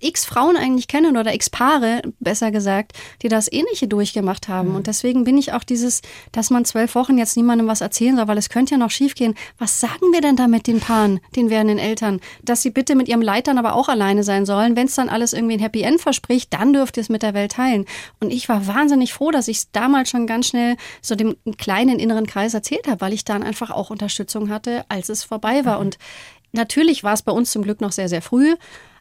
x 0.00 0.24
Frauen 0.24 0.56
eigentlich 0.56 0.88
kennen 0.88 1.16
oder 1.16 1.34
x 1.34 1.50
Paare, 1.50 2.02
besser 2.20 2.50
gesagt, 2.50 2.92
die 3.22 3.28
das 3.28 3.50
Ähnliche 3.50 3.88
durchgemacht 3.88 4.48
haben. 4.48 4.70
Mhm. 4.70 4.76
Und 4.76 4.86
deswegen 4.86 5.24
bin 5.24 5.38
ich 5.38 5.52
auch 5.52 5.64
dieses, 5.64 6.02
dass 6.32 6.50
man 6.50 6.64
zwölf 6.64 6.94
Wochen 6.94 7.18
jetzt 7.18 7.36
niemandem 7.36 7.66
was 7.66 7.80
erzählen 7.80 8.16
soll, 8.16 8.28
weil 8.28 8.38
es 8.38 8.48
könnte 8.48 8.74
ja 8.74 8.78
noch 8.78 8.90
schiefgehen. 8.90 9.34
Was 9.58 9.80
sagen 9.80 10.12
wir 10.12 10.20
denn 10.20 10.36
da 10.36 10.48
mit 10.48 10.66
den 10.66 10.80
Paaren, 10.80 11.20
den 11.34 11.50
werdenden 11.50 11.78
Eltern? 11.78 12.20
Dass 12.42 12.62
sie 12.62 12.70
bitte 12.70 12.94
mit 12.94 13.08
ihrem 13.08 13.22
Leitern 13.22 13.58
aber 13.58 13.74
auch 13.74 13.88
alleine 13.88 14.22
sein 14.22 14.46
sollen. 14.46 14.76
Wenn 14.76 14.86
es 14.86 14.94
dann 14.94 15.08
alles 15.08 15.32
irgendwie 15.32 15.54
ein 15.54 15.60
Happy 15.60 15.82
End 15.82 16.00
verspricht, 16.00 16.52
dann 16.52 16.72
dürft 16.72 16.96
ihr 16.96 17.02
es 17.02 17.08
mit 17.08 17.22
der 17.22 17.34
Welt 17.34 17.52
teilen. 17.52 17.86
Und 18.20 18.32
ich 18.32 18.48
war 18.48 18.66
wahnsinnig 18.66 19.12
froh, 19.12 19.30
dass 19.30 19.48
ich 19.48 19.58
es 19.58 19.70
damals 19.72 20.10
schon 20.10 20.26
ganz 20.26 20.48
schnell 20.48 20.76
so 21.00 21.14
dem 21.14 21.36
kleinen 21.58 21.98
inneren 21.98 22.26
Kreis 22.26 22.54
erzählt 22.54 22.86
habe, 22.86 23.00
weil 23.00 23.12
ich 23.12 23.24
dann 23.24 23.42
einfach 23.42 23.70
auch 23.70 23.90
Unterstützung 23.90 24.50
hatte, 24.50 24.84
als 24.88 25.08
es 25.08 25.24
vorbei 25.24 25.64
war. 25.64 25.76
Mhm. 25.76 25.86
Und 25.86 25.98
natürlich 26.52 27.04
war 27.04 27.14
es 27.14 27.22
bei 27.22 27.32
uns 27.32 27.50
zum 27.50 27.62
Glück 27.62 27.80
noch 27.80 27.92
sehr, 27.92 28.08
sehr 28.08 28.22
früh. 28.22 28.56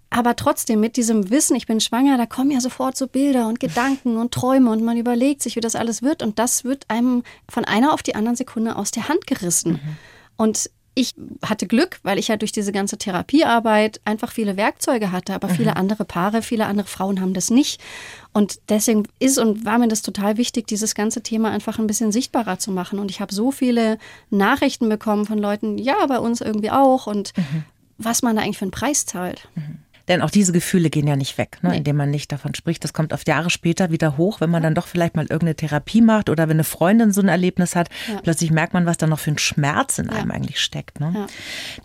Aber 0.09 0.35
trotzdem 0.35 0.79
mit 0.79 0.97
diesem 0.97 1.29
Wissen, 1.29 1.55
ich 1.55 1.65
bin 1.65 1.81
schwanger, 1.81 2.17
da 2.17 2.25
kommen 2.25 2.51
ja 2.51 2.61
sofort 2.61 2.95
so 2.95 3.07
Bilder 3.07 3.47
und 3.47 3.59
Gedanken 3.59 4.17
und 4.17 4.33
Träume 4.33 4.69
und 4.71 4.83
man 4.83 4.97
überlegt 4.97 5.41
sich, 5.41 5.55
wie 5.55 5.61
das 5.61 5.75
alles 5.75 6.03
wird. 6.03 6.23
Und 6.23 6.39
das 6.39 6.63
wird 6.63 6.85
einem 6.89 7.23
von 7.49 7.65
einer 7.65 7.93
auf 7.93 8.03
die 8.03 8.15
andere 8.15 8.35
Sekunde 8.35 8.75
aus 8.75 8.91
der 8.91 9.09
Hand 9.09 9.27
gerissen. 9.27 9.73
Mhm. 9.73 9.97
Und 10.37 10.69
ich 10.95 11.13
hatte 11.43 11.67
Glück, 11.67 11.99
weil 12.03 12.17
ich 12.17 12.29
ja 12.29 12.37
durch 12.37 12.53
diese 12.53 12.71
ganze 12.71 12.97
Therapiearbeit 12.97 13.99
einfach 14.05 14.31
viele 14.31 14.55
Werkzeuge 14.55 15.11
hatte, 15.11 15.33
aber 15.33 15.49
mhm. 15.49 15.53
viele 15.53 15.75
andere 15.75 16.05
Paare, 16.05 16.41
viele 16.41 16.65
andere 16.65 16.87
Frauen 16.87 17.19
haben 17.19 17.33
das 17.33 17.51
nicht. 17.51 17.81
Und 18.31 18.59
deswegen 18.69 19.03
ist 19.19 19.37
und 19.37 19.65
war 19.65 19.77
mir 19.77 19.89
das 19.89 20.01
total 20.01 20.37
wichtig, 20.37 20.67
dieses 20.67 20.95
ganze 20.95 21.21
Thema 21.21 21.51
einfach 21.51 21.79
ein 21.79 21.87
bisschen 21.87 22.13
sichtbarer 22.13 22.59
zu 22.59 22.71
machen. 22.71 22.99
Und 22.99 23.11
ich 23.11 23.19
habe 23.19 23.33
so 23.33 23.51
viele 23.51 23.97
Nachrichten 24.29 24.87
bekommen 24.87 25.25
von 25.25 25.37
Leuten, 25.37 25.77
ja, 25.77 26.05
bei 26.07 26.17
uns 26.17 26.39
irgendwie 26.39 26.71
auch 26.71 27.07
und 27.07 27.33
mhm. 27.37 27.65
was 27.97 28.21
man 28.21 28.37
da 28.37 28.41
eigentlich 28.41 28.57
für 28.57 28.65
einen 28.65 28.71
Preis 28.71 29.05
zahlt. 29.05 29.49
Mhm. 29.55 29.79
Denn 30.07 30.21
auch 30.21 30.29
diese 30.29 30.51
Gefühle 30.51 30.89
gehen 30.89 31.07
ja 31.07 31.15
nicht 31.15 31.37
weg, 31.37 31.57
ne, 31.61 31.71
nee. 31.71 31.77
indem 31.77 31.95
man 31.95 32.11
nicht 32.11 32.31
davon 32.31 32.53
spricht. 32.53 32.83
Das 32.83 32.93
kommt 32.93 33.13
oft 33.13 33.27
Jahre 33.27 33.49
später 33.49 33.89
wieder 33.89 34.17
hoch, 34.17 34.39
wenn 34.39 34.49
man 34.51 34.61
dann 34.61 34.75
doch 34.75 34.87
vielleicht 34.87 35.15
mal 35.15 35.23
irgendeine 35.23 35.55
Therapie 35.55 36.01
macht 36.01 36.29
oder 36.29 36.43
wenn 36.43 36.57
eine 36.57 36.63
Freundin 36.63 37.11
so 37.11 37.21
ein 37.21 37.27
Erlebnis 37.27 37.75
hat. 37.75 37.89
Ja. 38.11 38.19
Plötzlich 38.21 38.51
merkt 38.51 38.73
man, 38.73 38.85
was 38.85 38.97
da 38.97 39.07
noch 39.07 39.19
für 39.19 39.31
ein 39.31 39.37
Schmerz 39.37 39.97
in 39.97 40.09
einem 40.09 40.29
ja. 40.29 40.35
eigentlich 40.35 40.59
steckt. 40.59 40.99
Ne? 40.99 41.11
Ja. 41.15 41.27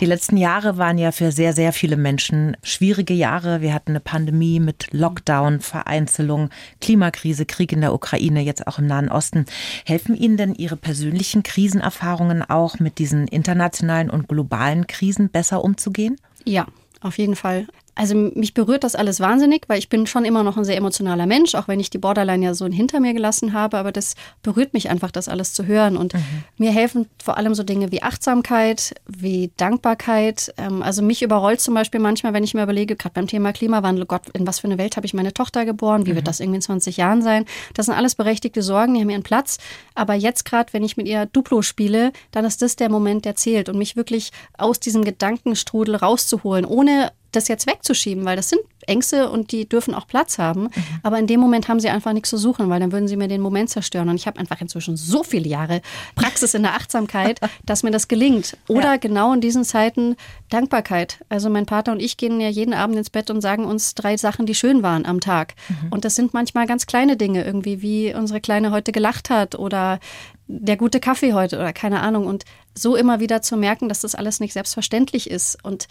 Die 0.00 0.06
letzten 0.06 0.37
Jahre 0.37 0.76
waren 0.76 0.98
ja 0.98 1.12
für 1.12 1.33
sehr, 1.33 1.52
sehr 1.52 1.72
viele 1.72 1.96
Menschen 1.96 2.56
schwierige 2.62 3.14
Jahre. 3.14 3.61
Wir 3.62 3.72
hatten 3.72 3.92
eine 3.92 4.00
Pandemie 4.00 4.61
mit 4.61 4.88
Lockdown, 4.92 5.61
Vereinzelung, 5.61 6.50
Klimakrise, 6.80 7.46
Krieg 7.46 7.72
in 7.72 7.80
der 7.80 7.94
Ukraine, 7.94 8.40
jetzt 8.40 8.66
auch 8.66 8.78
im 8.78 8.87
Nahen 8.87 9.09
Osten. 9.09 9.46
Helfen 9.87 10.14
Ihnen 10.14 10.37
denn 10.37 10.54
Ihre 10.54 10.76
persönlichen 10.76 11.42
Krisenerfahrungen 11.42 12.42
auch 12.42 12.78
mit 12.78 12.98
diesen 12.98 13.28
internationalen 13.28 14.11
und 14.11 14.28
globalen 14.28 14.87
Krisen 14.87 15.30
besser 15.30 15.64
umzugehen? 15.64 16.16
Ja, 16.44 16.66
auf 17.00 17.18
jeden 17.18 17.37
Fall. 17.37 17.66
Also 17.94 18.14
mich 18.14 18.55
berührt 18.55 18.85
das 18.85 18.94
alles 18.94 19.20
wahnsinnig, 19.20 19.64
weil 19.68 19.79
ich 19.79 19.88
bin 19.88 20.07
schon 20.07 20.24
immer 20.24 20.42
noch 20.42 20.57
ein 20.57 20.64
sehr 20.64 20.76
emotionaler 20.76 21.26
Mensch, 21.26 21.55
auch 21.55 21.68
wenn 21.68 21.81
ich 21.81 21.90
die 21.90 21.98
Borderline 21.98 22.44
ja 22.44 22.55
so 22.55 22.66
hinter 22.66 23.00
mir 23.00 23.12
gelassen 23.14 23.53
habe. 23.53 23.79
Aber 23.79 23.92
das 23.92 24.14
berührt 24.42 24.72
mich 24.74 24.90
einfach, 24.90 25.11
das 25.11 25.29
alles 25.29 25.53
zu 25.53 25.66
hören. 25.66 25.96
Und 25.96 26.14
mhm. 26.14 26.20
mir 26.57 26.70
helfen 26.70 27.09
vor 27.22 27.37
allem 27.37 27.55
so 27.55 27.62
Dinge 27.62 27.92
wie 27.92 28.03
Achtsamkeit, 28.03 28.95
wie 29.07 29.51
Dankbarkeit. 29.57 30.55
Ähm, 30.57 30.82
also 30.82 31.03
mich 31.03 31.22
überrollt 31.22 31.61
zum 31.61 31.74
Beispiel 31.74 32.01
manchmal, 32.01 32.32
wenn 32.32 32.45
ich 32.45 32.55
mir 32.55 32.62
überlege, 32.62 32.97
gerade 32.97 33.14
beim 33.14 33.26
Thema 33.26 33.53
Klimawandel, 33.53 34.07
Gott, 34.07 34.22
in 34.32 34.47
was 34.47 34.61
für 34.61 34.66
eine 34.66 34.78
Welt 34.78 34.97
habe 34.97 35.07
ich 35.07 35.14
meine 35.14 35.34
Tochter 35.34 35.64
geboren? 35.64 36.07
Wie 36.07 36.12
mhm. 36.12 36.16
wird 36.16 36.28
das 36.28 36.41
irgendwie 36.41 36.57
in 36.57 36.62
20 36.62 36.97
Jahren 36.97 37.22
sein? 37.22 37.45
Das 37.74 37.86
sind 37.86 37.95
alles 37.95 38.14
berechtigte 38.14 38.62
Sorgen, 38.62 38.95
die 38.95 39.01
haben 39.01 39.11
ihren 39.11 39.22
Platz. 39.22 39.59
Aber 39.95 40.14
jetzt 40.14 40.45
gerade, 40.45 40.72
wenn 40.72 40.84
ich 40.84 40.97
mit 40.97 41.09
ihr 41.09 41.26
Duplo 41.26 41.62
spiele, 41.62 42.12
dann 42.30 42.45
ist 42.45 42.62
das 42.62 42.76
der 42.76 42.88
Moment, 42.88 43.24
der 43.24 43.36
zählt 43.36 43.68
und 43.68 43.78
mich 43.78 43.97
wirklich 43.97 44.30
aus 44.57 44.80
diesem 44.80 45.05
Gedankenstrudel 45.05 45.97
rauszuholen, 45.97 46.64
ohne 46.64 47.12
das 47.33 47.49
jetzt 47.49 47.66
wegzuschieben, 47.66 48.24
weil 48.24 48.37
das 48.37 48.49
sind 48.49 48.61
Ängste 48.87 49.31
und 49.31 49.53
die 49.53 49.68
dürfen 49.68 49.95
auch 49.95 50.07
Platz 50.07 50.39
haben. 50.39 50.62
Mhm. 50.62 50.70
Aber 51.03 51.18
in 51.18 51.26
dem 51.26 51.41
Moment 51.41 51.68
haben 51.68 51.81
sie 51.81 51.89
einfach 51.89 52.12
nichts 52.12 52.31
zu 52.31 52.37
suchen, 52.39 52.68
weil 52.68 52.81
dann 52.81 52.93
würden 52.93 53.09
sie 53.09 53.16
mir 53.16 53.28
den 53.28 53.41
Moment 53.41 53.70
zerstören. 53.70 54.09
Und 54.09 54.16
ich 54.16 54.26
habe 54.26 54.39
einfach 54.41 54.61
inzwischen 54.61 54.97
so 54.97 55.22
viele 55.22 55.49
Jahre 55.49 55.81
Praxis 56.14 56.55
in 56.55 56.62
der 56.62 56.74
Achtsamkeit, 56.74 57.41
dass 57.64 57.83
mir 57.83 57.91
das 57.91 58.09
gelingt. 58.09 58.57
Oder 58.68 58.93
ja. 58.93 58.97
genau 58.97 59.33
in 59.33 59.41
diesen 59.41 59.64
Zeiten 59.64 60.16
Dankbarkeit. 60.49 61.20
Also 61.28 61.51
mein 61.51 61.66
Partner 61.66 61.93
und 61.93 62.01
ich 62.01 62.16
gehen 62.16 62.41
ja 62.41 62.49
jeden 62.49 62.74
Abend 62.74 62.97
ins 62.97 63.11
Bett 63.11 63.31
und 63.31 63.41
sagen 63.41 63.64
uns 63.64 63.95
drei 63.95 64.16
Sachen, 64.16 64.47
die 64.47 64.55
schön 64.55 64.83
waren 64.83 65.07
am 65.07 65.20
Tag. 65.20 65.55
Mhm. 65.68 65.93
Und 65.93 66.05
das 66.05 66.16
sind 66.16 66.35
manchmal 66.35 66.66
ganz 66.66 66.87
kleine 66.87 67.16
Dinge, 67.16 67.45
irgendwie 67.45 67.83
wie 67.83 68.14
unsere 68.14 68.41
Kleine 68.41 68.70
heute 68.70 68.93
gelacht 68.93 69.31
hat 69.31 69.55
oder 69.55 70.01
der 70.49 70.76
gute 70.76 70.99
Kaffee 70.99 71.33
heute 71.33 71.57
oder 71.57 71.72
keine 71.72 72.01
Ahnung. 72.01 72.26
Und 72.26 72.45
so 72.74 72.97
immer 72.97 73.20
wieder 73.20 73.43
zu 73.43 73.57
merken, 73.57 73.89
dass 73.89 74.01
das 74.01 74.14
alles 74.14 74.41
nicht 74.41 74.53
selbstverständlich 74.53 75.31
ist. 75.31 75.62
Und 75.62 75.87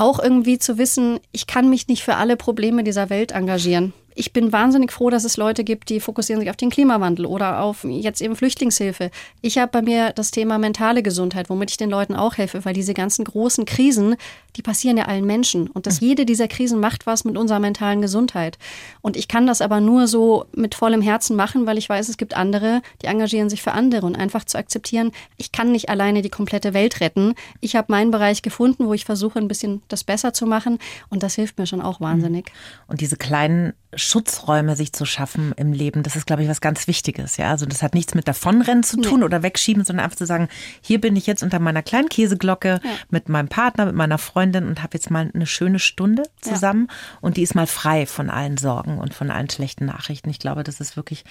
auch 0.00 0.18
irgendwie 0.18 0.58
zu 0.58 0.78
wissen, 0.78 1.20
ich 1.32 1.46
kann 1.46 1.70
mich 1.70 1.88
nicht 1.88 2.02
für 2.02 2.16
alle 2.16 2.36
Probleme 2.36 2.82
dieser 2.84 3.10
Welt 3.10 3.32
engagieren 3.32 3.92
ich 4.20 4.32
bin 4.32 4.52
wahnsinnig 4.52 4.92
froh, 4.92 5.08
dass 5.08 5.24
es 5.24 5.36
Leute 5.36 5.64
gibt, 5.64 5.88
die 5.88 5.98
fokussieren 5.98 6.40
sich 6.40 6.50
auf 6.50 6.56
den 6.56 6.70
Klimawandel 6.70 7.26
oder 7.26 7.62
auf 7.62 7.84
jetzt 7.84 8.20
eben 8.20 8.36
Flüchtlingshilfe. 8.36 9.10
Ich 9.40 9.58
habe 9.58 9.72
bei 9.72 9.82
mir 9.82 10.12
das 10.12 10.30
Thema 10.30 10.58
mentale 10.58 11.02
Gesundheit, 11.02 11.48
womit 11.48 11.70
ich 11.70 11.76
den 11.76 11.90
Leuten 11.90 12.14
auch 12.14 12.36
helfe, 12.36 12.64
weil 12.64 12.74
diese 12.74 12.92
ganzen 12.92 13.24
großen 13.24 13.64
Krisen, 13.64 14.16
die 14.56 14.62
passieren 14.62 14.96
ja 14.96 15.04
allen 15.04 15.26
Menschen. 15.26 15.68
Und 15.68 15.86
dass 15.86 16.00
mhm. 16.00 16.08
jede 16.08 16.26
dieser 16.26 16.48
Krisen 16.48 16.80
macht 16.80 17.06
was 17.06 17.24
mit 17.24 17.36
unserer 17.36 17.60
mentalen 17.60 18.02
Gesundheit. 18.02 18.58
Und 19.00 19.16
ich 19.16 19.28
kann 19.28 19.46
das 19.46 19.60
aber 19.60 19.80
nur 19.80 20.06
so 20.06 20.46
mit 20.54 20.74
vollem 20.74 21.02
Herzen 21.02 21.36
machen, 21.36 21.66
weil 21.66 21.78
ich 21.78 21.88
weiß, 21.88 22.08
es 22.08 22.16
gibt 22.16 22.34
andere, 22.34 22.82
die 23.02 23.06
engagieren 23.06 23.50
sich 23.50 23.62
für 23.62 23.72
andere 23.72 24.06
und 24.06 24.16
einfach 24.16 24.44
zu 24.44 24.58
akzeptieren, 24.58 25.12
ich 25.36 25.52
kann 25.52 25.72
nicht 25.72 25.88
alleine 25.88 26.22
die 26.22 26.30
komplette 26.30 26.74
Welt 26.74 27.00
retten. 27.00 27.34
Ich 27.60 27.76
habe 27.76 27.92
meinen 27.92 28.10
Bereich 28.10 28.42
gefunden, 28.42 28.86
wo 28.86 28.94
ich 28.94 29.04
versuche, 29.04 29.38
ein 29.38 29.48
bisschen 29.48 29.82
das 29.88 30.04
besser 30.04 30.32
zu 30.32 30.46
machen. 30.46 30.78
Und 31.08 31.22
das 31.22 31.34
hilft 31.34 31.58
mir 31.58 31.66
schon 31.66 31.80
auch 31.80 32.00
wahnsinnig. 32.00 32.52
Und 32.86 33.00
diese 33.00 33.16
kleinen 33.16 33.72
Schutzräume 33.94 34.76
sich 34.76 34.92
zu 34.92 35.04
schaffen 35.04 35.52
im 35.56 35.72
Leben, 35.72 36.02
das 36.02 36.14
ist, 36.14 36.26
glaube 36.26 36.42
ich, 36.42 36.48
was 36.48 36.60
ganz 36.60 36.86
Wichtiges. 36.86 37.36
Ja, 37.36 37.50
also 37.50 37.66
das 37.66 37.82
hat 37.82 37.94
nichts 37.94 38.14
mit 38.14 38.28
davonrennen 38.28 38.84
zu 38.84 39.00
tun 39.00 39.20
nee. 39.20 39.24
oder 39.24 39.42
wegschieben, 39.42 39.84
sondern 39.84 40.04
einfach 40.04 40.16
zu 40.16 40.26
sagen, 40.26 40.48
hier 40.80 41.00
bin 41.00 41.16
ich 41.16 41.26
jetzt 41.26 41.42
unter 41.42 41.58
meiner 41.58 41.82
kleinen 41.82 42.08
Käseglocke 42.08 42.80
ja. 42.82 42.90
mit 43.10 43.28
meinem 43.28 43.48
Partner, 43.48 43.86
mit 43.86 43.94
meiner 43.94 44.18
Freundin 44.18 44.39
und 44.48 44.82
habe 44.82 44.94
jetzt 44.94 45.10
mal 45.10 45.30
eine 45.32 45.46
schöne 45.46 45.78
Stunde 45.78 46.24
zusammen 46.40 46.86
ja. 46.88 47.18
und 47.20 47.36
die 47.36 47.42
ist 47.42 47.54
mal 47.54 47.66
frei 47.66 48.06
von 48.06 48.30
allen 48.30 48.56
Sorgen 48.56 48.98
und 48.98 49.14
von 49.14 49.30
allen 49.30 49.50
schlechten 49.50 49.86
Nachrichten. 49.86 50.30
Ich 50.30 50.38
glaube, 50.38 50.64
das 50.64 50.80
ist 50.80 50.96
wirklich 50.96 51.24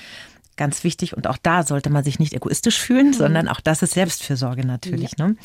ganz 0.55 0.83
wichtig 0.83 1.15
und 1.15 1.27
auch 1.27 1.37
da 1.41 1.63
sollte 1.63 1.89
man 1.89 2.03
sich 2.03 2.19
nicht 2.19 2.33
egoistisch 2.33 2.79
fühlen, 2.79 3.07
mhm. 3.07 3.13
sondern 3.13 3.47
auch 3.47 3.61
das 3.61 3.81
ist 3.81 3.93
Selbstfürsorge 3.93 4.67
natürlich. 4.67 5.13
Ja. 5.17 5.27
Ne? 5.27 5.35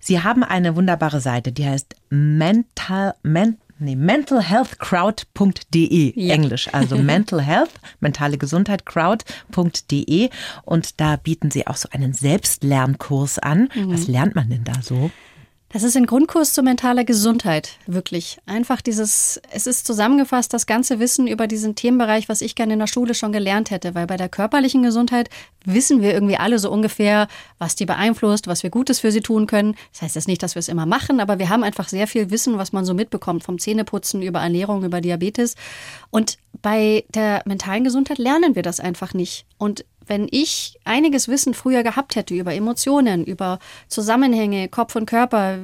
Sie 0.00 0.22
haben 0.22 0.42
eine 0.42 0.76
wunderbare 0.76 1.20
Seite, 1.20 1.52
die 1.52 1.66
heißt 1.66 1.94
Mental, 2.10 3.14
Mental 3.22 3.68
nee, 3.78 3.96
mentalhealthcrowd.de, 3.96 6.20
ja. 6.20 6.34
Englisch, 6.34 6.68
also 6.72 6.98
Mental 6.98 7.40
Health, 7.40 7.70
mentale 8.00 8.36
Gesundheit, 8.38 8.86
crowd.de 8.86 10.30
und 10.64 11.00
da 11.00 11.16
bieten 11.16 11.50
sie 11.50 11.66
auch 11.66 11.76
so 11.76 11.88
einen 11.90 12.12
Selbstlernkurs 12.12 13.38
an. 13.38 13.70
Mhm. 13.74 13.92
Was 13.92 14.06
lernt 14.08 14.34
man 14.34 14.50
denn 14.50 14.64
da 14.64 14.82
so? 14.82 15.10
Das 15.70 15.82
ist 15.82 15.98
ein 15.98 16.06
Grundkurs 16.06 16.54
zu 16.54 16.62
mentaler 16.62 17.04
Gesundheit, 17.04 17.76
wirklich. 17.86 18.38
Einfach 18.46 18.80
dieses, 18.80 19.38
es 19.50 19.66
ist 19.66 19.86
zusammengefasst 19.86 20.54
das 20.54 20.64
ganze 20.64 20.98
Wissen 20.98 21.26
über 21.26 21.46
diesen 21.46 21.74
Themenbereich, 21.74 22.30
was 22.30 22.40
ich 22.40 22.54
gerne 22.54 22.72
in 22.72 22.78
der 22.78 22.86
Schule 22.86 23.12
schon 23.12 23.32
gelernt 23.32 23.70
hätte, 23.70 23.94
weil 23.94 24.06
bei 24.06 24.16
der 24.16 24.30
körperlichen 24.30 24.82
Gesundheit 24.82 25.28
wissen 25.66 26.00
wir 26.00 26.14
irgendwie 26.14 26.38
alle 26.38 26.58
so 26.58 26.70
ungefähr, 26.70 27.28
was 27.58 27.76
die 27.76 27.84
beeinflusst, 27.84 28.46
was 28.46 28.62
wir 28.62 28.70
Gutes 28.70 29.00
für 29.00 29.12
sie 29.12 29.20
tun 29.20 29.46
können. 29.46 29.76
Das 29.92 30.00
heißt 30.00 30.14
jetzt 30.14 30.28
nicht, 30.28 30.42
dass 30.42 30.54
wir 30.54 30.60
es 30.60 30.68
immer 30.68 30.86
machen, 30.86 31.20
aber 31.20 31.38
wir 31.38 31.50
haben 31.50 31.64
einfach 31.64 31.90
sehr 31.90 32.06
viel 32.06 32.30
Wissen, 32.30 32.56
was 32.56 32.72
man 32.72 32.86
so 32.86 32.94
mitbekommt, 32.94 33.44
vom 33.44 33.58
Zähneputzen 33.58 34.22
über 34.22 34.40
Ernährung, 34.40 34.84
über 34.84 35.02
Diabetes. 35.02 35.54
Und 36.08 36.38
bei 36.62 37.04
der 37.10 37.42
mentalen 37.44 37.84
Gesundheit 37.84 38.16
lernen 38.16 38.54
wir 38.54 38.62
das 38.62 38.80
einfach 38.80 39.12
nicht. 39.12 39.44
Und 39.58 39.84
wenn 40.08 40.26
ich 40.30 40.78
einiges 40.84 41.28
Wissen 41.28 41.54
früher 41.54 41.82
gehabt 41.82 42.16
hätte 42.16 42.34
über 42.34 42.54
Emotionen, 42.54 43.24
über 43.24 43.58
Zusammenhänge, 43.88 44.68
Kopf 44.68 44.96
und 44.96 45.06
Körper, 45.06 45.58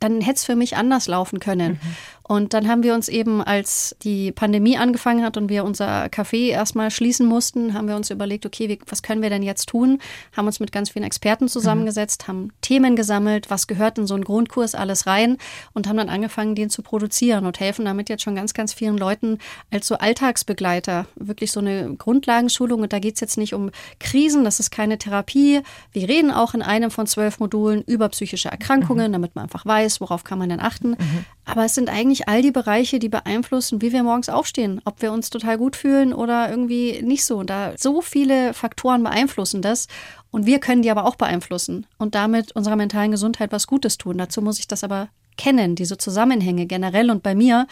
dann 0.00 0.20
hätte 0.20 0.36
es 0.36 0.44
für 0.44 0.56
mich 0.56 0.76
anders 0.76 1.08
laufen 1.08 1.40
können. 1.40 1.72
Mhm. 1.72 1.96
Und 2.26 2.54
dann 2.54 2.68
haben 2.68 2.82
wir 2.82 2.94
uns 2.94 3.08
eben, 3.08 3.42
als 3.42 3.94
die 4.02 4.32
Pandemie 4.32 4.78
angefangen 4.78 5.22
hat 5.22 5.36
und 5.36 5.50
wir 5.50 5.62
unser 5.62 6.06
Café 6.06 6.48
erstmal 6.48 6.90
schließen 6.90 7.26
mussten, 7.26 7.74
haben 7.74 7.86
wir 7.86 7.96
uns 7.96 8.08
überlegt, 8.08 8.46
okay, 8.46 8.68
wie, 8.70 8.78
was 8.86 9.02
können 9.02 9.20
wir 9.20 9.28
denn 9.28 9.42
jetzt 9.42 9.68
tun? 9.68 9.98
Haben 10.34 10.46
uns 10.46 10.58
mit 10.58 10.72
ganz 10.72 10.90
vielen 10.90 11.04
Experten 11.04 11.48
zusammengesetzt, 11.48 12.22
mhm. 12.22 12.28
haben 12.28 12.52
Themen 12.62 12.96
gesammelt, 12.96 13.50
was 13.50 13.66
gehört 13.66 13.98
in 13.98 14.06
so 14.06 14.14
einen 14.14 14.24
Grundkurs 14.24 14.74
alles 14.74 15.06
rein 15.06 15.36
und 15.74 15.86
haben 15.86 15.98
dann 15.98 16.08
angefangen, 16.08 16.54
den 16.54 16.70
zu 16.70 16.80
produzieren 16.80 17.44
und 17.44 17.60
helfen 17.60 17.84
damit 17.84 18.08
jetzt 18.08 18.22
schon 18.22 18.34
ganz, 18.34 18.54
ganz 18.54 18.72
vielen 18.72 18.96
Leuten 18.96 19.38
als 19.70 19.86
so 19.86 19.96
Alltagsbegleiter. 19.96 21.06
Wirklich 21.16 21.52
so 21.52 21.60
eine 21.60 21.94
Grundlagenschulung. 21.94 22.80
Und 22.80 22.94
da 22.94 23.00
geht 23.00 23.16
es 23.16 23.20
jetzt 23.20 23.36
nicht 23.36 23.52
um 23.52 23.70
Krisen, 24.00 24.44
das 24.44 24.60
ist 24.60 24.70
keine 24.70 24.96
Therapie. 24.96 25.60
Wir 25.92 26.08
reden 26.08 26.30
auch 26.30 26.54
in 26.54 26.62
einem 26.62 26.90
von 26.90 27.06
zwölf 27.06 27.38
Modulen 27.38 27.82
über 27.82 28.08
psychische 28.08 28.50
Erkrankungen, 28.50 29.08
mhm. 29.08 29.12
damit 29.12 29.34
man 29.34 29.44
einfach 29.44 29.66
weiß, 29.66 30.00
worauf 30.00 30.24
kann 30.24 30.38
man 30.38 30.48
denn 30.48 30.60
achten. 30.60 30.92
Mhm. 30.92 31.26
Aber 31.44 31.64
es 31.64 31.74
sind 31.74 31.88
eigentlich 31.90 32.28
all 32.28 32.42
die 32.42 32.50
Bereiche, 32.50 32.98
die 32.98 33.08
beeinflussen, 33.08 33.82
wie 33.82 33.92
wir 33.92 34.02
morgens 34.02 34.28
aufstehen, 34.28 34.80
ob 34.84 35.02
wir 35.02 35.12
uns 35.12 35.30
total 35.30 35.58
gut 35.58 35.76
fühlen 35.76 36.12
oder 36.14 36.48
irgendwie 36.50 37.02
nicht 37.02 37.24
so. 37.24 37.36
Und 37.38 37.50
da 37.50 37.74
so 37.76 38.00
viele 38.00 38.54
Faktoren 38.54 39.02
beeinflussen 39.02 39.62
das. 39.62 39.88
Und 40.30 40.46
wir 40.46 40.58
können 40.58 40.82
die 40.82 40.90
aber 40.90 41.04
auch 41.04 41.16
beeinflussen 41.16 41.86
und 41.98 42.14
damit 42.14 42.52
unserer 42.52 42.76
mentalen 42.76 43.10
Gesundheit 43.10 43.52
was 43.52 43.66
Gutes 43.66 43.98
tun. 43.98 44.18
Dazu 44.18 44.42
muss 44.42 44.58
ich 44.58 44.66
das 44.66 44.82
aber 44.82 45.08
kennen, 45.36 45.74
diese 45.74 45.98
Zusammenhänge 45.98 46.66
generell 46.66 47.10
und 47.10 47.22
bei 47.22 47.34
mir. 47.34 47.66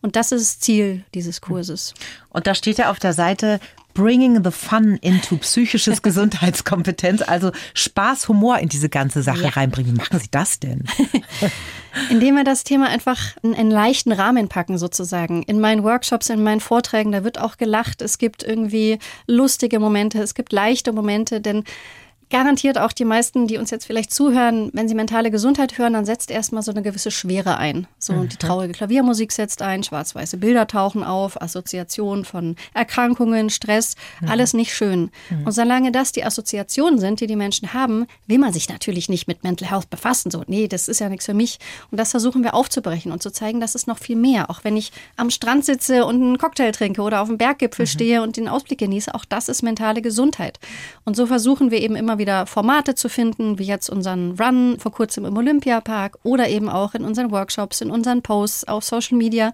Und 0.00 0.16
das 0.16 0.32
ist 0.32 0.42
das 0.42 0.60
Ziel 0.60 1.04
dieses 1.14 1.40
Kurses. 1.40 1.94
Und 2.30 2.46
da 2.46 2.54
steht 2.54 2.78
ja 2.78 2.90
auf 2.90 2.98
der 2.98 3.12
Seite, 3.12 3.60
Bringing 3.98 4.44
the 4.44 4.52
Fun 4.52 4.96
into 5.02 5.38
psychisches 5.38 6.02
Gesundheitskompetenz, 6.02 7.20
also 7.20 7.50
Spaß, 7.74 8.28
Humor 8.28 8.60
in 8.60 8.68
diese 8.68 8.88
ganze 8.88 9.24
Sache 9.24 9.42
ja. 9.42 9.48
reinbringen. 9.48 9.92
Wie 9.92 9.96
machen 9.96 10.20
Sie 10.20 10.28
das 10.30 10.60
denn? 10.60 10.84
Indem 12.10 12.36
wir 12.36 12.44
das 12.44 12.62
Thema 12.62 12.86
einfach 12.86 13.36
in 13.42 13.56
einen 13.56 13.72
leichten 13.72 14.12
Rahmen 14.12 14.46
packen, 14.46 14.78
sozusagen. 14.78 15.42
In 15.42 15.58
meinen 15.58 15.82
Workshops, 15.82 16.30
in 16.30 16.44
meinen 16.44 16.60
Vorträgen, 16.60 17.10
da 17.10 17.24
wird 17.24 17.40
auch 17.40 17.56
gelacht. 17.56 18.00
Es 18.00 18.18
gibt 18.18 18.44
irgendwie 18.44 19.00
lustige 19.26 19.80
Momente, 19.80 20.22
es 20.22 20.34
gibt 20.34 20.52
leichte 20.52 20.92
Momente, 20.92 21.40
denn 21.40 21.64
garantiert 22.30 22.78
auch 22.78 22.92
die 22.92 23.04
meisten, 23.04 23.46
die 23.46 23.58
uns 23.58 23.70
jetzt 23.70 23.86
vielleicht 23.86 24.12
zuhören, 24.12 24.70
wenn 24.72 24.88
sie 24.88 24.94
mentale 24.94 25.30
Gesundheit 25.30 25.78
hören, 25.78 25.94
dann 25.94 26.04
setzt 26.04 26.30
erstmal 26.30 26.62
so 26.62 26.70
eine 26.70 26.82
gewisse 26.82 27.10
Schwere 27.10 27.56
ein. 27.56 27.86
So 27.98 28.12
mhm. 28.12 28.28
die 28.28 28.36
traurige 28.36 28.74
Klaviermusik 28.74 29.32
setzt 29.32 29.62
ein, 29.62 29.82
schwarz-weiße 29.82 30.36
Bilder 30.36 30.66
tauchen 30.66 31.04
auf, 31.04 31.40
Assoziationen 31.40 32.24
von 32.24 32.56
Erkrankungen, 32.74 33.50
Stress, 33.50 33.96
mhm. 34.20 34.28
alles 34.28 34.54
nicht 34.54 34.74
schön. 34.74 35.10
Mhm. 35.30 35.46
Und 35.46 35.52
solange 35.52 35.92
das 35.92 36.12
die 36.12 36.24
Assoziationen 36.24 36.98
sind, 36.98 37.20
die 37.20 37.26
die 37.26 37.36
Menschen 37.36 37.72
haben, 37.72 38.06
will 38.26 38.38
man 38.38 38.52
sich 38.52 38.68
natürlich 38.68 39.08
nicht 39.08 39.26
mit 39.28 39.44
Mental 39.44 39.70
Health 39.70 39.88
befassen. 39.88 40.30
So, 40.30 40.44
nee, 40.46 40.68
das 40.68 40.88
ist 40.88 41.00
ja 41.00 41.08
nichts 41.08 41.26
für 41.26 41.34
mich. 41.34 41.58
Und 41.90 41.98
das 41.98 42.10
versuchen 42.10 42.42
wir 42.42 42.54
aufzubrechen 42.54 43.12
und 43.12 43.22
zu 43.22 43.30
zeigen, 43.30 43.60
dass 43.60 43.74
es 43.74 43.86
noch 43.86 43.98
viel 43.98 44.16
mehr. 44.16 44.50
Auch 44.50 44.64
wenn 44.64 44.76
ich 44.76 44.92
am 45.16 45.30
Strand 45.30 45.64
sitze 45.64 46.04
und 46.04 46.16
einen 46.16 46.38
Cocktail 46.38 46.72
trinke 46.72 47.00
oder 47.00 47.22
auf 47.22 47.28
dem 47.28 47.38
Berggipfel 47.38 47.84
mhm. 47.84 47.88
stehe 47.88 48.22
und 48.22 48.36
den 48.36 48.48
Ausblick 48.48 48.80
genieße, 48.80 49.14
auch 49.14 49.24
das 49.24 49.48
ist 49.48 49.62
mentale 49.62 50.02
Gesundheit. 50.02 50.58
Und 51.04 51.16
so 51.16 51.26
versuchen 51.26 51.70
wir 51.70 51.80
eben 51.80 51.96
immer 51.96 52.17
wieder 52.18 52.46
Formate 52.46 52.94
zu 52.94 53.08
finden, 53.08 53.58
wie 53.58 53.64
jetzt 53.64 53.88
unseren 53.88 54.32
Run 54.38 54.78
vor 54.78 54.92
kurzem 54.92 55.24
im 55.24 55.36
Olympiapark 55.36 56.18
oder 56.22 56.48
eben 56.48 56.68
auch 56.68 56.94
in 56.94 57.04
unseren 57.04 57.30
Workshops, 57.30 57.80
in 57.80 57.90
unseren 57.90 58.22
Posts 58.22 58.68
auf 58.68 58.84
Social 58.84 59.16
Media, 59.16 59.52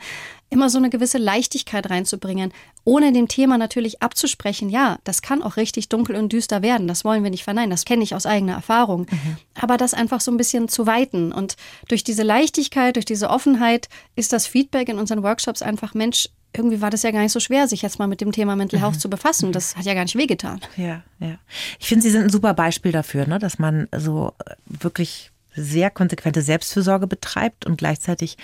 immer 0.51 0.71
so 0.71 0.79
eine 0.79 0.91
gewisse 0.91 1.19
Leichtigkeit 1.19 1.91
reinzubringen, 1.91 2.53
ohne 2.85 3.13
dem 3.13 3.29
Thema 3.29 3.59
natürlich 3.59 4.03
abzusprechen, 4.03 4.69
ja, 4.69 4.99
das 5.05 5.21
kann 5.21 5.43
auch 5.43 5.57
richtig 5.57 5.89
dunkel 5.89 6.17
und 6.17 6.33
düster 6.33 6.63
werden, 6.63 6.87
das 6.87 7.05
wollen 7.05 7.25
wir 7.25 7.31
nicht 7.31 7.45
verneinen, 7.45 7.71
das 7.71 7.85
kenne 7.85 8.05
ich 8.05 8.15
aus 8.15 8.25
eigener 8.25 8.53
Erfahrung, 8.53 9.07
mhm. 9.11 9.37
aber 9.61 9.77
das 9.77 9.95
einfach 9.95 10.21
so 10.21 10.31
ein 10.31 10.37
bisschen 10.37 10.69
zu 10.69 10.87
weiten 10.87 11.33
und 11.33 11.57
durch 11.89 12.05
diese 12.05 12.23
Leichtigkeit, 12.23 12.97
durch 12.97 13.05
diese 13.05 13.31
Offenheit 13.31 13.89
ist 14.17 14.33
das 14.33 14.47
Feedback 14.47 14.89
in 14.89 14.99
unseren 14.99 15.23
Workshops 15.23 15.61
einfach, 15.63 15.95
Mensch, 15.95 16.29
irgendwie 16.57 16.81
war 16.81 16.91
das 16.91 17.03
ja 17.03 17.11
gar 17.11 17.21
nicht 17.21 17.33
so 17.33 17.41
schwer, 17.41 17.69
sich 17.69 17.83
jetzt 17.83 17.99
mal 17.99 18.07
mit 18.07 18.21
dem 18.21 18.33
Thema 18.33 18.57
Mental 18.57 18.81
Health 18.81 18.95
mhm. 18.95 19.01
zu 19.01 19.11
befassen. 19.11 19.53
Das 19.53 19.77
hat 19.77 19.85
ja 19.85 19.95
gar 19.95 20.05
nicht 20.05 20.17
wehgetan. 20.17 20.61
Ja, 20.77 21.03
ja. 21.19 21.39
Ich 21.79 21.89
finde, 21.89 22.03
Sie 22.03 22.11
sind 22.11 22.25
ein 22.25 22.31
super 22.31 22.55
Beispiel 22.55 22.93
dafür, 22.93 23.27
ne, 23.27 23.39
dass 23.39 23.59
man 23.59 23.89
so 23.97 24.33
äh, 24.47 24.55
wirklich 24.67 25.33
sehr 25.57 25.91
konsequente 25.91 26.43
Selbstfürsorge 26.43 27.07
betreibt 27.07 27.67
und 27.67 27.77
gleichzeitig 27.77 28.37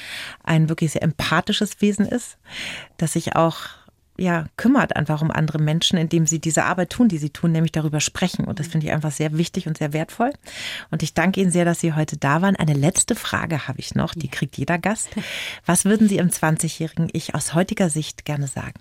ein 0.45 0.69
wirklich 0.69 0.93
sehr 0.93 1.03
empathisches 1.03 1.81
Wesen 1.81 2.07
ist, 2.07 2.39
das 2.99 3.15
sich 3.15 3.35
auch 3.35 3.57
ja, 4.21 4.47
kümmert 4.57 4.97
einfach 4.97 5.23
um 5.23 5.31
andere 5.31 5.59
Menschen, 5.59 5.99
indem 5.99 6.27
sie 6.27 6.39
diese 6.39 6.65
Arbeit 6.65 6.91
tun, 6.91 7.09
die 7.09 7.19
sie 7.19 7.31
tun, 7.31 7.53
nämlich 7.53 7.73
darüber 7.73 8.01
sprechen. 8.01 8.45
Und 8.45 8.61
das 8.61 8.69
finde 8.69 8.87
ich 8.87 8.93
einfach 8.93 9.13
sehr 9.13 9.37
wichtig 9.37 9.67
und 9.67 9.79
sehr 9.79 9.93
wertvoll. 9.93 10.33
Und 10.91 11.03
ich 11.03 11.15
danke 11.15 11.41
Ihnen 11.41 11.51
sehr, 11.51 11.65
dass 11.65 11.81
Sie 11.81 11.95
heute 11.95 12.19
da 12.19 12.43
waren. 12.43 12.55
Eine 12.57 12.75
letzte 12.75 13.15
Frage 13.15 13.67
habe 13.67 13.81
ich 13.81 13.95
noch, 13.95 14.15
die 14.15 14.29
kriegt 14.29 14.59
jeder 14.59 14.79
Gast. 14.79 15.09
Was 15.67 15.87
würden 15.87 16.09
Sie 16.09 16.19
im 16.19 16.29
20-jährigen 16.29 17.09
Ich 17.13 17.35
aus 17.35 17.55
heutiger 17.55 17.89
Sicht 17.89 18.25
gerne 18.25 18.47
sagen? 18.47 18.81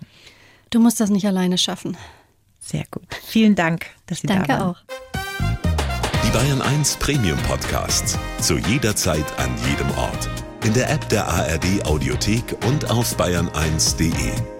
Du 0.68 0.78
musst 0.78 1.00
das 1.00 1.10
nicht 1.10 1.26
alleine 1.26 1.58
schaffen. 1.58 1.96
Sehr 2.60 2.84
gut. 2.90 3.06
Vielen 3.24 3.54
Dank, 3.54 3.86
dass 4.06 4.20
Sie 4.20 4.26
danke 4.26 4.48
da 4.48 4.60
waren. 4.60 4.76
Danke 4.76 4.78
auch. 4.78 6.22
Die 6.24 6.30
Bayern 6.30 6.60
1 6.60 6.96
Premium 6.98 7.38
Podcasts. 7.44 8.18
Zu 8.40 8.58
jeder 8.58 8.94
Zeit, 8.94 9.26
an 9.38 9.50
jedem 9.68 9.90
Ort. 9.96 10.28
In 10.64 10.74
der 10.74 10.90
App 10.90 11.08
der 11.08 11.26
ARD 11.26 11.86
Audiothek 11.86 12.54
und 12.66 12.90
auf 12.90 13.18
bayern1.de. 13.18 14.59